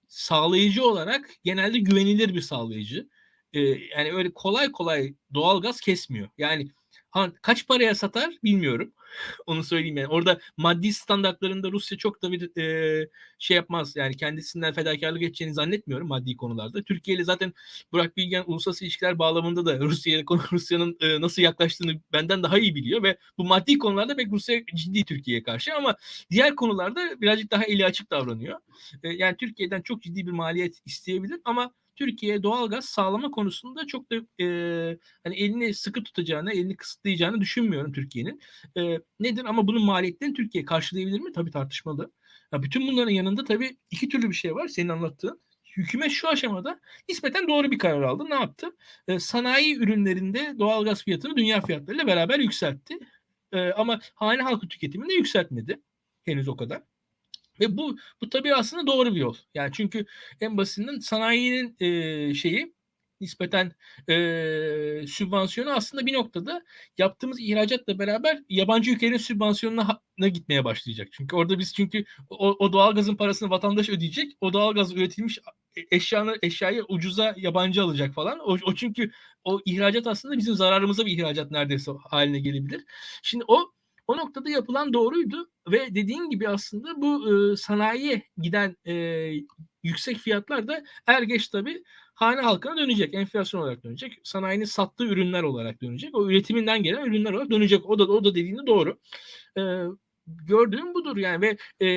sağlayıcı 0.07 0.85
olarak 0.85 1.29
genelde 1.43 1.79
güvenilir 1.79 2.35
bir 2.35 2.41
sağlayıcı. 2.41 3.09
E, 3.53 3.59
yani 3.59 4.13
öyle 4.13 4.33
kolay 4.33 4.71
kolay 4.71 5.13
doğal 5.33 5.61
gaz 5.61 5.81
kesmiyor. 5.81 6.29
Yani 6.37 6.67
ha, 7.11 7.31
kaç 7.41 7.67
paraya 7.67 7.95
satar 7.95 8.33
bilmiyorum. 8.43 8.93
Onu 9.45 9.63
söyleyeyim 9.63 9.97
yani. 9.97 10.07
Orada 10.07 10.39
maddi 10.57 10.93
standartlarında 10.93 11.71
Rusya 11.71 11.97
çok 11.97 12.21
da 12.21 12.31
bir 12.31 12.61
e, 12.61 13.07
şey 13.39 13.57
yapmaz. 13.57 13.95
Yani 13.95 14.17
kendisinden 14.17 14.73
fedakarlık 14.73 15.23
edeceğini 15.23 15.53
zannetmiyorum 15.53 16.07
maddi 16.07 16.37
konularda. 16.37 16.83
Türkiye 16.83 17.17
ile 17.17 17.23
zaten 17.23 17.53
Burak 17.91 18.17
Bilgen 18.17 18.43
uluslararası 18.47 18.85
ilişkiler 18.85 19.19
bağlamında 19.19 19.65
da 19.65 19.79
Rusya'ya 19.79 20.23
Rusya'nın 20.51 20.97
e, 20.99 21.21
nasıl 21.21 21.41
yaklaştığını 21.41 22.01
benden 22.13 22.43
daha 22.43 22.59
iyi 22.59 22.75
biliyor 22.75 23.03
ve 23.03 23.17
bu 23.37 23.43
maddi 23.43 23.77
konularda 23.77 24.15
pek 24.15 24.31
Rusya 24.31 24.65
ciddi 24.65 25.05
Türkiye'ye 25.05 25.43
karşı 25.43 25.75
ama 25.75 25.95
diğer 26.31 26.55
konularda 26.55 27.21
birazcık 27.21 27.51
daha 27.51 27.63
eli 27.63 27.85
açık 27.85 28.11
davranıyor. 28.11 28.59
E, 29.03 29.09
yani 29.09 29.37
Türkiye'den 29.37 29.81
çok 29.81 30.01
ciddi 30.01 30.27
bir 30.27 30.31
maliyet 30.31 30.81
isteyebilir 30.85 31.39
ama 31.45 31.73
Türkiye 31.97 32.43
doğalgaz 32.43 32.85
sağlama 32.85 33.31
konusunda 33.31 33.87
çok 33.87 34.11
da 34.11 34.15
e, 34.43 34.47
hani 35.23 35.35
elini 35.35 35.73
sıkı 35.73 36.03
tutacağını, 36.03 36.53
elini 36.53 36.77
kısıtlayacağını 36.77 37.41
düşünmüyorum 37.41 37.93
Türkiye'nin. 37.93 38.41
E, 38.77 38.99
nedir 39.19 39.45
ama 39.45 39.67
bunun 39.67 39.85
maliyetlerini 39.85 40.33
Türkiye 40.33 40.65
karşılayabilir 40.65 41.19
mi? 41.19 41.31
Tabii 41.31 41.51
tartışmalı. 41.51 42.11
Ya 42.53 42.63
bütün 42.63 42.87
bunların 42.87 43.11
yanında 43.11 43.43
tabii 43.43 43.77
iki 43.91 44.09
türlü 44.09 44.29
bir 44.29 44.35
şey 44.35 44.55
var 44.55 44.67
senin 44.67 44.89
anlattığın. 44.89 45.41
Hükümet 45.77 46.11
şu 46.11 46.27
aşamada 46.27 46.79
nispeten 47.09 47.47
doğru 47.47 47.71
bir 47.71 47.77
karar 47.79 48.01
aldı. 48.01 48.25
Ne 48.29 48.35
yaptı? 48.35 48.75
E, 49.07 49.19
sanayi 49.19 49.77
ürünlerinde 49.77 50.55
doğalgaz 50.59 51.03
fiyatını 51.03 51.37
dünya 51.37 51.61
fiyatlarıyla 51.61 52.07
beraber 52.07 52.39
yükseltti. 52.39 52.99
E, 53.51 53.71
ama 53.71 53.99
hane 54.15 54.41
halkı 54.41 54.67
tüketimini 54.67 55.09
de 55.09 55.13
yükseltmedi. 55.13 55.81
Henüz 56.23 56.47
o 56.47 56.57
kadar. 56.57 56.83
Ve 57.59 57.77
bu 57.77 57.97
bu 58.21 58.29
tabii 58.29 58.55
aslında 58.55 58.87
doğru 58.87 59.15
bir 59.15 59.19
yol. 59.19 59.35
Yani 59.53 59.71
çünkü 59.73 60.05
en 60.41 60.57
basitinden 60.57 60.99
sanayinin 60.99 61.75
e, 61.79 62.33
şeyi 62.33 62.77
nispeten 63.21 63.71
e, 64.09 65.07
sübvansiyonu 65.07 65.71
aslında 65.71 66.05
bir 66.05 66.13
noktada 66.13 66.63
yaptığımız 66.97 67.39
ihracatla 67.39 67.99
beraber 67.99 68.39
yabancı 68.49 68.91
ülkelerin 68.91 69.17
sübvansiyonuna 69.17 70.27
gitmeye 70.33 70.65
başlayacak. 70.65 71.07
Çünkü 71.11 71.35
orada 71.35 71.59
biz 71.59 71.73
çünkü 71.73 72.05
o, 72.29 72.49
o 72.59 72.73
doğalgazın 72.73 73.15
parasını 73.15 73.49
vatandaş 73.49 73.89
ödeyecek. 73.89 74.33
O 74.41 74.53
doğalgaz 74.53 74.93
üretilmiş 74.93 75.39
eşyanı 75.91 76.35
eşyayı 76.43 76.83
ucuza 76.89 77.33
yabancı 77.37 77.83
alacak 77.83 78.13
falan. 78.13 78.39
O, 78.39 78.57
o 78.65 78.75
çünkü 78.75 79.11
o 79.43 79.59
ihracat 79.65 80.07
aslında 80.07 80.37
bizim 80.37 80.55
zararımıza 80.55 81.05
bir 81.05 81.17
ihracat 81.17 81.51
neredeyse 81.51 81.91
haline 82.09 82.39
gelebilir. 82.39 82.83
Şimdi 83.23 83.43
o 83.47 83.71
o 84.07 84.17
noktada 84.17 84.49
yapılan 84.49 84.93
doğruydu 84.93 85.49
ve 85.71 85.95
dediğin 85.95 86.29
gibi 86.29 86.49
aslında 86.49 87.01
bu 87.01 87.33
e, 87.33 87.57
sanayiye 87.57 88.23
giden 88.37 88.75
e, 88.85 88.93
yüksek 89.83 90.17
fiyatlar 90.17 90.67
da 90.67 90.83
er 91.07 91.21
geç 91.21 91.47
tabii 91.47 91.83
hane 92.13 92.41
halkına 92.41 92.77
dönecek. 92.77 93.13
Enflasyon 93.13 93.61
olarak 93.61 93.83
dönecek. 93.83 94.19
Sanayinin 94.23 94.65
sattığı 94.65 95.05
ürünler 95.05 95.43
olarak 95.43 95.81
dönecek. 95.81 96.15
O 96.15 96.29
üretiminden 96.29 96.83
gelen 96.83 97.05
ürünler 97.05 97.33
olarak 97.33 97.51
dönecek. 97.51 97.89
O 97.89 97.99
da 97.99 98.03
o 98.03 98.23
da 98.23 98.35
dediğinde 98.35 98.67
doğru. 98.67 98.99
E, 99.57 99.61
gördüğüm 100.27 100.93
budur 100.93 101.17
yani 101.17 101.41
ve 101.41 101.57
e, 101.85 101.87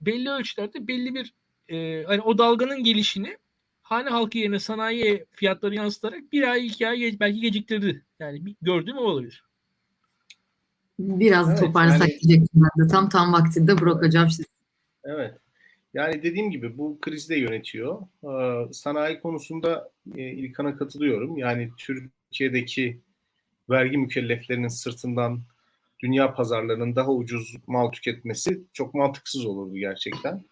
belli 0.00 0.30
ölçülerde 0.30 0.88
belli 0.88 1.14
bir 1.14 1.34
e, 1.68 2.04
hani 2.04 2.20
o 2.20 2.38
dalganın 2.38 2.84
gelişini 2.84 3.38
hane 3.82 4.10
halkı 4.10 4.38
yerine 4.38 4.58
sanayi 4.58 5.26
fiyatları 5.32 5.74
yansıtarak 5.74 6.32
bir 6.32 6.42
ay 6.42 6.66
iki 6.66 6.88
ay 6.88 7.16
belki 7.20 7.40
geciktirdi. 7.40 8.04
Yani 8.20 8.56
gördüğüm 8.62 8.98
o 8.98 9.02
olabilir. 9.02 9.44
Biraz 10.98 11.48
evet, 11.48 11.60
toparlasak 11.60 12.08
yani, 12.08 12.20
diyecektim 12.20 12.62
ben 12.62 12.84
de. 12.84 12.88
Tam 12.88 13.08
tam 13.08 13.32
vaktinde 13.32 13.78
Burak 13.78 14.02
Hocam 14.02 14.30
siz. 14.30 14.46
Evet. 15.04 15.34
Yani 15.94 16.22
dediğim 16.22 16.50
gibi 16.50 16.78
bu 16.78 16.98
krizi 17.00 17.28
de 17.28 17.36
yönetiyor. 17.36 18.00
Ee, 18.24 18.72
sanayi 18.72 19.20
konusunda 19.20 19.90
e, 20.16 20.22
İlkan'a 20.22 20.76
katılıyorum. 20.76 21.38
Yani 21.38 21.70
Türkiye'deki 21.78 23.00
vergi 23.70 23.98
mükelleflerinin 23.98 24.68
sırtından 24.68 25.40
dünya 26.00 26.34
pazarlarının 26.34 26.96
daha 26.96 27.12
ucuz 27.12 27.56
mal 27.66 27.90
tüketmesi 27.90 28.62
çok 28.72 28.94
mantıksız 28.94 29.46
olurdu 29.46 29.76
gerçekten. 29.76 30.44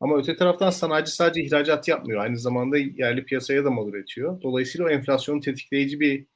Ama 0.00 0.16
öte 0.16 0.36
taraftan 0.36 0.70
sanayici 0.70 1.10
sadece 1.10 1.42
ihracat 1.42 1.88
yapmıyor. 1.88 2.20
Aynı 2.20 2.38
zamanda 2.38 2.78
yerli 2.78 3.24
piyasaya 3.24 3.64
da 3.64 3.70
mal 3.70 3.88
üretiyor. 3.88 4.42
Dolayısıyla 4.42 4.86
o 4.86 4.90
enflasyonu 4.90 5.40
tetikleyici 5.40 6.00
bir 6.00 6.26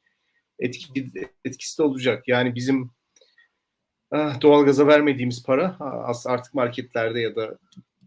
etki, 0.59 1.11
etkisi 1.44 1.78
de 1.78 1.82
olacak. 1.82 2.28
Yani 2.28 2.54
bizim 2.54 2.90
doğalgaza 4.12 4.86
vermediğimiz 4.86 5.42
para 5.42 5.76
artık 6.26 6.54
marketlerde 6.54 7.20
ya 7.20 7.36
da 7.36 7.59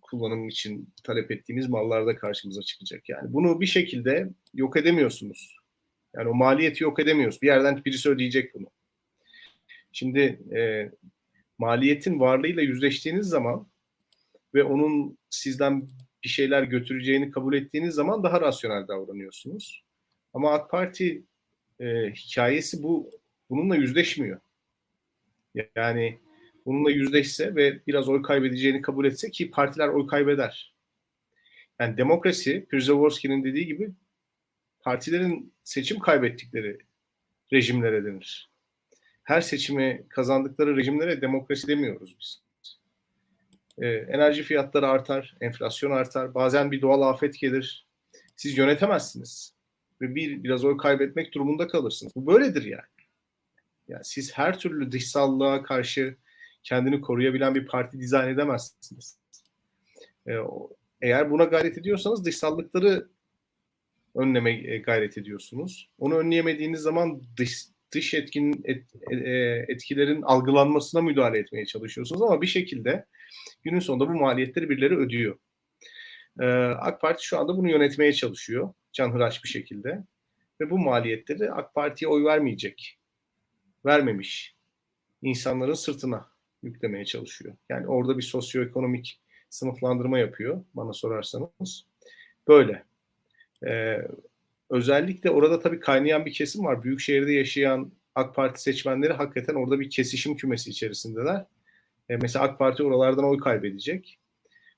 kullanım 0.02 0.48
için 0.48 0.94
talep 1.04 1.32
ettiğimiz 1.32 1.70
mallarda 1.70 2.16
karşımıza 2.16 2.62
çıkacak. 2.62 3.10
Yani 3.10 3.34
bunu 3.34 3.62
bir 3.62 3.66
şekilde 3.66 4.30
yok 4.54 4.78
edemiyorsunuz. 4.78 5.56
Yani 6.16 6.30
o 6.30 6.34
maliyeti 6.34 6.84
yok 6.84 7.00
edemiyoruz. 7.00 7.42
Bir 7.42 7.48
yerden 7.48 7.86
birisi 7.86 8.10
ödeyecek 8.10 8.56
bunu. 8.56 8.68
Şimdi 9.92 10.20
e, 10.56 10.92
maliyetin 11.58 12.20
varlığıyla 12.20 12.62
yüzleştiğiniz 12.62 13.28
zaman 13.28 13.68
ve 14.54 14.64
onun 14.64 15.18
sizden 15.30 15.88
bir 16.24 16.30
şeyler 16.30 16.64
götüreceğini 16.64 17.32
kabul 17.32 17.54
ettiğiniz 17.54 17.96
zaman 17.96 18.24
daha 18.24 18.42
rasyonel 18.42 18.88
davranıyorsunuz. 18.88 19.84
Ama 20.34 20.54
AK 20.54 20.72
Parti 20.72 21.24
e, 21.80 22.12
hikayesi 22.12 22.84
bu 22.84 23.12
bununla 23.50 23.76
yüzleşmiyor. 23.76 24.40
Yani 25.76 26.20
bununla 26.66 26.92
yüzleşse 26.92 27.56
ve 27.56 27.80
biraz 27.88 28.10
oy 28.10 28.22
kaybedeceğini 28.22 28.82
kabul 28.82 29.06
etse 29.06 29.32
ki 29.32 29.52
partiler 29.52 29.88
oy 29.88 30.08
kaybeder. 30.08 30.74
Yani 31.80 31.98
demokrasi, 31.98 32.66
Przeworski'nin 32.72 33.44
dediği 33.44 33.66
gibi 33.66 33.92
partilerin 34.82 35.54
seçim 35.64 36.00
kaybettikleri 36.00 36.78
rejimlere 37.54 38.06
denir. 38.06 38.50
Her 39.24 39.42
seçimi 39.42 40.06
kazandıkları 40.10 40.78
rejimlere 40.78 41.22
demokrasi 41.22 41.68
demiyoruz 41.68 42.16
biz. 42.20 42.42
Ee, 43.78 43.88
enerji 43.88 44.44
fiyatları 44.44 44.88
artar, 44.88 45.36
enflasyon 45.42 45.92
artar, 45.92 46.34
bazen 46.34 46.72
bir 46.72 46.82
doğal 46.82 47.02
afet 47.02 47.40
gelir. 47.40 47.88
Siz 48.36 48.58
yönetemezsiniz 48.58 49.54
ve 50.02 50.16
bir 50.16 50.44
biraz 50.44 50.66
oy 50.66 50.78
kaybetmek 50.78 51.34
durumunda 51.34 51.68
kalırsınız. 51.68 52.16
Bu 52.16 52.28
böyledir 52.28 52.64
yani. 52.64 52.99
Yani 53.90 54.06
siz 54.06 54.38
her 54.38 54.60
türlü 54.60 54.92
dışsallığa 54.92 55.64
karşı 55.64 56.18
kendini 56.64 57.02
koruyabilen 57.02 57.56
bir 57.56 57.66
parti 57.66 58.00
dizayn 58.00 58.30
edemezsiniz. 58.30 59.20
Ee, 60.28 60.34
eğer 61.02 61.32
buna 61.32 61.44
gayret 61.44 61.78
ediyorsanız 61.78 62.26
dışsallıkları 62.26 63.10
önleme 64.16 64.78
gayret 64.78 65.18
ediyorsunuz. 65.18 65.90
Onu 65.98 66.18
önleyemediğiniz 66.18 66.80
zaman 66.80 67.22
dış, 67.38 67.66
dış 67.92 68.14
etkin 68.14 68.62
et, 68.64 68.84
e, 69.12 69.16
e, 69.16 69.66
etkilerin 69.68 70.22
algılanmasına 70.22 71.02
müdahale 71.02 71.38
etmeye 71.38 71.66
çalışıyorsunuz 71.66 72.22
ama 72.22 72.42
bir 72.42 72.48
şekilde 72.48 73.06
günün 73.64 73.80
sonunda 73.80 74.10
bu 74.10 74.14
maliyetleri 74.14 74.70
birileri 74.70 74.98
ödüyor. 74.98 75.38
AK 76.78 77.02
Parti 77.02 77.26
şu 77.26 77.40
anda 77.40 77.58
bunu 77.58 77.72
yönetmeye 77.72 78.14
çalışıyor 78.14 78.74
canhıraş 78.94 79.44
bir 79.44 79.50
şekilde 79.50 80.04
ve 80.62 80.70
bu 80.70 80.80
maliyetleri 80.80 81.52
AK 81.52 81.74
Parti'ye 81.74 82.10
oy 82.10 82.24
vermeyecek, 82.24 82.99
vermemiş 83.86 84.56
insanların 85.22 85.74
sırtına 85.74 86.30
yüklemeye 86.64 87.06
çalışıyor. 87.06 87.56
Yani 87.70 87.88
orada 87.88 88.18
bir 88.18 88.24
sosyoekonomik 88.24 89.22
sınıflandırma 89.50 90.20
yapıyor 90.20 90.64
bana 90.74 90.94
sorarsanız. 90.94 91.86
Böyle. 92.48 92.84
Ee, 93.68 93.98
özellikle 94.70 95.30
orada 95.30 95.60
tabii 95.60 95.80
kaynayan 95.80 96.26
bir 96.26 96.34
kesim 96.34 96.66
var. 96.66 96.84
Büyük 96.84 97.00
şehirde 97.00 97.34
yaşayan 97.34 97.92
AK 98.16 98.36
Parti 98.36 98.62
seçmenleri 98.62 99.14
hakikaten 99.14 99.56
orada 99.56 99.80
bir 99.80 99.90
kesişim 99.90 100.36
kümesi 100.36 100.70
içerisindeler. 100.70 101.46
Ee, 102.10 102.18
mesela 102.18 102.46
AK 102.46 102.60
Parti 102.60 102.84
oralardan 102.84 103.26
oy 103.26 103.38
kaybedecek. 103.38 104.20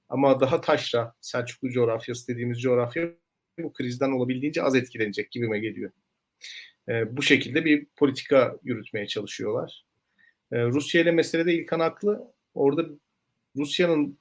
Ama 0.09 0.39
daha 0.39 0.61
taşra, 0.61 1.13
Selçuklu 1.21 1.69
coğrafyası 1.69 2.27
dediğimiz 2.27 2.61
coğrafya 2.61 3.09
bu 3.59 3.73
krizden 3.73 4.11
olabildiğince 4.11 4.63
az 4.63 4.75
etkilenecek 4.75 5.31
gibime 5.31 5.59
geliyor. 5.59 5.91
Ee, 6.89 7.17
bu 7.17 7.21
şekilde 7.21 7.65
bir 7.65 7.85
politika 7.95 8.57
yürütmeye 8.63 9.07
çalışıyorlar. 9.07 9.85
Ee, 10.51 10.65
Rusya 10.65 11.01
ile 11.01 11.11
meselede 11.11 11.53
İlkan 11.53 11.79
haklı. 11.79 12.33
Orada 12.53 12.85
Rusya'nın 13.55 14.19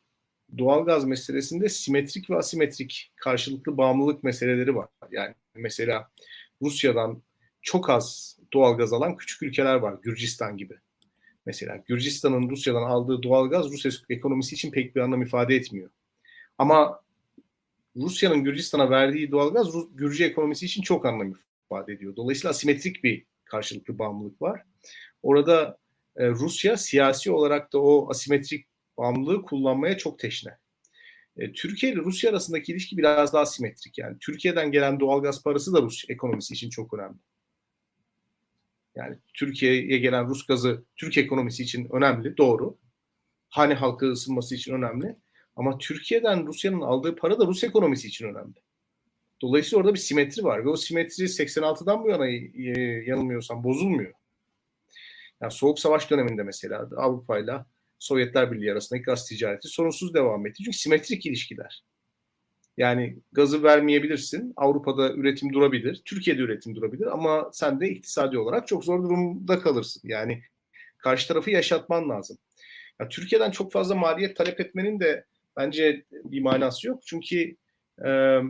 doğal 0.58 0.84
gaz 0.84 1.04
meselesinde 1.04 1.68
simetrik 1.68 2.30
ve 2.30 2.36
asimetrik 2.36 3.12
karşılıklı 3.16 3.76
bağımlılık 3.76 4.24
meseleleri 4.24 4.74
var. 4.74 4.88
Yani 5.10 5.34
mesela 5.54 6.10
Rusya'dan 6.62 7.22
çok 7.62 7.90
az 7.90 8.38
doğal 8.52 8.76
gaz 8.76 8.92
alan 8.92 9.16
küçük 9.16 9.42
ülkeler 9.42 9.74
var. 9.74 9.98
Gürcistan 10.02 10.56
gibi. 10.56 10.74
Mesela 11.46 11.76
Gürcistan'ın 11.76 12.50
Rusya'dan 12.50 12.82
aldığı 12.82 13.22
doğal 13.22 13.50
gaz 13.50 13.72
Rusya 13.72 13.92
ekonomisi 14.08 14.54
için 14.54 14.70
pek 14.70 14.96
bir 14.96 15.00
anlam 15.00 15.22
ifade 15.22 15.56
etmiyor. 15.56 15.90
Ama 16.58 17.00
Rusya'nın 17.96 18.44
Gürcistan'a 18.44 18.90
verdiği 18.90 19.30
doğal 19.30 19.52
gaz 19.52 19.68
Gürcü 19.94 20.24
ekonomisi 20.24 20.66
için 20.66 20.82
çok 20.82 21.06
anlam 21.06 21.30
ifade 21.30 21.49
ediyor. 21.88 22.16
Dolayısıyla 22.16 22.50
asimetrik 22.50 23.04
bir 23.04 23.26
karşılıklı 23.44 23.98
bağımlılık 23.98 24.42
var. 24.42 24.62
Orada 25.22 25.78
e, 26.16 26.28
Rusya 26.28 26.76
siyasi 26.76 27.32
olarak 27.32 27.72
da 27.72 27.78
o 27.78 28.10
asimetrik 28.10 28.66
bağımlılığı 28.98 29.42
kullanmaya 29.42 29.98
çok 29.98 30.18
teşne. 30.18 30.58
E, 31.36 31.52
Türkiye 31.52 31.92
ile 31.92 32.00
Rusya 32.00 32.30
arasındaki 32.30 32.72
ilişki 32.72 32.96
biraz 32.96 33.32
daha 33.32 33.46
simetrik 33.46 33.98
yani. 33.98 34.16
Türkiye'den 34.20 34.72
gelen 34.72 35.00
doğalgaz 35.00 35.42
parası 35.42 35.72
da 35.72 35.82
Rus 35.82 36.04
ekonomisi 36.08 36.54
için 36.54 36.70
çok 36.70 36.94
önemli. 36.94 37.18
Yani 38.94 39.18
Türkiye'ye 39.34 39.98
gelen 39.98 40.28
Rus 40.28 40.46
gazı 40.46 40.84
Türk 40.96 41.18
ekonomisi 41.18 41.62
için 41.62 41.88
önemli, 41.92 42.36
doğru. 42.36 42.78
Hane 43.48 43.74
halkı 43.74 44.12
ısınması 44.12 44.54
için 44.54 44.74
önemli. 44.74 45.16
Ama 45.56 45.78
Türkiye'den 45.78 46.46
Rusya'nın 46.46 46.80
aldığı 46.80 47.16
para 47.16 47.38
da 47.38 47.46
Rus 47.46 47.64
ekonomisi 47.64 48.08
için 48.08 48.26
önemli. 48.26 48.54
Dolayısıyla 49.42 49.80
orada 49.80 49.94
bir 49.94 49.98
simetri 49.98 50.44
var 50.44 50.64
ve 50.64 50.68
o 50.68 50.76
simetri 50.76 51.24
86'dan 51.24 52.04
bu 52.04 52.10
yana 52.10 52.28
e, 52.28 52.40
yanılmıyorsam 53.06 53.64
bozulmuyor. 53.64 54.12
Yani 55.40 55.52
Soğuk 55.52 55.78
Savaş 55.78 56.10
döneminde 56.10 56.42
mesela 56.42 56.88
Avrupa 56.96 57.38
ile 57.38 57.52
Sovyetler 57.98 58.52
Birliği 58.52 58.72
arasındaki 58.72 59.04
gaz 59.04 59.28
ticareti 59.28 59.68
sorunsuz 59.68 60.14
devam 60.14 60.46
etti. 60.46 60.62
Çünkü 60.64 60.78
simetrik 60.78 61.26
ilişkiler. 61.26 61.84
Yani 62.76 63.18
gazı 63.32 63.62
vermeyebilirsin. 63.62 64.52
Avrupa'da 64.56 65.12
üretim 65.12 65.52
durabilir. 65.52 66.02
Türkiye'de 66.04 66.42
üretim 66.42 66.74
durabilir 66.74 67.06
ama 67.06 67.50
sen 67.52 67.80
de 67.80 67.88
iktisadi 67.88 68.38
olarak 68.38 68.68
çok 68.68 68.84
zor 68.84 69.02
durumda 69.02 69.60
kalırsın. 69.60 70.02
Yani 70.04 70.42
karşı 70.98 71.28
tarafı 71.28 71.50
yaşatman 71.50 72.08
lazım. 72.08 72.38
Ya, 73.00 73.08
Türkiye'den 73.08 73.50
çok 73.50 73.72
fazla 73.72 73.94
maliyet 73.94 74.36
talep 74.36 74.60
etmenin 74.60 75.00
de 75.00 75.24
bence 75.56 76.04
bir 76.10 76.40
manası 76.40 76.88
yok. 76.88 77.00
Çünkü 77.06 77.56
e, 78.06 78.40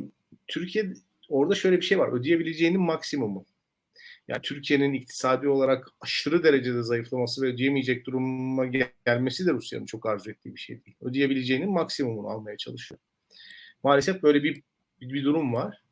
Türkiye 0.51 0.93
orada 1.29 1.55
şöyle 1.55 1.77
bir 1.77 1.83
şey 1.83 1.99
var. 1.99 2.13
Ödeyebileceğinin 2.13 2.81
maksimumu 2.81 3.47
yani 4.29 4.43
Türkiye'nin 4.43 4.93
iktisadi 4.93 5.49
olarak 5.49 5.89
aşırı 6.01 6.45
derecede 6.45 6.83
zayıflaması 6.83 7.43
ve 7.43 7.47
ödeyemeyecek 7.47 8.07
duruma 8.07 8.67
gelmesi 9.07 9.47
de 9.47 9.53
Rusya'nın 9.53 9.87
çok 9.87 10.07
arzu 10.07 10.31
ettiği 10.31 10.55
bir 10.55 10.61
şey 10.61 10.85
değil. 10.85 10.97
Ödeyebileceğinin 11.01 11.71
maksimumunu 11.71 12.29
almaya 12.29 12.57
çalışıyor. 12.57 13.01
Maalesef 13.83 14.23
böyle 14.23 14.43
bir 14.43 14.63
bir 15.01 15.25
durum 15.25 15.55
var. 15.55 15.83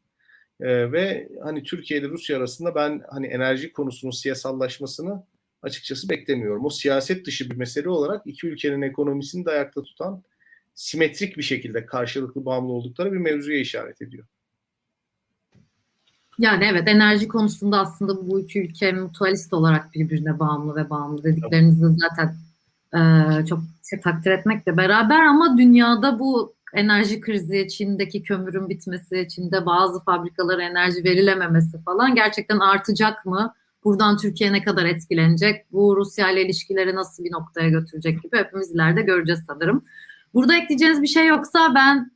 Ee, 0.61 0.93
ve 0.93 1.29
hani 1.43 1.63
Türkiye 1.63 2.01
ile 2.01 2.09
Rusya 2.09 2.37
arasında 2.37 2.75
ben 2.75 3.03
hani 3.11 3.27
enerji 3.27 3.73
konusunun 3.73 4.11
siyasallaşmasını 4.11 5.25
açıkçası 5.63 6.09
beklemiyorum. 6.09 6.65
O 6.65 6.71
siyaset 6.71 7.27
dışı 7.27 7.51
bir 7.51 7.57
mesele 7.57 7.89
olarak 7.89 8.23
iki 8.27 8.47
ülkenin 8.47 8.83
ekonomisini 8.83 9.45
de 9.47 9.51
ayakta 9.51 9.83
tutan 9.83 10.23
simetrik 10.75 11.37
bir 11.37 11.43
şekilde 11.43 11.87
karşılıklı 11.87 12.45
bağımlı 12.45 12.73
oldukları 12.73 13.13
bir 13.13 13.19
mevzuya 13.19 13.59
işaret 13.59 14.03
ediyor. 14.03 14.27
Yani 16.39 16.65
evet 16.65 16.89
enerji 16.89 17.29
konusunda 17.29 17.79
aslında 17.79 18.31
bu 18.31 18.41
iki 18.41 18.63
ülke 18.63 18.93
mutualist 18.93 19.53
olarak 19.53 19.95
birbirine 19.95 20.39
bağımlı 20.39 20.77
ve 20.77 20.91
bağımlı 20.91 21.25
dediklerinizi 21.25 21.87
zaten 21.97 22.35
e, 22.95 23.47
çok 23.47 23.61
şey, 23.91 24.01
takdir 24.01 24.31
etmekle 24.31 24.77
beraber 24.77 25.25
ama 25.25 25.59
dünyada 25.59 26.19
bu 26.19 26.55
enerji 26.75 27.21
krizi, 27.21 27.69
Çin'deki 27.69 28.23
kömürün 28.23 28.69
bitmesi, 28.69 29.29
Çin'de 29.29 29.67
bazı 29.67 30.05
fabrikalara 30.05 30.63
enerji 30.63 31.05
verilememesi 31.05 31.83
falan 31.83 32.15
gerçekten 32.15 32.59
artacak 32.59 33.27
mı? 33.27 33.55
Buradan 33.85 34.17
Türkiye 34.17 34.53
ne 34.53 34.63
kadar 34.63 34.85
etkilenecek? 34.85 35.73
Bu 35.73 35.97
Rusya 35.97 36.31
ile 36.31 36.45
ilişkileri 36.45 36.95
nasıl 36.95 37.25
bir 37.25 37.33
noktaya 37.33 37.69
götürecek 37.69 38.23
gibi 38.23 38.37
hepimiz 38.37 38.75
ileride 38.75 39.03
göreceğiz 39.03 39.41
sanırım. 39.47 39.85
Burada 40.35 40.57
ekleyeceğiniz 40.57 41.03
bir 41.03 41.07
şey 41.07 41.27
yoksa 41.27 41.75
ben 41.75 42.11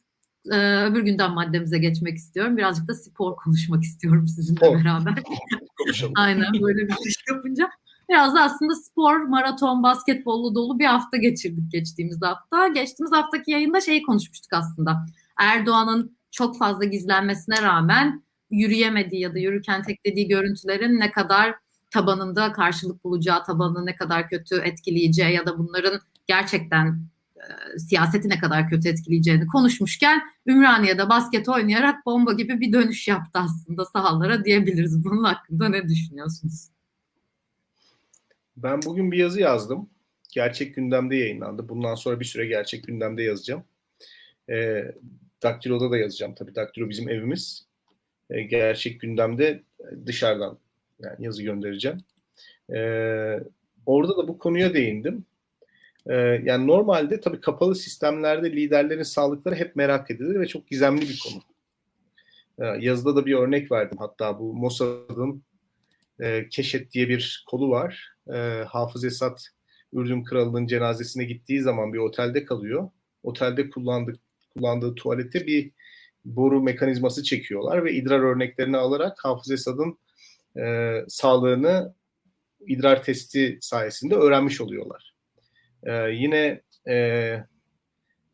e, 0.51 0.85
öbür 0.85 1.03
günden 1.03 1.33
maddemize 1.35 1.79
geçmek 1.79 2.17
istiyorum. 2.17 2.57
Birazcık 2.57 2.89
da 2.89 2.95
spor 2.95 3.37
konuşmak 3.37 3.83
istiyorum 3.83 4.27
sizinle 4.27 4.57
spor. 4.57 4.85
beraber. 4.85 5.15
Aynen 6.17 6.53
böyle 6.63 6.89
bir 6.89 6.93
şey 6.93 7.35
yapınca. 7.35 7.71
Biraz 8.09 8.35
da 8.35 8.43
aslında 8.43 8.75
spor, 8.75 9.17
maraton, 9.17 9.83
basketbollu 9.83 10.55
dolu 10.55 10.79
bir 10.79 10.85
hafta 10.85 11.17
geçirdik 11.17 11.73
geçtiğimiz 11.73 12.23
hafta. 12.23 12.69
Geçtiğimiz 12.69 13.13
haftaki 13.13 13.51
yayında 13.51 13.81
şeyi 13.81 14.03
konuşmuştuk 14.03 14.53
aslında. 14.53 15.07
Erdoğan'ın 15.39 16.17
çok 16.31 16.59
fazla 16.59 16.85
gizlenmesine 16.85 17.63
rağmen 17.63 18.23
yürüyemediği 18.51 19.23
ya 19.23 19.35
da 19.35 19.39
yürürken 19.39 19.83
teklediği 19.83 20.29
görüntülerin 20.29 21.01
ne 21.01 21.11
kadar 21.11 21.55
tabanında 21.91 22.53
karşılık 22.53 23.05
bulacağı, 23.05 23.45
tabanını 23.45 23.87
ne 23.87 23.97
kadar 23.97 24.29
kötü 24.29 24.57
etkileyeceği 24.57 25.35
ya 25.35 25.47
da 25.47 25.59
bunların 25.59 26.01
gerçekten 26.27 27.12
siyaseti 27.79 28.29
ne 28.29 28.39
kadar 28.39 28.69
kötü 28.69 28.89
etkileyeceğini 28.89 29.47
konuşmuşken 29.47 30.23
Ümraniye'de 30.47 31.09
basket 31.09 31.49
oynayarak 31.49 32.07
bomba 32.07 32.33
gibi 32.33 32.61
bir 32.61 32.73
dönüş 32.73 33.09
yaptı 33.09 33.39
aslında 33.39 33.85
sahalara 33.85 34.45
diyebiliriz. 34.45 35.05
Bunun 35.05 35.25
hakkında 35.25 35.69
ne 35.69 35.89
düşünüyorsunuz? 35.89 36.69
Ben 38.57 38.81
bugün 38.83 39.13
bir 39.13 39.19
yazı 39.19 39.41
yazdım. 39.41 39.91
Gerçek 40.33 40.75
gündemde 40.75 41.17
yayınlandı. 41.17 41.69
Bundan 41.69 41.95
sonra 41.95 42.21
bir 42.21 42.25
süre 42.25 42.47
gerçek 42.47 42.85
gündemde 42.87 43.23
yazacağım. 43.23 43.65
E, 44.51 44.85
Daktilo'da 45.43 45.91
da 45.91 45.99
yazacağım 45.99 46.35
tabii. 46.35 46.55
Daktilo 46.55 46.89
bizim 46.89 47.09
evimiz. 47.09 47.67
E, 48.31 48.43
gerçek 48.43 49.01
gündemde 49.01 49.63
dışarıdan 50.07 50.59
yani 51.01 51.25
yazı 51.25 51.43
göndereceğim. 51.43 51.99
E, 52.75 52.79
orada 53.87 54.17
da 54.17 54.29
bu 54.29 54.39
konuya 54.39 54.75
değindim. 54.75 55.25
E, 56.07 56.15
yani 56.45 56.67
normalde 56.67 57.21
tabii 57.21 57.41
kapalı 57.41 57.75
sistemlerde 57.75 58.53
liderlerin 58.53 59.03
sağlıkları 59.03 59.55
hep 59.55 59.77
merak 59.77 60.11
edilir 60.11 60.41
ve 60.41 60.47
çok 60.47 60.67
gizemli 60.67 61.01
bir 61.01 61.23
konu. 61.25 61.43
E, 62.59 62.85
yazıda 62.85 63.17
da 63.17 63.27
bir 63.27 63.35
örnek 63.35 63.73
verdim. 63.73 63.99
Hatta 63.99 64.39
bu 64.39 64.55
Mossad'ın 64.55 65.43
e, 66.21 66.49
Keşet 66.49 66.93
diye 66.93 67.09
bir 67.09 67.45
kolu 67.51 67.71
var. 67.71 68.15
E, 68.35 68.65
Hafız 68.69 69.05
Esat 69.05 69.49
Ürdün 69.93 70.25
Kralı'nın 70.25 70.67
cenazesine 70.67 71.25
gittiği 71.25 71.63
zaman 71.63 71.93
bir 71.93 71.99
otelde 71.99 72.45
kalıyor. 72.45 72.91
Otelde 73.23 73.71
kullandık, 73.71 74.17
kullandığı 74.57 74.95
tuvalete 74.95 75.47
bir 75.47 75.71
boru 76.25 76.63
mekanizması 76.63 77.23
çekiyorlar 77.23 77.85
ve 77.85 77.93
idrar 77.93 78.21
örneklerini 78.21 78.77
alarak 78.77 79.25
Hafız 79.25 79.51
Esad'ın 79.51 79.99
e, 80.61 80.97
sağlığını 81.09 81.95
idrar 82.67 83.03
testi 83.03 83.59
sayesinde 83.61 84.15
öğrenmiş 84.15 84.61
oluyorlar. 84.61 85.12
E, 85.83 85.93
yine 86.11 86.61
e, 86.89 87.37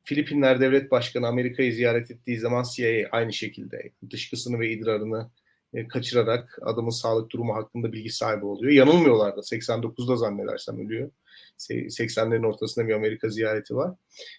Filipinler 0.05 0.61
Devlet 0.61 0.90
Başkanı 0.90 1.26
Amerika'yı 1.26 1.72
ziyaret 1.72 2.11
ettiği 2.11 2.38
zaman 2.38 2.64
CIA 2.74 3.09
aynı 3.11 3.32
şekilde 3.32 3.90
dışkısını 4.11 4.61
ve 4.61 4.70
idrarını 4.70 5.30
e, 5.74 5.88
kaçırarak 5.88 6.59
adamın 6.62 6.90
sağlık 6.90 7.32
durumu 7.32 7.55
hakkında 7.55 7.92
bilgi 7.92 8.11
sahibi 8.11 8.44
oluyor. 8.44 8.72
Yanılmıyorlar 8.72 9.36
da 9.36 9.40
89'da 9.40 10.16
zannedersem 10.16 10.86
ölüyor. 10.86 11.11
80'lerin 11.59 12.46
ortasında 12.46 12.88
bir 12.88 12.94
Amerika 12.94 13.28
ziyareti 13.28 13.76
var. 13.76 13.94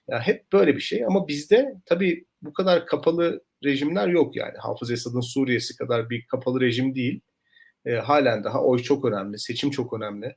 Ya 0.07 0.19
hep 0.19 0.53
böyle 0.53 0.75
bir 0.75 0.81
şey 0.81 1.05
ama 1.05 1.27
bizde 1.27 1.75
tabii 1.85 2.25
bu 2.41 2.53
kadar 2.53 2.85
kapalı 2.85 3.43
rejimler 3.63 4.07
yok 4.07 4.35
yani. 4.35 4.57
Hafız 4.57 4.91
Esad'ın 4.91 5.21
Suriye'si 5.21 5.75
kadar 5.75 6.09
bir 6.09 6.25
kapalı 6.25 6.61
rejim 6.61 6.95
değil. 6.95 7.21
E, 7.85 7.93
halen 7.95 8.43
daha 8.43 8.63
oy 8.63 8.79
çok 8.79 9.05
önemli, 9.05 9.39
seçim 9.39 9.71
çok 9.71 9.93
önemli. 9.93 10.35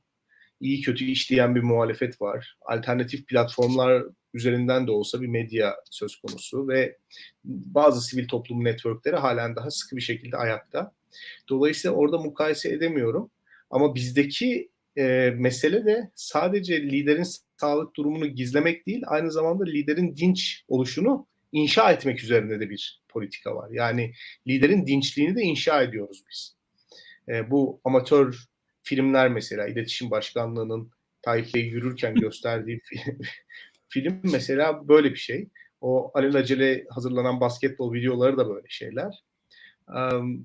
İyi 0.63 0.81
kötü 0.81 1.05
işleyen 1.05 1.55
bir 1.55 1.61
muhalefet 1.61 2.21
var. 2.21 2.57
Alternatif 2.61 3.27
platformlar 3.27 4.03
üzerinden 4.33 4.87
de 4.87 4.91
olsa 4.91 5.21
bir 5.21 5.27
medya 5.27 5.75
söz 5.91 6.15
konusu 6.15 6.67
ve 6.67 6.97
bazı 7.45 8.01
sivil 8.01 8.27
toplum 8.27 8.63
networkleri 8.63 9.15
halen 9.15 9.55
daha 9.55 9.71
sıkı 9.71 9.95
bir 9.95 10.01
şekilde 10.01 10.37
ayakta. 10.37 10.93
Dolayısıyla 11.49 11.97
orada 11.97 12.17
mukayese 12.17 12.69
edemiyorum. 12.69 13.31
Ama 13.69 13.95
bizdeki 13.95 14.69
e, 14.97 15.33
mesele 15.37 15.85
de 15.85 16.11
sadece 16.15 16.81
liderin 16.81 17.27
sağlık 17.57 17.95
durumunu 17.95 18.27
gizlemek 18.27 18.85
değil, 18.85 19.03
aynı 19.07 19.31
zamanda 19.31 19.63
liderin 19.63 20.15
dinç 20.15 20.63
oluşunu 20.67 21.27
inşa 21.51 21.91
etmek 21.91 22.23
üzerinde 22.23 22.59
de 22.59 22.69
bir 22.69 23.01
politika 23.09 23.55
var. 23.55 23.69
Yani 23.71 24.13
liderin 24.47 24.85
dinçliğini 24.85 25.35
de 25.35 25.41
inşa 25.41 25.81
ediyoruz 25.83 26.23
biz. 26.29 26.55
E, 27.29 27.51
bu 27.51 27.81
amatör 27.83 28.52
filmler 28.83 29.29
mesela 29.29 29.67
iletişim 29.67 30.11
başkanlığının 30.11 30.91
Tayyip 31.21 31.53
Bey 31.53 31.63
yürürken 31.63 32.15
gösterdiği 32.15 32.81
film 33.89 34.21
mesela 34.23 34.87
böyle 34.87 35.11
bir 35.11 35.15
şey. 35.15 35.49
O 35.81 36.11
alelacele 36.13 36.85
hazırlanan 36.89 37.39
basketbol 37.39 37.93
videoları 37.93 38.37
da 38.37 38.49
böyle 38.49 38.67
şeyler. 38.69 39.23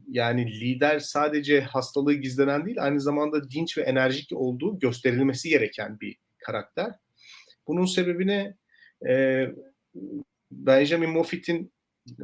Yani 0.09 0.61
lider 0.61 0.99
sadece 0.99 1.61
hastalığı 1.61 2.15
gizlenen 2.15 2.67
değil, 2.67 2.83
aynı 2.83 3.01
zamanda 3.01 3.51
dinç 3.51 3.79
ve 3.79 3.83
enerjik 3.83 4.33
olduğu 4.33 4.79
gösterilmesi 4.79 5.49
gereken 5.49 6.01
bir 6.01 6.17
karakter. 6.39 6.91
Bunun 7.67 7.87
sebebini 7.87 8.55
e, 9.09 9.47
Benjamin 10.51 11.11
Moffitt'in 11.11 11.73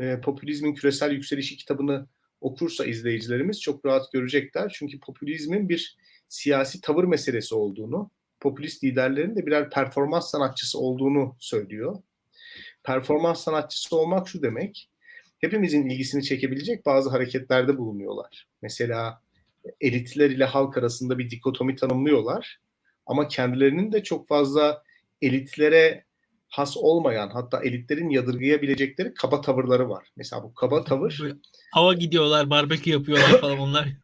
e, 0.01 0.21
Popülizmin 0.21 0.75
Küresel 0.75 1.13
Yükselişi 1.13 1.57
kitabını 1.57 2.07
okursa 2.41 2.85
izleyicilerimiz 2.85 3.61
çok 3.61 3.87
rahat 3.87 4.13
görecekler. 4.13 4.73
Çünkü 4.79 5.01
popülizmin 5.01 5.69
bir 5.69 5.97
siyasi 6.29 6.81
tavır 6.81 7.05
meselesi 7.05 7.55
olduğunu, 7.55 8.11
popülist 8.41 8.85
liderlerin 8.85 9.37
de 9.37 9.47
birer 9.47 9.71
performans 9.71 10.31
sanatçısı 10.31 10.79
olduğunu 10.79 11.37
söylüyor. 11.39 11.97
Performans 12.83 13.45
sanatçısı 13.45 13.97
olmak 13.97 14.29
şu 14.29 14.43
demek, 14.43 14.89
hepimizin 15.39 15.91
ilgisini 15.91 16.23
çekebilecek 16.25 16.87
bazı 16.87 17.11
hareketlerde 17.11 17.79
bulunuyorlar. 17.79 18.47
Mesela 18.63 19.21
elitler 19.81 20.31
ile 20.31 20.45
halk 20.45 20.79
arasında 20.79 21.19
bir 21.19 21.31
dikotomi 21.31 21.77
tanımlıyorlar. 21.77 22.61
Ama 23.07 23.29
kendilerinin 23.29 23.93
de 23.93 24.03
çok 24.03 24.29
fazla 24.29 24.83
elitlere 25.23 26.05
has 26.49 26.77
olmayan 26.77 27.29
hatta 27.29 27.61
elitlerin 27.63 28.11
yadırgayabilecekleri 28.11 29.15
kaba 29.15 29.41
tavırları 29.41 29.89
var. 29.89 30.09
Mesela 30.17 30.43
bu 30.43 30.55
kaba 30.55 30.85
tavır... 30.85 31.21
Hava 31.73 31.95
gidiyorlar, 31.95 32.51
barbekü 32.51 32.91
yapıyorlar 32.91 33.41
falan 33.41 33.59
onlar. 33.59 33.89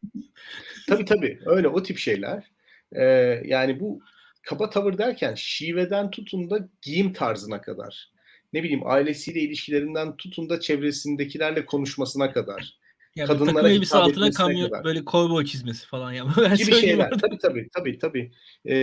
tabii 0.95 1.05
tabii 1.05 1.39
öyle 1.47 1.69
o 1.69 1.83
tip 1.83 1.99
şeyler. 1.99 2.51
Ee, 2.93 3.05
yani 3.45 3.81
bu 3.81 4.01
kaba 4.43 4.71
tavır 4.71 4.99
derken 4.99 5.35
şiveden 5.35 6.11
tutun 6.11 6.51
da 6.51 6.69
giyim 6.83 7.13
tarzına 7.13 7.61
kadar 7.61 8.11
ne 8.53 8.63
bileyim 8.63 8.87
ailesiyle 8.87 9.41
ilişkilerinden 9.41 10.17
tutun 10.17 10.51
da 10.51 10.61
çevresindekilerle 10.61 11.67
konuşmasına 11.67 12.33
kadar. 12.33 12.81
Yani 13.17 13.27
kadınlara 13.27 13.71
elbise 13.71 13.97
altına 13.97 14.31
kamyon 14.31 14.69
kadar. 14.69 14.85
böyle 14.85 15.05
kovboy 15.05 15.45
çizmesi 15.45 15.87
falan 15.87 16.13
ya. 16.13 16.25
Ben 16.37 16.57
gibi 16.57 16.75
şeyler. 16.75 17.11
Tabii 17.11 17.39
tabii 17.39 17.69
tabii 17.75 17.99
tabii. 17.99 18.33
Ee, 18.65 18.77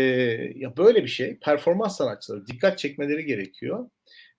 ya 0.55 0.77
böyle 0.77 1.03
bir 1.03 1.09
şey. 1.09 1.39
Performans 1.39 1.97
sanatçıları 1.97 2.47
dikkat 2.47 2.79
çekmeleri 2.79 3.25
gerekiyor. 3.25 3.89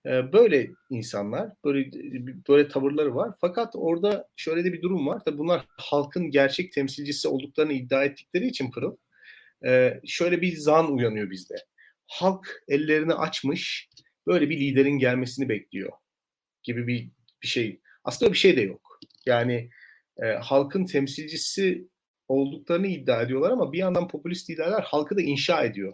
Ee, 0.05 0.33
böyle 0.33 0.69
insanlar, 0.89 1.49
böyle 1.65 1.91
böyle 2.49 2.67
tavırları 2.67 3.15
var. 3.15 3.35
Fakat 3.41 3.73
orada 3.75 4.27
şöyle 4.35 4.63
de 4.63 4.73
bir 4.73 4.81
durum 4.81 5.07
var. 5.07 5.21
Tabii 5.25 5.37
bunlar 5.37 5.65
halkın 5.77 6.31
gerçek 6.31 6.71
temsilcisi 6.71 7.27
olduklarını 7.27 7.73
iddia 7.73 8.03
ettikleri 8.03 8.47
için 8.47 8.71
Pırıl. 8.71 8.97
E, 9.65 10.01
şöyle 10.07 10.41
bir 10.41 10.57
zan 10.57 10.93
uyanıyor 10.93 11.29
bizde. 11.31 11.55
Halk 12.07 12.63
ellerini 12.67 13.13
açmış, 13.13 13.89
böyle 14.27 14.49
bir 14.49 14.59
liderin 14.59 14.99
gelmesini 14.99 15.49
bekliyor 15.49 15.91
gibi 16.63 16.87
bir 16.87 17.11
bir 17.43 17.47
şey. 17.47 17.81
Aslında 18.03 18.33
bir 18.33 18.37
şey 18.37 18.57
de 18.57 18.61
yok. 18.61 18.99
Yani 19.25 19.69
e, 20.23 20.25
halkın 20.25 20.85
temsilcisi 20.85 21.87
olduklarını 22.27 22.87
iddia 22.87 23.21
ediyorlar 23.21 23.51
ama 23.51 23.73
bir 23.73 23.77
yandan 23.77 24.07
popülist 24.07 24.49
liderler 24.49 24.81
halkı 24.81 25.17
da 25.17 25.21
inşa 25.21 25.63
ediyor. 25.63 25.93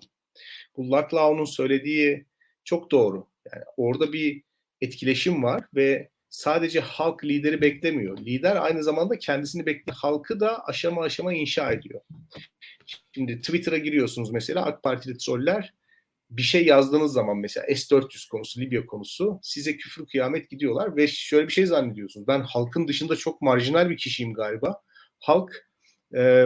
Bu 0.77 0.91
Laclau'nun 0.91 1.45
söylediği 1.45 2.25
çok 2.63 2.91
doğru. 2.91 3.27
Yani 3.53 3.63
orada 3.77 4.13
bir 4.13 4.43
etkileşim 4.81 5.43
var 5.43 5.63
ve 5.75 6.09
sadece 6.29 6.79
halk 6.79 7.23
lideri 7.23 7.61
beklemiyor. 7.61 8.17
Lider 8.17 8.55
aynı 8.55 8.83
zamanda 8.83 9.19
kendisini 9.19 9.65
bekliyor. 9.65 9.97
Halkı 9.97 10.39
da 10.39 10.65
aşama 10.65 11.03
aşama 11.03 11.33
inşa 11.33 11.71
ediyor. 11.71 12.01
Şimdi 13.15 13.39
Twitter'a 13.39 13.77
giriyorsunuz 13.77 14.31
mesela 14.31 14.65
AK 14.65 14.83
Partili 14.83 15.17
troller 15.17 15.73
bir 16.29 16.41
şey 16.41 16.65
yazdığınız 16.65 17.13
zaman 17.13 17.37
mesela 17.37 17.67
S-400 17.67 18.29
konusu, 18.29 18.61
Libya 18.61 18.85
konusu 18.85 19.39
size 19.43 19.77
küfür 19.77 20.05
kıyamet 20.05 20.49
gidiyorlar 20.49 20.95
ve 20.95 21.07
şöyle 21.07 21.47
bir 21.47 21.53
şey 21.53 21.65
zannediyorsunuz. 21.65 22.27
Ben 22.27 22.41
halkın 22.41 22.87
dışında 22.87 23.15
çok 23.15 23.41
marjinal 23.41 23.89
bir 23.89 23.97
kişiyim 23.97 24.33
galiba. 24.33 24.81
Halk 25.19 25.69
e, 26.15 26.45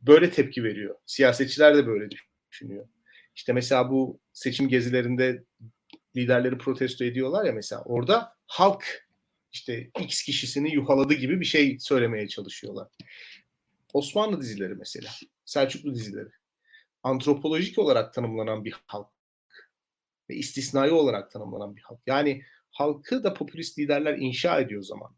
böyle 0.00 0.30
tepki 0.30 0.64
veriyor. 0.64 0.94
Siyasetçiler 1.06 1.76
de 1.76 1.86
böyle 1.86 2.08
düşünüyor. 2.50 2.88
İşte 3.34 3.52
mesela 3.52 3.90
bu 3.90 4.20
seçim 4.32 4.68
gezilerinde 4.68 5.44
liderleri 6.18 6.58
protesto 6.58 7.04
ediyorlar 7.04 7.44
ya 7.44 7.52
mesela 7.52 7.82
orada 7.82 8.36
halk 8.46 9.08
işte 9.52 9.90
X 10.00 10.22
kişisini 10.22 10.74
yuhaladı 10.74 11.14
gibi 11.14 11.40
bir 11.40 11.44
şey 11.44 11.78
söylemeye 11.80 12.28
çalışıyorlar. 12.28 12.88
Osmanlı 13.92 14.40
dizileri 14.40 14.74
mesela, 14.74 15.10
Selçuklu 15.44 15.94
dizileri 15.94 16.28
antropolojik 17.02 17.78
olarak 17.78 18.14
tanımlanan 18.14 18.64
bir 18.64 18.74
halk 18.86 19.08
ve 20.30 20.34
istisnai 20.36 20.90
olarak 20.90 21.30
tanımlanan 21.30 21.76
bir 21.76 21.82
halk. 21.82 22.00
Yani 22.06 22.42
halkı 22.70 23.24
da 23.24 23.34
popülist 23.34 23.78
liderler 23.78 24.16
inşa 24.18 24.60
ediyor 24.60 24.82
zaman. 24.82 25.16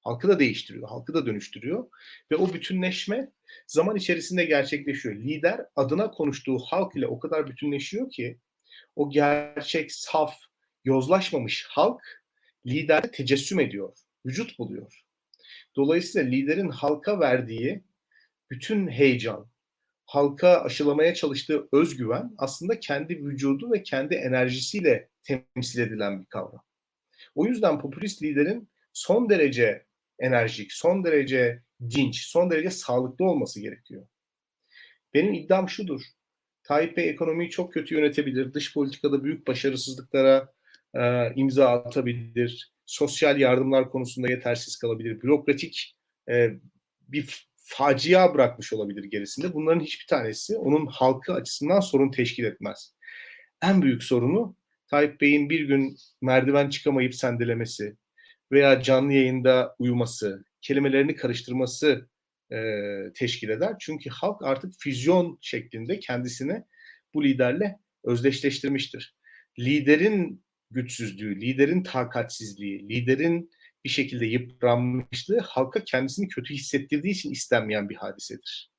Halkı 0.00 0.28
da 0.28 0.38
değiştiriyor, 0.38 0.88
halkı 0.88 1.14
da 1.14 1.26
dönüştürüyor 1.26 1.88
ve 2.30 2.36
o 2.36 2.54
bütünleşme 2.54 3.30
zaman 3.66 3.96
içerisinde 3.96 4.44
gerçekleşiyor. 4.44 5.14
Lider 5.14 5.66
adına 5.76 6.10
konuştuğu 6.10 6.58
halk 6.58 6.96
ile 6.96 7.06
o 7.06 7.18
kadar 7.18 7.46
bütünleşiyor 7.46 8.10
ki 8.10 8.38
o 8.98 9.10
gerçek, 9.10 9.92
saf, 9.92 10.34
yozlaşmamış 10.84 11.66
halk 11.68 12.22
lider 12.66 13.12
tecessüm 13.12 13.60
ediyor, 13.60 13.96
vücut 14.26 14.58
buluyor. 14.58 15.02
Dolayısıyla 15.76 16.28
liderin 16.30 16.70
halka 16.70 17.20
verdiği 17.20 17.84
bütün 18.50 18.88
heyecan, 18.88 19.50
halka 20.04 20.60
aşılamaya 20.60 21.14
çalıştığı 21.14 21.68
özgüven 21.72 22.34
aslında 22.38 22.80
kendi 22.80 23.24
vücudu 23.24 23.72
ve 23.72 23.82
kendi 23.82 24.14
enerjisiyle 24.14 25.08
temsil 25.22 25.80
edilen 25.80 26.20
bir 26.20 26.26
kavram. 26.26 26.64
O 27.34 27.46
yüzden 27.46 27.80
popülist 27.80 28.22
liderin 28.22 28.68
son 28.92 29.28
derece 29.30 29.86
enerjik, 30.18 30.72
son 30.72 31.04
derece 31.04 31.62
dinç, 31.90 32.24
son 32.24 32.50
derece 32.50 32.70
sağlıklı 32.70 33.24
olması 33.24 33.60
gerekiyor. 33.60 34.06
Benim 35.14 35.34
iddiam 35.34 35.68
şudur. 35.68 36.02
Tayyip 36.68 36.96
Bey 36.96 37.08
ekonomiyi 37.08 37.50
çok 37.50 37.72
kötü 37.74 37.94
yönetebilir, 37.94 38.54
dış 38.54 38.74
politikada 38.74 39.24
büyük 39.24 39.46
başarısızlıklara 39.46 40.52
e, 40.94 41.32
imza 41.34 41.68
atabilir, 41.68 42.72
sosyal 42.86 43.40
yardımlar 43.40 43.90
konusunda 43.90 44.30
yetersiz 44.30 44.76
kalabilir, 44.76 45.22
bürokratik 45.22 45.96
e, 46.30 46.50
bir 47.08 47.48
facia 47.56 48.34
bırakmış 48.34 48.72
olabilir 48.72 49.04
gerisinde. 49.04 49.54
Bunların 49.54 49.80
hiçbir 49.80 50.06
tanesi 50.06 50.56
onun 50.56 50.86
halkı 50.86 51.32
açısından 51.34 51.80
sorun 51.80 52.10
teşkil 52.10 52.44
etmez. 52.44 52.94
En 53.62 53.82
büyük 53.82 54.02
sorunu 54.02 54.56
Tayyip 54.86 55.20
Bey'in 55.20 55.50
bir 55.50 55.60
gün 55.60 55.96
merdiven 56.22 56.70
çıkamayıp 56.70 57.14
sendelemesi 57.14 57.96
veya 58.52 58.82
canlı 58.82 59.12
yayında 59.12 59.76
uyuması, 59.78 60.44
kelimelerini 60.60 61.16
karıştırması 61.16 62.08
e, 62.52 62.78
teşkil 63.14 63.48
eder. 63.48 63.76
Çünkü 63.80 64.10
halk 64.10 64.42
artık 64.42 64.72
füzyon 64.78 65.38
şeklinde 65.40 65.98
kendisini 65.98 66.64
bu 67.14 67.24
liderle 67.24 67.78
özdeşleştirmiştir. 68.04 69.16
Liderin 69.58 70.44
güçsüzlüğü, 70.70 71.40
liderin 71.40 71.82
takatsizliği, 71.82 72.88
liderin 72.88 73.50
bir 73.84 73.88
şekilde 73.88 74.26
yıpranmışlığı 74.26 75.38
halka 75.38 75.84
kendisini 75.84 76.28
kötü 76.28 76.54
hissettirdiği 76.54 77.14
için 77.14 77.30
istenmeyen 77.30 77.88
bir 77.88 77.96
hadisedir. 77.96 78.70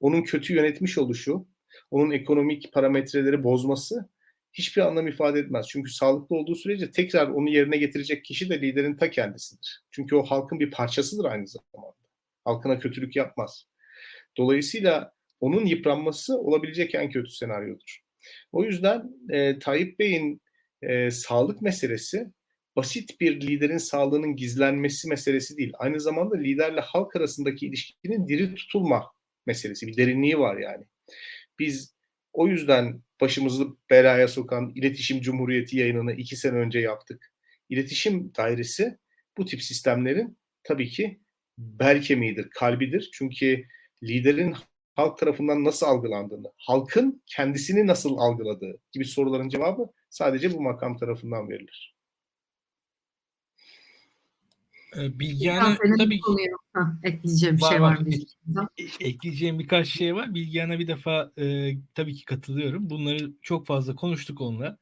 Onun 0.00 0.22
kötü 0.22 0.54
yönetmiş 0.54 0.98
oluşu, 0.98 1.46
onun 1.90 2.10
ekonomik 2.10 2.72
parametreleri 2.72 3.44
bozması 3.44 4.08
hiçbir 4.52 4.82
anlam 4.82 5.08
ifade 5.08 5.40
etmez. 5.40 5.66
Çünkü 5.68 5.92
sağlıklı 5.92 6.36
olduğu 6.36 6.54
sürece 6.54 6.90
tekrar 6.90 7.28
onu 7.28 7.50
yerine 7.50 7.76
getirecek 7.76 8.24
kişi 8.24 8.50
de 8.50 8.60
liderin 8.60 8.96
ta 8.96 9.10
kendisidir. 9.10 9.82
Çünkü 9.90 10.16
o 10.16 10.22
halkın 10.22 10.60
bir 10.60 10.70
parçasıdır 10.70 11.24
aynı 11.24 11.46
zamanda. 11.48 11.99
Halkına 12.44 12.78
kötülük 12.78 13.16
yapmaz. 13.16 13.64
Dolayısıyla 14.36 15.12
onun 15.40 15.66
yıpranması 15.66 16.38
olabilecek 16.38 16.94
en 16.94 17.10
kötü 17.10 17.30
senaryodur. 17.30 18.00
O 18.52 18.64
yüzden 18.64 19.10
e, 19.30 19.58
Tayyip 19.58 19.98
Bey'in 19.98 20.42
e, 20.82 21.10
sağlık 21.10 21.62
meselesi 21.62 22.26
basit 22.76 23.20
bir 23.20 23.40
liderin 23.40 23.78
sağlığının 23.78 24.36
gizlenmesi 24.36 25.08
meselesi 25.08 25.56
değil. 25.56 25.72
Aynı 25.78 26.00
zamanda 26.00 26.36
liderle 26.36 26.80
halk 26.80 27.16
arasındaki 27.16 27.66
ilişkinin 27.66 28.26
diri 28.26 28.54
tutulma 28.54 29.12
meselesi. 29.46 29.86
Bir 29.86 29.96
derinliği 29.96 30.38
var 30.38 30.56
yani. 30.56 30.84
Biz 31.58 31.94
o 32.32 32.46
yüzden 32.48 33.02
başımızı 33.20 33.66
belaya 33.90 34.28
sokan 34.28 34.72
İletişim 34.74 35.20
Cumhuriyeti 35.20 35.76
yayınını 35.78 36.12
iki 36.12 36.36
sene 36.36 36.56
önce 36.56 36.78
yaptık. 36.78 37.32
İletişim 37.68 38.34
dairesi 38.34 38.98
bu 39.38 39.44
tip 39.44 39.62
sistemlerin 39.62 40.38
tabii 40.62 40.88
ki 40.88 41.19
bel 41.60 42.02
kemiğidir, 42.02 42.50
kalbidir. 42.50 43.10
Çünkü 43.12 43.64
liderin 44.02 44.54
halk 44.94 45.18
tarafından 45.18 45.64
nasıl 45.64 45.86
algılandığını, 45.86 46.52
halkın 46.56 47.22
kendisini 47.26 47.86
nasıl 47.86 48.16
algıladığı 48.16 48.78
gibi 48.92 49.04
soruların 49.04 49.48
cevabı 49.48 49.90
sadece 50.10 50.52
bu 50.52 50.60
makam 50.60 50.96
tarafından 50.96 51.48
verilir. 51.48 51.94
Ee, 54.96 55.18
Bilgehan'a 55.18 55.76
tabii 55.98 56.20
konuya, 56.20 56.52
ha, 56.72 56.98
ekleyeceğim 57.02 57.56
bir 57.56 57.62
var, 57.62 57.70
şey 57.70 57.80
var. 57.80 57.96
var. 57.96 58.06
var. 58.46 58.68
E, 58.78 59.08
ekleyeceğim 59.08 59.58
birkaç 59.58 59.88
şey 59.88 60.14
var. 60.14 60.34
Bilgehan'a 60.34 60.78
bir 60.78 60.88
defa 60.88 61.32
e, 61.38 61.74
tabii 61.94 62.14
ki 62.14 62.24
katılıyorum. 62.24 62.90
Bunları 62.90 63.32
çok 63.42 63.66
fazla 63.66 63.94
konuştuk 63.94 64.40
onunla. 64.40 64.78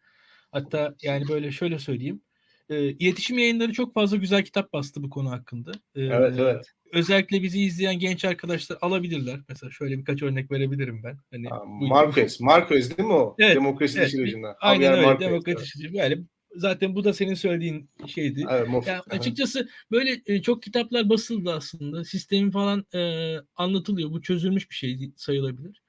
Hatta 0.52 0.94
yani 1.02 1.28
böyle 1.28 1.52
şöyle 1.52 1.78
söyleyeyim. 1.78 2.22
E, 2.70 2.88
iletişim 2.88 3.38
yayınları 3.38 3.72
çok 3.72 3.94
fazla 3.94 4.16
güzel 4.16 4.44
kitap 4.44 4.72
bastı 4.72 5.02
bu 5.02 5.10
konu 5.10 5.30
hakkında. 5.30 5.72
E, 5.94 6.02
evet 6.02 6.34
evet. 6.38 6.66
Özellikle 6.92 7.42
bizi 7.42 7.60
izleyen 7.60 7.98
genç 7.98 8.24
arkadaşlar 8.24 8.78
alabilirler. 8.80 9.40
Mesela 9.48 9.70
şöyle 9.70 9.98
birkaç 9.98 10.22
örnek 10.22 10.50
verebilirim 10.50 11.02
ben. 11.02 11.18
Hani 11.30 11.48
ha, 11.48 11.62
Marquez, 11.66 12.40
Marquez 12.40 12.96
değil 12.96 13.08
mi 13.08 13.14
o? 13.14 13.36
Evet, 13.38 13.56
Demokrasi 13.56 13.98
evet, 13.98 14.10
sürecinde. 14.10 14.46
Aynen 14.60 14.92
öyle. 14.92 15.06
Marquez, 15.06 15.28
Demokrasi 15.28 15.78
evet. 15.82 15.94
Yani 15.94 16.24
zaten 16.56 16.94
bu 16.94 17.04
da 17.04 17.12
senin 17.12 17.34
söylediğin 17.34 17.90
şeydi. 18.06 18.44
Evet, 18.50 18.68
yani 18.86 19.00
açıkçası 19.10 19.68
böyle 19.90 20.20
e, 20.26 20.42
çok 20.42 20.62
kitaplar 20.62 21.08
basıldı 21.08 21.52
aslında. 21.52 22.04
Sistemin 22.04 22.50
falan 22.50 22.86
e, 22.94 23.34
anlatılıyor. 23.56 24.10
Bu 24.10 24.22
çözülmüş 24.22 24.70
bir 24.70 24.74
şey 24.74 25.10
sayılabilir. 25.16 25.82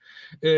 E, 0.44 0.52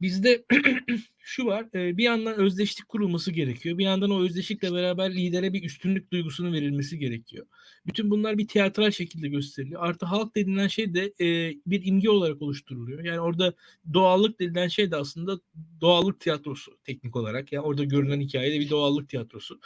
bizde 0.00 0.44
şu 1.28 1.46
var. 1.46 1.66
E, 1.74 1.96
bir 1.96 2.04
yandan 2.04 2.34
özdeşlik 2.38 2.88
kurulması 2.88 3.32
gerekiyor. 3.32 3.78
Bir 3.78 3.84
yandan 3.84 4.10
o 4.10 4.22
özdeşlikle 4.22 4.72
beraber 4.72 5.14
lidere 5.14 5.52
bir 5.52 5.62
üstünlük 5.62 6.12
duygusunun 6.12 6.52
verilmesi 6.52 6.98
gerekiyor. 6.98 7.46
Bütün 7.86 8.10
bunlar 8.10 8.38
bir 8.38 8.48
tiyatral 8.48 8.90
şekilde 8.90 9.28
gösteriliyor. 9.28 9.82
Artı 9.82 10.06
halk 10.06 10.36
denilen 10.36 10.68
şey 10.68 10.94
de 10.94 11.04
e, 11.20 11.54
bir 11.66 11.86
imge 11.86 12.10
olarak 12.10 12.42
oluşturuluyor. 12.42 13.04
Yani 13.04 13.20
orada 13.20 13.54
doğallık 13.94 14.40
denilen 14.40 14.68
şey 14.68 14.90
de 14.90 14.96
aslında 14.96 15.40
doğallık 15.80 16.20
tiyatrosu 16.20 16.78
teknik 16.84 17.16
olarak. 17.16 17.52
Yani 17.52 17.64
orada 17.64 17.84
görünen 17.84 18.20
hikayede 18.20 18.60
bir 18.60 18.70
doğallık 18.70 19.08
tiyatrosu. 19.08 19.60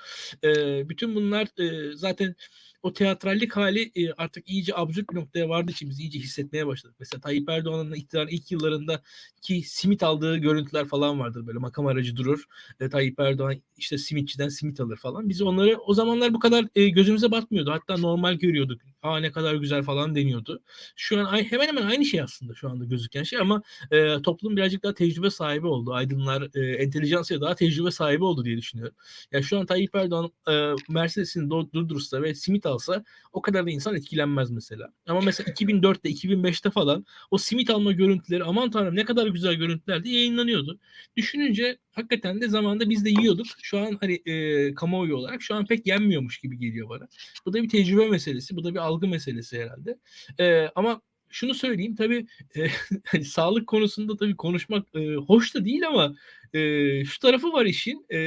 E, 0.44 0.48
bütün 0.88 1.14
bunlar 1.14 1.48
e, 1.58 1.96
zaten 1.96 2.34
o 2.82 2.92
teatrallik 2.92 3.56
hali 3.56 3.92
e, 3.94 4.12
artık 4.12 4.48
iyice 4.48 4.76
absürt 4.76 5.10
bir 5.10 5.16
noktaya 5.16 5.48
vardı 5.48 5.72
için 5.72 5.90
biz 5.90 6.00
iyice 6.00 6.18
hissetmeye 6.18 6.66
başladık. 6.66 6.96
Mesela 7.00 7.20
Tayyip 7.20 7.48
Erdoğan'ın 7.48 7.92
iktidarın 7.94 8.28
ilk 8.28 8.50
yıllarında 8.50 9.02
ki 9.42 9.62
simit 9.66 10.02
aldığı 10.02 10.36
görüntüler 10.36 10.88
falan 10.88 11.20
vardır 11.20 11.46
böyle 11.46 11.58
makam 11.58 11.86
aracı 11.86 12.16
durur. 12.16 12.44
E, 12.80 12.88
Tayyip 12.88 13.20
Erdoğan 13.20 13.62
işte 13.76 13.98
simitçiden 13.98 14.48
simit 14.48 14.80
alır 14.80 14.96
falan. 14.96 15.28
Biz 15.28 15.42
onları 15.42 15.78
o 15.78 15.94
zamanlar 15.94 16.34
bu 16.34 16.38
kadar 16.38 16.66
e, 16.74 16.88
gözümüze 16.88 17.30
batmıyordu. 17.30 17.70
Hatta 17.70 17.96
normal 17.96 18.34
görüyorduk. 18.34 18.80
Aa 19.02 19.18
ne 19.18 19.32
kadar 19.32 19.54
güzel 19.54 19.82
falan 19.82 20.14
deniyordu. 20.14 20.62
Şu 20.96 21.20
an 21.20 21.42
hemen 21.42 21.66
hemen 21.66 21.86
aynı 21.86 22.04
şey 22.04 22.20
aslında 22.20 22.54
şu 22.54 22.70
anda 22.70 22.84
gözüken 22.84 23.22
şey 23.22 23.38
ama 23.38 23.62
e, 23.90 24.22
toplum 24.22 24.56
birazcık 24.56 24.82
daha 24.82 24.94
tecrübe 24.94 25.30
sahibi 25.30 25.66
oldu. 25.66 25.92
Aydınlar, 25.92 26.48
e, 26.54 26.76
entelijansiya 26.76 27.40
daha 27.40 27.54
tecrübe 27.54 27.90
sahibi 27.90 28.24
oldu 28.24 28.44
diye 28.44 28.56
düşünüyorum. 28.56 28.96
Ya 29.32 29.42
şu 29.42 29.58
an 29.58 29.66
Tayyip 29.66 29.94
Erdoğan 29.94 30.32
e, 30.50 30.74
Mercedes'ini 30.88 31.50
durdursa 31.50 32.22
ve 32.22 32.34
simit 32.34 32.66
alsa 32.70 33.04
o 33.32 33.42
kadar 33.42 33.66
da 33.66 33.70
insan 33.70 33.96
etkilenmez 33.96 34.50
mesela. 34.50 34.92
Ama 35.06 35.20
mesela 35.20 35.52
2004'te 35.52 36.10
2005'te 36.10 36.70
falan 36.70 37.04
o 37.30 37.38
simit 37.38 37.70
alma 37.70 37.92
görüntüleri 37.92 38.44
aman 38.44 38.70
tanrım 38.70 38.96
ne 38.96 39.04
kadar 39.04 39.26
güzel 39.26 39.54
görüntüler 39.54 40.04
de 40.04 40.08
yayınlanıyordu. 40.08 40.78
Düşününce 41.16 41.78
hakikaten 41.92 42.40
de 42.40 42.48
zamanda 42.48 42.90
biz 42.90 43.04
de 43.04 43.10
yiyorduk. 43.10 43.46
Şu 43.62 43.78
an 43.78 43.98
hani 44.00 44.22
e, 44.26 44.74
kamuoyu 44.74 45.16
olarak 45.16 45.42
şu 45.42 45.54
an 45.54 45.66
pek 45.66 45.86
yenmiyormuş 45.86 46.38
gibi 46.38 46.58
geliyor 46.58 46.88
bana. 46.88 47.08
Bu 47.46 47.52
da 47.52 47.62
bir 47.62 47.68
tecrübe 47.68 48.08
meselesi. 48.08 48.56
Bu 48.56 48.64
da 48.64 48.74
bir 48.74 48.78
algı 48.78 49.08
meselesi 49.08 49.62
herhalde. 49.62 49.98
E, 50.40 50.68
ama 50.74 51.00
şunu 51.30 51.54
söyleyeyim 51.54 51.94
tabii 51.94 52.26
e, 52.56 52.66
hani 53.04 53.24
sağlık 53.24 53.66
konusunda 53.66 54.16
tabii 54.16 54.36
konuşmak 54.36 54.86
e, 54.94 55.14
hoş 55.14 55.54
da 55.54 55.64
değil 55.64 55.86
ama 55.88 56.14
e, 56.54 56.60
şu 57.04 57.18
tarafı 57.18 57.52
var 57.52 57.66
işin. 57.66 58.06
E, 58.12 58.18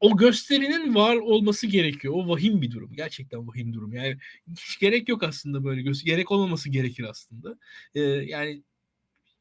o 0.00 0.16
gösterinin 0.16 0.94
var 0.94 1.16
olması 1.16 1.66
gerekiyor. 1.66 2.14
O 2.16 2.28
vahim 2.28 2.62
bir 2.62 2.70
durum. 2.70 2.92
Gerçekten 2.92 3.48
vahim 3.48 3.72
durum. 3.72 3.92
Yani 3.92 4.18
hiç 4.50 4.78
gerek 4.78 5.08
yok 5.08 5.22
aslında 5.22 5.64
böyle 5.64 5.82
göster. 5.82 6.06
Gerek 6.06 6.30
olmaması 6.30 6.70
gerekir 6.70 7.04
aslında. 7.04 7.58
Ee, 7.94 8.00
yani 8.00 8.62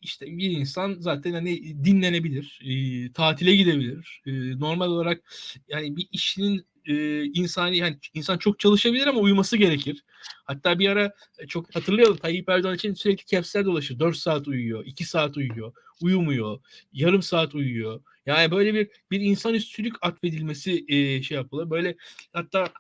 işte 0.02 0.26
bir 0.38 0.52
insan 0.52 0.96
zaten 1.00 1.34
hani 1.34 1.86
dinlenebilir, 1.86 2.62
e, 2.66 3.12
tatile 3.14 3.56
gidebilir. 3.56 4.22
E, 4.26 4.60
normal 4.60 4.88
olarak 4.88 5.24
yani 5.68 5.98
bir 5.98 6.08
işinin 6.12 6.66
e, 6.86 7.24
insani 7.24 7.78
yani 7.78 7.98
insan 8.14 8.38
çok 8.38 8.60
çalışabilir 8.60 9.08
ama 9.08 9.20
uyuması 9.20 9.58
gerekir. 9.58 10.04
Hatta 10.46 10.80
bir 10.80 10.90
ara 10.90 11.14
çok 11.48 11.76
hatırlayalım 11.76 12.18
Tayyip 12.18 12.50
Erdoğan 12.50 12.76
için 12.76 12.94
sürekli 12.94 13.26
capsler 13.26 13.66
dolaşır. 13.66 14.00
4 14.00 14.18
saat 14.18 14.48
uyuyor, 14.48 14.86
2 14.86 15.06
saat 15.06 15.38
uyuyor, 15.38 15.74
uyumuyor, 16.02 16.60
yarım 16.94 17.22
saat 17.22 17.56
uyuyor. 17.56 18.04
Yani 18.26 18.52
böyle 18.52 18.74
bir 18.74 18.90
bir 19.12 19.22
insanüstülük 19.22 19.96
atfedilmesi 20.02 20.86
e, 20.88 21.24
şey 21.24 21.36
yapılır. 21.38 21.70
Böyle 21.70 21.96
hatta 22.34 22.74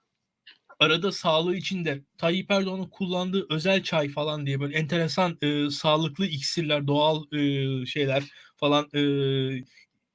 arada 0.80 1.11
sağlığı 1.11 1.55
için 1.55 1.86
de 1.86 2.01
Tayyip 2.18 2.51
Erdoğan'ın 2.51 2.89
kullandığı 2.89 3.45
özel 3.49 3.84
çay 3.84 4.09
falan 4.09 4.45
diye 4.45 4.59
böyle 4.59 4.78
enteresan 4.78 5.38
e, 5.41 5.70
sağlıklı 5.70 6.26
iksirler, 6.26 6.88
doğal 6.88 7.24
e, 7.34 7.86
şeyler 7.86 8.24
falan 8.55 8.89
e, 8.93 9.01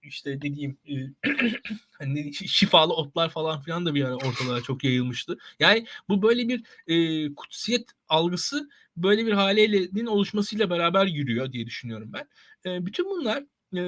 işte 0.02 0.42
dediğim 0.42 0.78
e, 0.88 0.94
hani 1.98 2.34
şifalı 2.34 2.94
otlar 2.94 3.30
falan 3.30 3.60
filan 3.60 3.86
da 3.86 3.94
bir 3.94 4.04
ara 4.04 4.16
ortalığa 4.16 4.62
çok 4.62 4.84
yayılmıştı. 4.84 5.38
Yani 5.58 5.86
bu 6.08 6.22
böyle 6.22 6.48
bir 6.48 6.62
e, 6.86 7.34
kutsiyet 7.34 7.90
algısı 8.08 8.68
böyle 8.96 9.26
bir 9.26 9.32
halenin 9.32 10.06
oluşmasıyla 10.06 10.70
beraber 10.70 11.06
yürüyor 11.06 11.52
diye 11.52 11.66
düşünüyorum 11.66 12.12
ben. 12.12 12.28
E, 12.70 12.86
bütün 12.86 13.04
bunlar 13.04 13.44
e, 13.76 13.82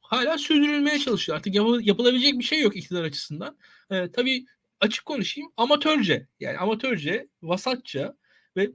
hala 0.00 0.38
sürdürülmeye 0.38 0.98
çalışıyor. 0.98 1.38
Artık 1.38 1.54
yap- 1.54 1.82
yapılabilecek 1.86 2.38
bir 2.38 2.44
şey 2.44 2.60
yok 2.60 2.76
iktidar 2.76 3.04
açısından. 3.04 3.56
E, 3.90 4.10
tabii 4.12 4.46
açık 4.80 5.06
konuşayım 5.06 5.52
amatörce 5.56 6.26
yani 6.40 6.58
amatörce, 6.58 7.28
vasatça 7.42 8.16
ve 8.56 8.70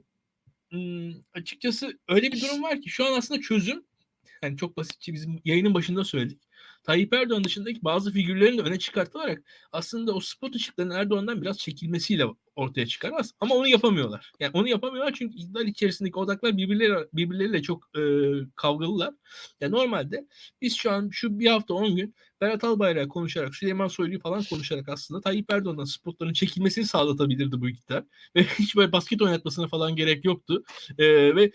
ım, 0.72 1.24
açıkçası 1.34 1.98
öyle 2.08 2.32
bir 2.32 2.40
durum 2.40 2.62
var 2.62 2.80
ki 2.80 2.90
şu 2.90 3.06
an 3.06 3.18
aslında 3.18 3.40
çözüm 3.40 3.84
yani 4.42 4.56
çok 4.56 4.76
basitçe 4.76 5.12
bizim 5.12 5.40
yayının 5.44 5.74
başında 5.74 6.04
söyledik. 6.04 6.42
Tayyip 6.82 7.12
Erdoğan 7.12 7.44
dışındaki 7.44 7.84
bazı 7.84 8.12
figürlerin 8.12 8.58
de 8.58 8.62
öne 8.62 8.78
çıkartılarak 8.78 9.42
aslında 9.72 10.12
o 10.12 10.20
spot 10.20 10.56
ışıkların 10.56 10.90
Erdoğan'dan 10.90 11.42
biraz 11.42 11.58
çekilmesiyle 11.58 12.24
ortaya 12.56 12.86
çıkarmaz. 12.86 13.32
Ama 13.40 13.54
onu 13.54 13.68
yapamıyorlar. 13.68 14.32
Yani 14.40 14.50
onu 14.54 14.68
yapamıyorlar 14.68 15.12
çünkü 15.14 15.36
iktidar 15.36 15.60
içerisindeki 15.60 16.18
odaklar 16.18 16.56
birbirleri, 16.56 17.08
birbirleriyle 17.12 17.62
çok 17.62 17.98
e, 17.98 18.02
kavgalılar. 18.56 19.14
Yani 19.60 19.72
normalde 19.72 20.26
biz 20.62 20.76
şu 20.76 20.90
an 20.90 21.08
şu 21.12 21.38
bir 21.38 21.46
hafta 21.46 21.74
10 21.74 21.96
gün 21.96 22.14
Berat 22.40 22.64
Albayrak'ı 22.64 23.08
konuşarak, 23.08 23.54
Süleyman 23.54 23.88
Soylu'yu 23.88 24.20
falan 24.20 24.42
konuşarak 24.50 24.88
aslında 24.88 25.20
Tayyip 25.20 25.52
Erdoğan'dan 25.52 25.84
spotların 25.84 26.32
çekilmesini 26.32 26.86
sağlatabilirdi 26.86 27.60
bu 27.60 27.68
iktidar. 27.68 28.04
Ve 28.36 28.44
hiç 28.44 28.76
böyle 28.76 28.92
basket 28.92 29.22
oynatmasına 29.22 29.68
falan 29.68 29.96
gerek 29.96 30.24
yoktu. 30.24 30.64
E, 30.98 31.36
ve 31.36 31.52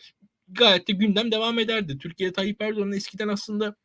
gayet 0.47 0.87
de 0.87 0.93
gündem 0.93 1.31
devam 1.31 1.59
ederdi. 1.59 1.97
Türkiye 1.97 2.33
Tayyip 2.33 2.61
Erdoğan'ın 2.61 2.91
eskiden 2.91 3.27
aslında 3.27 3.75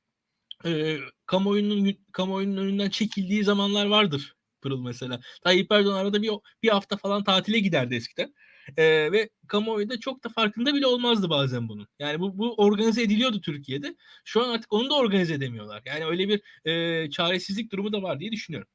e, 0.67 0.99
kamuoyunun 1.27 1.97
kamuoyunun 2.13 2.57
önünden 2.57 2.91
çekildiği 2.91 3.45
zamanlar 3.45 3.87
vardır. 3.87 4.35
Pırıl 4.63 4.83
mesela. 4.83 5.21
Tayyip 5.45 5.73
Erdoğan 5.73 5.97
arada 5.97 6.23
bir 6.23 6.31
bir 6.63 6.69
hafta 6.69 6.97
falan 6.97 7.25
tatile 7.25 7.59
giderdi 7.59 7.95
eskiden. 7.95 8.35
E, 8.77 9.13
ve 9.13 9.31
kamuoyu 9.49 10.01
çok 10.01 10.25
da 10.25 10.29
farkında 10.29 10.75
bile 10.75 10.87
olmazdı 10.87 11.31
bazen 11.31 11.69
bunun. 11.69 11.89
Yani 11.99 12.21
bu, 12.21 12.39
bu 12.39 12.55
organize 12.55 13.03
ediliyordu 13.03 13.41
Türkiye'de. 13.41 13.97
Şu 14.25 14.45
an 14.45 14.49
artık 14.49 14.73
onu 14.73 14.91
da 14.91 14.95
organize 14.95 15.35
edemiyorlar. 15.35 15.83
Yani 15.87 16.05
öyle 16.05 16.29
bir 16.29 16.43
e, 16.71 17.11
çaresizlik 17.11 17.73
durumu 17.73 17.93
da 17.93 18.03
var 18.03 18.21
diye 18.21 18.33
düşünüyorum. 18.33 18.69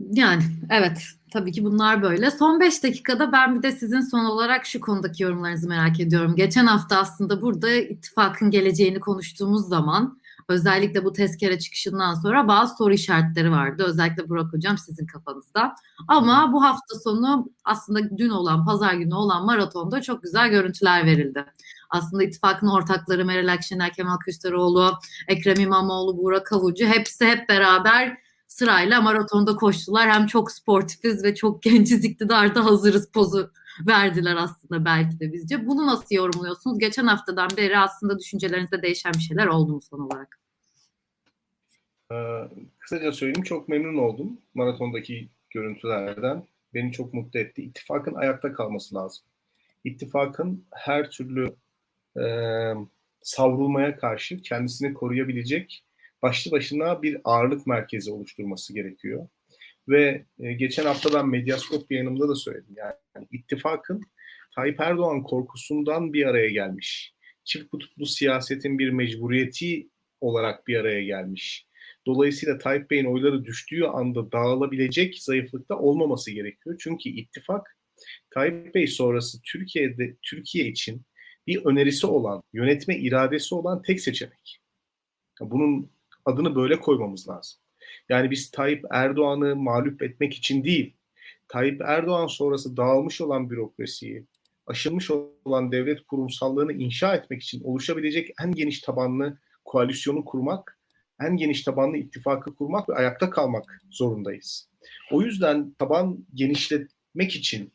Yani 0.00 0.42
evet 0.70 1.02
tabii 1.32 1.52
ki 1.52 1.64
bunlar 1.64 2.02
böyle. 2.02 2.30
Son 2.30 2.60
5 2.60 2.82
dakikada 2.82 3.32
ben 3.32 3.58
bir 3.58 3.62
de 3.62 3.72
sizin 3.72 4.00
son 4.00 4.24
olarak 4.24 4.66
şu 4.66 4.80
konudaki 4.80 5.22
yorumlarınızı 5.22 5.68
merak 5.68 6.00
ediyorum. 6.00 6.36
Geçen 6.36 6.66
hafta 6.66 6.96
aslında 6.98 7.42
burada 7.42 7.70
ittifakın 7.70 8.50
geleceğini 8.50 9.00
konuştuğumuz 9.00 9.68
zaman 9.68 10.20
özellikle 10.48 11.04
bu 11.04 11.12
tezkere 11.12 11.58
çıkışından 11.58 12.14
sonra 12.14 12.48
bazı 12.48 12.76
soru 12.76 12.94
işaretleri 12.94 13.50
vardı. 13.50 13.84
Özellikle 13.86 14.28
Burak 14.28 14.52
Hocam 14.52 14.78
sizin 14.78 15.06
kafanızda. 15.06 15.74
Ama 16.08 16.52
bu 16.52 16.64
hafta 16.64 16.98
sonu 17.04 17.48
aslında 17.64 18.18
dün 18.18 18.30
olan, 18.30 18.64
pazar 18.66 18.94
günü 18.94 19.14
olan 19.14 19.44
maratonda 19.46 20.02
çok 20.02 20.22
güzel 20.22 20.50
görüntüler 20.50 21.06
verildi. 21.06 21.44
Aslında 21.90 22.22
ittifakın 22.22 22.68
ortakları 22.68 23.24
Meral 23.24 23.52
Akşener, 23.52 23.92
Kemal 23.92 24.16
Kılıçdaroğlu, 24.16 24.98
Ekrem 25.28 25.60
İmamoğlu, 25.60 26.18
Burak 26.18 26.52
Avucu 26.52 26.86
hepsi 26.86 27.26
hep 27.26 27.48
beraber 27.48 28.25
sırayla 28.58 29.00
maratonda 29.00 29.56
koştular. 29.56 30.10
Hem 30.10 30.26
çok 30.26 30.52
sportifiz 30.52 31.24
ve 31.24 31.34
çok 31.34 31.62
genciz 31.62 32.04
iktidarda 32.04 32.64
hazırız 32.64 33.12
pozu 33.12 33.50
verdiler 33.86 34.36
aslında 34.36 34.84
belki 34.84 35.20
de 35.20 35.32
bizce. 35.32 35.66
Bunu 35.66 35.86
nasıl 35.86 36.14
yorumluyorsunuz? 36.14 36.78
Geçen 36.78 37.06
haftadan 37.06 37.48
beri 37.56 37.78
aslında 37.78 38.18
düşüncelerinizde 38.18 38.82
değişen 38.82 39.12
bir 39.12 39.18
şeyler 39.18 39.46
oldu 39.46 39.72
mu 39.72 39.80
son 39.80 40.00
olarak? 40.00 40.40
Ee, 42.12 42.16
kısaca 42.78 43.12
söyleyeyim 43.12 43.42
çok 43.42 43.68
memnun 43.68 43.96
oldum 43.98 44.38
maratondaki 44.54 45.28
görüntülerden. 45.50 46.46
Beni 46.74 46.92
çok 46.92 47.14
mutlu 47.14 47.40
etti. 47.40 47.62
İttifakın 47.62 48.14
ayakta 48.14 48.52
kalması 48.52 48.94
lazım. 48.94 49.24
İttifakın 49.84 50.64
her 50.70 51.10
türlü 51.10 51.56
e, 52.20 52.26
savrulmaya 53.22 53.96
karşı 53.96 54.42
kendisini 54.42 54.94
koruyabilecek 54.94 55.85
başlı 56.26 56.50
başına 56.50 57.02
bir 57.02 57.18
ağırlık 57.24 57.66
merkezi 57.66 58.10
oluşturması 58.10 58.74
gerekiyor. 58.74 59.28
Ve 59.88 60.24
e, 60.38 60.52
geçen 60.52 60.84
hafta 60.84 61.14
ben 61.14 61.28
Medyaskop 61.28 61.90
yayınımda 61.92 62.28
da 62.28 62.34
söyledim. 62.34 62.74
Yani, 62.76 62.94
yani 63.16 63.26
ittifakın 63.32 64.02
Tayyip 64.54 64.80
Erdoğan 64.80 65.22
korkusundan 65.22 66.12
bir 66.12 66.26
araya 66.26 66.48
gelmiş. 66.48 67.14
Çift 67.44 67.70
kutuplu 67.70 68.06
siyasetin 68.06 68.78
bir 68.78 68.90
mecburiyeti 68.90 69.88
olarak 70.20 70.66
bir 70.66 70.76
araya 70.76 71.02
gelmiş. 71.02 71.66
Dolayısıyla 72.06 72.58
Tayyip 72.58 72.90
Bey'in 72.90 73.04
oyları 73.04 73.44
düştüğü 73.44 73.84
anda 73.84 74.32
dağılabilecek 74.32 75.18
zayıflıkta 75.18 75.78
olmaması 75.78 76.30
gerekiyor. 76.30 76.76
Çünkü 76.80 77.08
ittifak 77.08 77.76
Tayyip 78.30 78.74
Bey 78.74 78.86
sonrası 78.86 79.38
Türkiye'de 79.42 80.16
Türkiye 80.22 80.66
için 80.66 81.02
bir 81.46 81.64
önerisi 81.64 82.06
olan, 82.06 82.42
yönetme 82.52 82.96
iradesi 82.96 83.54
olan 83.54 83.82
tek 83.82 84.00
seçenek. 84.00 84.60
Bunun 85.40 85.95
adını 86.26 86.54
böyle 86.56 86.80
koymamız 86.80 87.28
lazım. 87.28 87.58
Yani 88.08 88.30
biz 88.30 88.50
Tayyip 88.50 88.84
Erdoğan'ı 88.90 89.56
mağlup 89.56 90.02
etmek 90.02 90.34
için 90.34 90.64
değil, 90.64 90.94
Tayyip 91.48 91.80
Erdoğan 91.80 92.26
sonrası 92.26 92.76
dağılmış 92.76 93.20
olan 93.20 93.50
bürokrasiyi, 93.50 94.26
aşılmış 94.66 95.10
olan 95.44 95.72
devlet 95.72 96.06
kurumsallığını 96.06 96.72
inşa 96.72 97.14
etmek 97.14 97.42
için 97.42 97.64
oluşabilecek 97.64 98.30
en 98.42 98.52
geniş 98.52 98.80
tabanlı 98.80 99.38
koalisyonu 99.64 100.24
kurmak, 100.24 100.78
en 101.20 101.36
geniş 101.36 101.62
tabanlı 101.62 101.96
ittifakı 101.96 102.54
kurmak 102.54 102.88
ve 102.88 102.94
ayakta 102.94 103.30
kalmak 103.30 103.80
zorundayız. 103.90 104.68
O 105.12 105.22
yüzden 105.22 105.74
taban 105.78 106.26
genişletmek 106.34 107.36
için, 107.36 107.72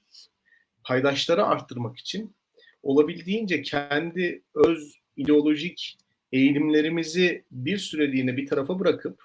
paydaşları 0.83 1.45
arttırmak 1.45 1.97
için 1.97 2.35
olabildiğince 2.83 3.61
kendi 3.61 4.43
öz 4.55 4.95
ideolojik 5.15 5.97
eğilimlerimizi 6.31 7.43
bir 7.51 7.77
süreliğine 7.77 8.37
bir 8.37 8.47
tarafa 8.47 8.79
bırakıp 8.79 9.23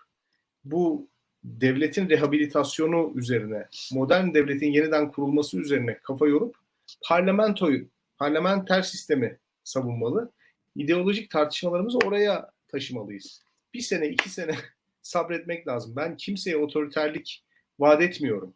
bu 0.64 1.08
devletin 1.44 2.08
rehabilitasyonu 2.08 3.12
üzerine, 3.16 3.66
modern 3.92 4.34
devletin 4.34 4.72
yeniden 4.72 5.10
kurulması 5.10 5.60
üzerine 5.60 5.98
kafa 6.02 6.26
yorup 6.26 6.56
parlamentoyu, 7.04 7.88
parlamenter 8.18 8.82
sistemi 8.82 9.38
savunmalı. 9.64 10.32
İdeolojik 10.74 11.30
tartışmalarımızı 11.30 11.98
oraya 11.98 12.50
taşımalıyız. 12.68 13.42
Bir 13.74 13.80
sene, 13.80 14.08
iki 14.08 14.30
sene 14.30 14.54
sabretmek 15.02 15.66
lazım. 15.66 15.96
Ben 15.96 16.16
kimseye 16.16 16.56
otoriterlik 16.56 17.44
vaat 17.78 18.02
etmiyorum. 18.02 18.54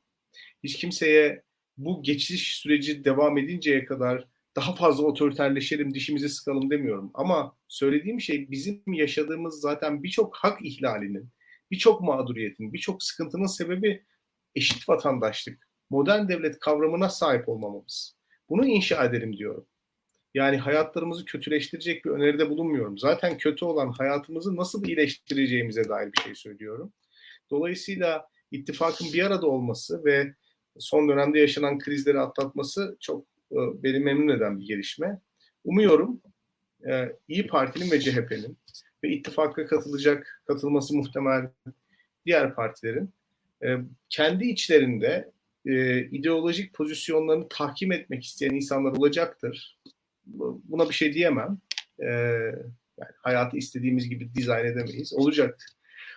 Hiç 0.65 0.77
kimseye 0.77 1.43
bu 1.79 2.03
geçiş 2.03 2.57
süreci 2.57 3.05
devam 3.05 3.39
edinceye 3.39 3.85
kadar 3.85 4.27
daha 4.57 4.75
fazla 4.75 5.05
otoriterleşelim, 5.05 5.95
dişimizi 5.95 6.29
sıkalım 6.29 6.71
demiyorum. 6.71 7.11
Ama 7.15 7.57
söylediğim 7.69 8.21
şey 8.21 8.51
bizim 8.51 8.83
yaşadığımız 8.93 9.61
zaten 9.61 10.03
birçok 10.03 10.37
hak 10.37 10.59
ihlalinin, 10.63 11.31
birçok 11.71 12.01
mağduriyetin, 12.01 12.73
birçok 12.73 13.03
sıkıntının 13.03 13.47
sebebi 13.47 14.05
eşit 14.55 14.89
vatandaşlık, 14.89 15.69
modern 15.91 16.29
devlet 16.29 16.59
kavramına 16.59 17.09
sahip 17.09 17.49
olmamamız. 17.49 18.17
Bunu 18.49 18.67
inşa 18.67 19.05
edelim 19.05 19.37
diyorum. 19.37 19.67
Yani 20.35 20.57
hayatlarımızı 20.57 21.25
kötüleştirecek 21.25 22.05
bir 22.05 22.11
öneride 22.11 22.51
bulunmuyorum. 22.51 22.99
Zaten 22.99 23.39
kötü 23.39 23.65
olan 23.65 23.93
hayatımızı 23.93 24.57
nasıl 24.57 24.85
iyileştireceğimize 24.85 25.89
dair 25.89 26.13
bir 26.13 26.21
şey 26.21 26.35
söylüyorum. 26.35 26.93
Dolayısıyla 27.51 28.29
ittifakın 28.51 29.13
bir 29.13 29.27
arada 29.27 29.47
olması 29.47 30.05
ve 30.05 30.35
son 30.79 31.09
dönemde 31.09 31.39
yaşanan 31.39 31.79
krizleri 31.79 32.21
atlatması 32.21 32.97
çok 33.01 33.30
beni 33.53 33.99
memnun 33.99 34.37
eden 34.37 34.61
bir 34.61 34.67
gelişme. 34.67 35.21
Umuyorum 35.65 36.21
e, 36.89 37.13
İyi 37.29 37.47
Parti'nin 37.47 37.91
ve 37.91 38.01
CHP'nin 38.01 38.59
ve 39.05 39.09
ittifaka 39.09 39.67
katılacak, 39.67 40.43
katılması 40.47 40.97
muhtemel 40.97 41.51
diğer 42.27 42.55
partilerin 42.55 43.11
e, 43.65 43.77
kendi 44.09 44.47
içlerinde 44.47 45.33
e, 45.67 46.01
ideolojik 46.01 46.75
pozisyonlarını 46.75 47.49
tahkim 47.49 47.93
etmek 47.93 48.25
isteyen 48.25 48.51
insanlar 48.51 48.93
olacaktır. 48.93 49.79
Buna 50.65 50.89
bir 50.89 50.95
şey 50.95 51.15
diyemem. 51.15 51.59
E, 51.99 52.07
yani 52.99 53.13
hayatı 53.23 53.57
istediğimiz 53.57 54.09
gibi 54.09 54.35
dizayn 54.35 54.67
edemeyiz. 54.67 55.13
Olacak. 55.15 55.67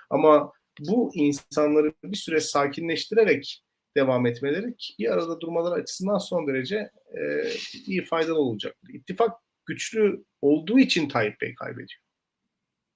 Ama 0.10 0.52
bu 0.80 1.12
insanları 1.16 1.94
bir 2.04 2.18
süre 2.18 2.40
sakinleştirerek 2.40 3.64
devam 3.98 4.26
etmeleri 4.26 4.76
bir 5.00 5.14
arada 5.14 5.42
durmaları 5.42 5.74
açısından 5.74 6.18
son 6.18 6.48
derece 6.48 6.92
e, 7.18 7.50
iyi 7.86 8.06
faydalı 8.06 8.40
olacaktır. 8.40 8.90
İttifak 8.94 9.32
güçlü 9.66 10.24
olduğu 10.42 10.80
için 10.80 11.10
Tayyip 11.10 11.42
Bey 11.42 11.56
kaybediyor. 11.56 12.02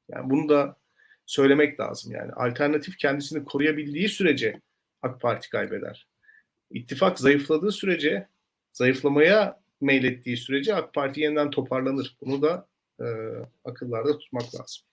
Yani 0.10 0.30
bunu 0.30 0.50
da 0.50 0.78
söylemek 1.26 1.80
lazım. 1.80 2.12
Yani 2.12 2.32
alternatif 2.32 2.98
kendisini 2.98 3.46
koruyabildiği 3.46 4.10
sürece 4.10 4.62
AK 5.02 5.22
Parti 5.22 5.50
kaybeder. 5.50 6.08
İttifak 6.72 7.20
zayıfladığı 7.20 7.72
sürece, 7.72 8.28
zayıflamaya 8.74 9.62
meylettiği 9.82 10.38
sürece 10.38 10.76
AK 10.76 10.94
Parti 10.94 11.22
yeniden 11.22 11.50
toparlanır. 11.50 12.18
Bunu 12.22 12.42
da 12.42 12.68
e, 13.00 13.06
akıllarda 13.66 14.18
tutmak 14.18 14.56
lazım. 14.56 14.86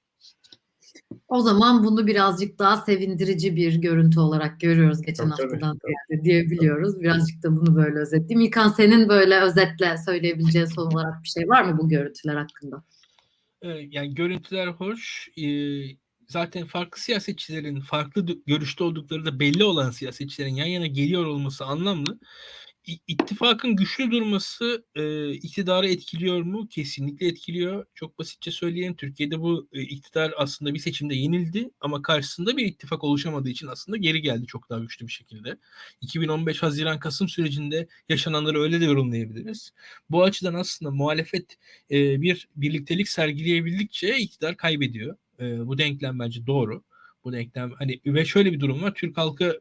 O 1.29 1.41
zaman 1.41 1.85
bunu 1.85 2.07
birazcık 2.07 2.59
daha 2.59 2.77
sevindirici 2.77 3.57
bir 3.57 3.75
görüntü 3.75 4.21
olarak 4.21 4.61
görüyoruz 4.61 5.03
geçen 5.03 5.31
tabii, 5.31 5.43
haftadan 5.43 5.79
tabii. 5.79 6.25
diyebiliyoruz. 6.25 7.01
Birazcık 7.01 7.43
da 7.43 7.57
bunu 7.57 7.77
böyle 7.77 7.99
özetleyeyim. 7.99 8.49
İlkan 8.49 8.69
senin 8.69 9.09
böyle 9.09 9.41
özetle 9.41 9.97
söyleyebileceğin 10.07 10.67
son 10.67 10.87
olarak 10.87 11.23
bir 11.23 11.29
şey 11.29 11.49
var 11.49 11.63
mı 11.63 11.79
bu 11.79 11.89
görüntüler 11.89 12.35
hakkında? 12.35 12.85
Yani 13.63 14.15
görüntüler 14.15 14.67
hoş. 14.67 15.29
Zaten 16.29 16.67
farklı 16.67 17.01
siyasetçilerin 17.01 17.81
farklı 17.81 18.27
görüşte 18.47 18.85
oldukları 18.85 19.27
da 19.27 19.41
belli 19.41 19.65
olan 19.65 19.91
siyasetçilerin 19.91 20.55
yan 20.55 20.67
yana 20.67 20.87
geliyor 20.87 21.27
olması 21.27 21.65
anlamlı. 21.65 22.19
İttifakın 22.87 23.77
güçlü 23.77 24.11
durması 24.11 24.85
e, 24.95 25.33
iktidarı 25.33 25.89
etkiliyor 25.89 26.43
mu? 26.43 26.69
Kesinlikle 26.69 27.27
etkiliyor. 27.29 27.87
Çok 27.95 28.19
basitçe 28.19 28.51
söyleyeyim. 28.51 28.95
Türkiye'de 28.97 29.41
bu 29.41 29.69
e, 29.73 29.83
iktidar 29.83 30.35
aslında 30.37 30.75
bir 30.75 30.79
seçimde 30.79 31.15
yenildi 31.15 31.71
ama 31.81 32.03
karşısında 32.03 32.57
bir 32.57 32.67
ittifak 32.67 33.05
oluşamadığı 33.05 33.49
için 33.49 33.67
aslında 33.67 33.97
geri 33.97 34.23
geldi 34.23 34.47
çok 34.47 34.71
daha 34.71 34.79
güçlü 34.79 35.07
bir 35.07 35.13
şekilde. 35.13 35.59
2015 36.01 36.63
Haziran-Kasım 36.63 37.29
sürecinde 37.29 37.89
yaşananları 38.09 38.61
öyle 38.61 38.81
de 38.81 38.85
yorumlayabiliriz. 38.85 39.71
Bu 40.11 40.23
açıdan 40.23 40.55
aslında 40.55 40.91
muhalefet 40.91 41.57
e, 41.91 42.21
bir 42.21 42.49
birliktelik 42.57 43.09
sergileyebildikçe 43.09 44.19
iktidar 44.19 44.57
kaybediyor. 44.57 45.17
E, 45.41 45.67
bu 45.67 45.79
denklem 45.79 46.19
bence 46.19 46.47
doğru. 46.47 46.83
Bu 47.25 47.33
denklem 47.33 47.73
hani 47.73 48.01
ve 48.07 48.25
şöyle 48.25 48.53
bir 48.53 48.61
durum 48.61 48.83
var. 48.83 48.95
Türk 48.95 49.17
halkı 49.17 49.61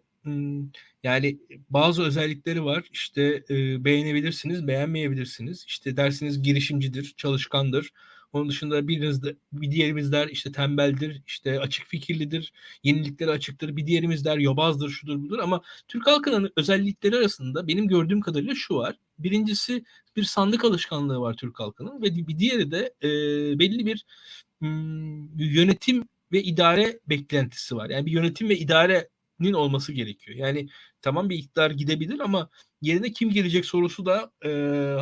yani 1.04 1.40
bazı 1.70 2.04
özellikleri 2.04 2.66
var. 2.66 2.84
İşte 2.92 3.44
e, 3.50 3.86
beğenebilirsiniz, 3.86 4.68
beğenmeyebilirsiniz. 4.68 5.66
İşte 5.68 5.98
dersiniz 5.98 6.42
girişimcidir, 6.44 7.14
çalışkandır. 7.18 7.92
Onun 8.34 8.50
dışında 8.50 8.88
biriniz 8.88 9.24
de, 9.24 9.36
bir 9.54 9.72
diğerimiz 9.72 10.12
der 10.12 10.28
işte 10.28 10.52
tembeldir, 10.52 11.22
işte 11.28 11.60
açık 11.60 11.88
fikirlidir, 11.88 12.54
yeniliklere 12.84 13.32
açıktır. 13.32 13.76
Bir 13.76 13.88
diğerimiz 13.88 14.26
der 14.26 14.38
yobazdır, 14.38 14.90
şudur 14.90 15.24
budur. 15.24 15.40
Ama 15.40 15.62
Türk 15.88 16.08
halkının 16.08 16.52
özellikleri 16.58 17.16
arasında 17.18 17.68
benim 17.68 17.88
gördüğüm 17.88 18.22
kadarıyla 18.22 18.56
şu 18.56 18.76
var. 18.76 18.96
Birincisi 19.20 19.84
bir 20.16 20.24
sandık 20.24 20.66
alışkanlığı 20.66 21.20
var 21.20 21.34
Türk 21.34 21.60
halkının 21.60 22.02
ve 22.02 22.16
bir 22.28 22.40
diğeri 22.40 22.72
de 22.72 22.94
e, 23.04 23.10
belli 23.60 23.86
bir 23.86 24.06
hmm, 24.60 25.40
yönetim 25.40 26.04
ve 26.32 26.44
idare 26.44 27.00
beklentisi 27.10 27.76
var. 27.76 27.90
Yani 27.90 28.06
bir 28.06 28.12
yönetim 28.12 28.50
ve 28.50 28.58
idarenin 29.44 29.54
olması 29.54 29.94
gerekiyor. 29.94 30.38
Yani 30.38 30.70
tamam 31.02 31.30
bir 31.30 31.38
iktidar 31.38 31.72
gidebilir 31.72 32.20
ama 32.20 32.50
yerine 32.82 33.12
kim 33.12 33.30
gelecek 33.30 33.66
sorusu 33.66 34.06
da 34.06 34.32
e, 34.46 34.50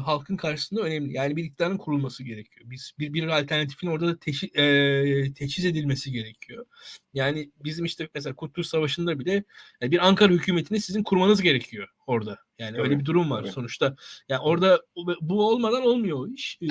halkın 0.01 0.37
karşısında 0.37 0.81
önemli. 0.81 1.13
Yani 1.13 1.35
bir 1.35 1.43
iktidarın 1.43 1.77
kurulması 1.77 2.23
gerekiyor. 2.23 2.65
Biz 2.69 2.93
bir 2.99 3.13
bir 3.13 3.27
alternatifin 3.27 3.87
orada 3.87 4.07
da 4.07 4.19
teşhi, 4.19 4.47
e, 4.55 5.33
teçhiz 5.33 5.65
edilmesi 5.65 6.11
gerekiyor. 6.11 6.65
Yani 7.13 7.51
bizim 7.63 7.85
işte 7.85 8.09
mesela 8.15 8.35
Kurtuluş 8.35 8.67
Savaşı'nda 8.67 9.19
bile 9.19 9.43
yani 9.81 9.91
bir 9.91 10.07
Ankara 10.07 10.33
hükümetini 10.33 10.81
sizin 10.81 11.03
kurmanız 11.03 11.41
gerekiyor 11.41 11.87
orada. 12.07 12.37
Yani 12.59 12.77
Tabii, 12.77 12.81
öyle 12.81 12.99
bir 12.99 13.05
durum 13.05 13.29
var 13.29 13.41
tabii. 13.41 13.51
sonuçta. 13.51 13.95
Yani 14.29 14.41
orada 14.41 14.81
bu 15.21 15.47
olmadan 15.47 15.83
olmuyor 15.83 16.17
o 16.19 16.27
iş. 16.27 16.57
E, 16.61 16.67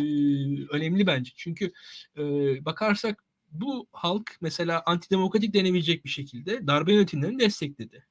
önemli 0.71 1.07
bence. 1.07 1.33
Çünkü 1.37 1.73
e, 2.19 2.23
bakarsak 2.65 3.30
bu 3.51 3.87
halk 3.93 4.37
mesela 4.41 4.83
antidemokratik 4.87 5.55
denebilecek 5.55 6.05
bir 6.05 6.11
şekilde 6.11 6.67
darbe 6.67 6.93
yönetimlerini 6.93 7.39
destekledi. 7.41 8.07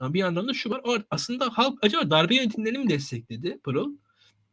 Ama 0.00 0.14
bir 0.14 0.18
yandan 0.18 0.48
da 0.48 0.54
şu 0.54 0.70
var. 0.70 1.04
Aslında 1.10 1.50
halk 1.58 1.78
acaba 1.82 2.10
darbe 2.10 2.34
yönetimlerini 2.34 2.78
mi 2.78 2.88
destekledi 2.90 3.58
Pırıl? 3.64 3.96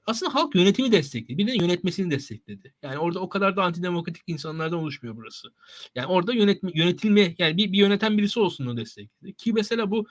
Aslında 0.08 0.34
halk 0.34 0.56
yönetimi 0.56 0.92
destekledi. 0.92 1.38
Bir 1.38 1.48
de 1.48 1.64
yönetmesini 1.64 2.12
destekledi. 2.12 2.74
Yani 2.84 2.98
orada 2.98 3.20
o 3.20 3.30
kadar 3.30 3.56
da 3.58 3.64
antidemokratik 3.64 4.24
insanlardan 4.28 4.80
oluşmuyor 4.80 5.16
burası. 5.16 5.48
Yani 5.96 6.08
orada 6.08 6.34
yönetme, 6.34 6.72
yönetilme 6.74 7.36
yani 7.38 7.58
bir, 7.58 7.72
bir 7.72 7.78
yöneten 7.78 8.18
birisi 8.18 8.40
olsun 8.40 8.66
o 8.66 8.78
destekledi. 8.78 9.34
Ki 9.34 9.54
mesela 9.54 9.92
bu 9.92 10.08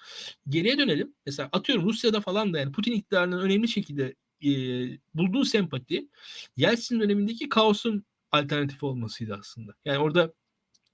geriye 0.48 0.78
dönelim. 0.78 1.14
Mesela 1.26 1.48
atıyorum 1.52 1.86
Rusya'da 1.86 2.20
falan 2.20 2.54
da 2.54 2.58
yani 2.58 2.72
Putin 2.72 2.92
iktidarının 2.92 3.40
önemli 3.40 3.68
şekilde 3.68 4.14
e, 4.44 4.50
bulduğu 5.14 5.44
sempati 5.44 6.08
Yeltsin 6.56 7.00
dönemindeki 7.00 7.48
kaosun 7.48 8.04
alternatifi 8.34 8.86
olmasıydı 8.86 9.36
aslında. 9.40 9.72
Yani 9.84 9.98
orada 9.98 10.32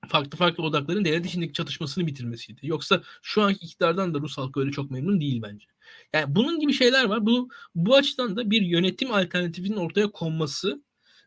farklı 0.09 0.38
farklı 0.38 0.64
odakların 0.64 1.05
devlet 1.05 1.26
içindeki 1.26 1.53
çatışmasını 1.53 2.07
bitirmesiydi. 2.07 2.61
Yoksa 2.62 3.03
şu 3.22 3.43
anki 3.43 3.66
iktidardan 3.66 4.14
da 4.14 4.18
Rus 4.20 4.38
halkı 4.38 4.61
öyle 4.61 4.70
çok 4.70 4.91
memnun 4.91 5.20
değil 5.20 5.43
bence. 5.43 5.66
Yani 6.12 6.34
bunun 6.34 6.61
gibi 6.61 6.72
şeyler 6.72 7.05
var. 7.05 7.26
Bu 7.26 7.49
bu 7.74 7.97
açıdan 7.97 8.36
da 8.36 8.51
bir 8.51 8.62
yönetim 8.62 9.12
alternatifinin 9.12 9.76
ortaya 9.76 10.11
konması 10.11 10.82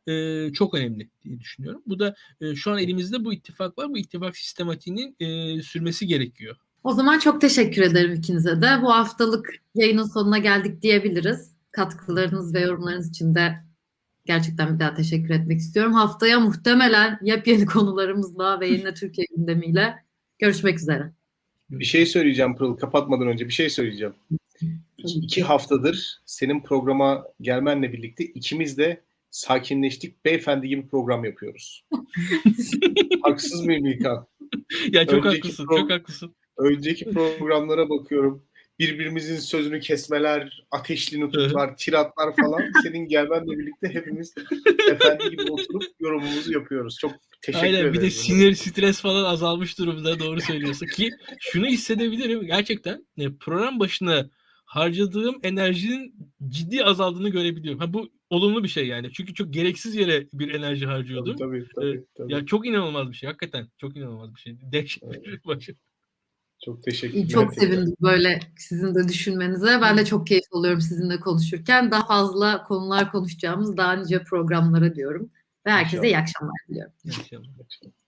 e, 0.07 0.53
çok 0.53 0.73
önemli 0.73 1.09
diye 1.23 1.39
düşünüyorum. 1.39 1.81
Bu 1.85 1.99
da 1.99 2.15
e, 2.41 2.55
şu 2.55 2.71
an 2.71 2.79
elimizde 2.79 3.25
bu 3.25 3.33
ittifak 3.33 3.77
var. 3.77 3.89
Bu 3.89 3.97
ittifak 3.97 4.37
sistematiğinin 4.37 5.15
e, 5.19 5.61
sürmesi 5.61 6.07
gerekiyor. 6.07 6.55
O 6.83 6.93
zaman 6.93 7.19
çok 7.19 7.41
teşekkür 7.41 7.81
ederim 7.81 8.13
ikinize 8.13 8.61
de. 8.61 8.81
Bu 8.81 8.93
haftalık 8.93 9.49
yayının 9.75 10.07
sonuna 10.07 10.37
geldik 10.37 10.81
diyebiliriz. 10.81 11.53
Katkılarınız 11.71 12.53
ve 12.53 12.59
yorumlarınız 12.59 13.09
için 13.09 13.35
de 13.35 13.63
gerçekten 14.25 14.75
bir 14.75 14.79
daha 14.79 14.93
teşekkür 14.93 15.29
etmek 15.29 15.59
istiyorum. 15.59 15.93
Haftaya 15.93 16.39
muhtemelen 16.39 17.19
yepyeni 17.21 17.65
konularımızla 17.75 18.59
ve 18.59 18.67
yine 18.67 18.93
Türkiye 18.93 19.27
gündemiyle 19.35 19.95
görüşmek 20.39 20.79
üzere. 20.79 21.11
Bir 21.69 21.85
şey 21.85 22.05
söyleyeceğim 22.05 22.55
Pırıl 22.55 22.77
kapatmadan 22.77 23.27
önce 23.27 23.47
bir 23.47 23.53
şey 23.53 23.69
söyleyeceğim. 23.69 24.13
İki, 24.97 25.19
iki 25.19 25.43
haftadır 25.43 26.21
senin 26.25 26.61
programa 26.61 27.23
gelmenle 27.41 27.93
birlikte 27.93 28.25
ikimiz 28.25 28.77
de 28.77 29.01
sakinleştik 29.29 30.25
beyefendi 30.25 30.67
gibi 30.67 30.87
program 30.87 31.25
yapıyoruz. 31.25 31.85
Haksız 33.23 33.65
mıyım 33.65 33.85
İlkan? 33.85 34.27
ya 34.91 35.07
çok 35.07 35.25
Önceki 35.25 35.41
haklısın, 35.41 35.65
pro- 35.65 35.79
çok 35.79 35.91
haklısın. 35.91 36.35
Önceki 36.57 37.05
programlara 37.05 37.89
bakıyorum. 37.89 38.43
Birbirimizin 38.83 39.37
sözünü 39.37 39.79
kesmeler, 39.79 40.63
ateşli 40.71 41.19
nutuklar, 41.19 41.77
tiratlar 41.77 42.35
falan. 42.35 42.61
Senin 42.83 43.07
gelmenle 43.07 43.59
birlikte 43.59 43.93
hepimiz 43.93 44.33
efendi 44.91 45.29
gibi 45.29 45.51
oturup 45.51 45.83
yorumumuzu 45.99 46.53
yapıyoruz. 46.53 46.97
Çok 46.99 47.11
teşekkür 47.41 47.65
Aynen 47.65 47.77
ederim. 47.77 47.93
bir 47.93 48.01
de 48.01 48.09
sinir, 48.09 48.53
stres 48.53 49.01
falan 49.01 49.23
azalmış 49.23 49.79
durumda 49.79 50.19
doğru 50.19 50.41
söylüyorsun 50.41 50.87
ki 50.87 51.09
şunu 51.39 51.65
hissedebilirim 51.65 52.45
gerçekten 52.45 53.05
e, 53.17 53.35
program 53.39 53.79
başına 53.79 54.29
harcadığım 54.65 55.39
enerjinin 55.43 56.15
ciddi 56.47 56.83
azaldığını 56.83 57.29
görebiliyorum. 57.29 57.79
Ha 57.79 57.93
bu 57.93 58.09
olumlu 58.29 58.63
bir 58.63 58.69
şey 58.69 58.87
yani. 58.87 59.11
Çünkü 59.13 59.33
çok 59.33 59.53
gereksiz 59.53 59.95
yere 59.95 60.27
bir 60.33 60.53
enerji 60.53 60.85
harcıyordum. 60.85 61.35
Tabii 61.37 61.67
tabii. 61.75 61.87
tabii, 61.87 62.05
tabii. 62.17 62.33
Ya 62.33 62.45
çok 62.45 62.67
inanılmaz 62.67 63.09
bir 63.09 63.15
şey. 63.15 63.27
Hakikaten 63.27 63.67
çok 63.77 63.97
inanılmaz 63.97 64.35
bir 64.35 64.39
şey. 64.39 64.57
Dehşet 64.61 65.03
bir 65.03 65.29
Evet. 65.29 65.75
Çok 66.65 66.83
teşekkürler. 66.83 67.27
Çok 67.27 67.53
sevindim 67.53 67.95
böyle 68.01 68.39
sizin 68.57 68.95
de 68.95 69.07
düşünmenize. 69.07 69.81
Ben 69.81 69.97
de 69.97 70.05
çok 70.05 70.27
keyif 70.27 70.43
alıyorum 70.51 70.81
sizinle 70.81 71.19
konuşurken. 71.19 71.91
Daha 71.91 72.07
fazla 72.07 72.63
konular 72.63 73.11
konuşacağımız 73.11 73.77
daha 73.77 73.93
nice 73.93 74.23
programlara 74.23 74.95
diyorum. 74.95 75.29
Ve 75.65 75.71
herkese 75.71 76.07
iyi 76.07 76.17
akşamlar 76.17 76.55
diliyorum. 76.69 76.93
İyi 77.03 77.13
akşamlar. 77.19 77.49
İyi 77.49 77.63
akşamlar. 77.63 78.03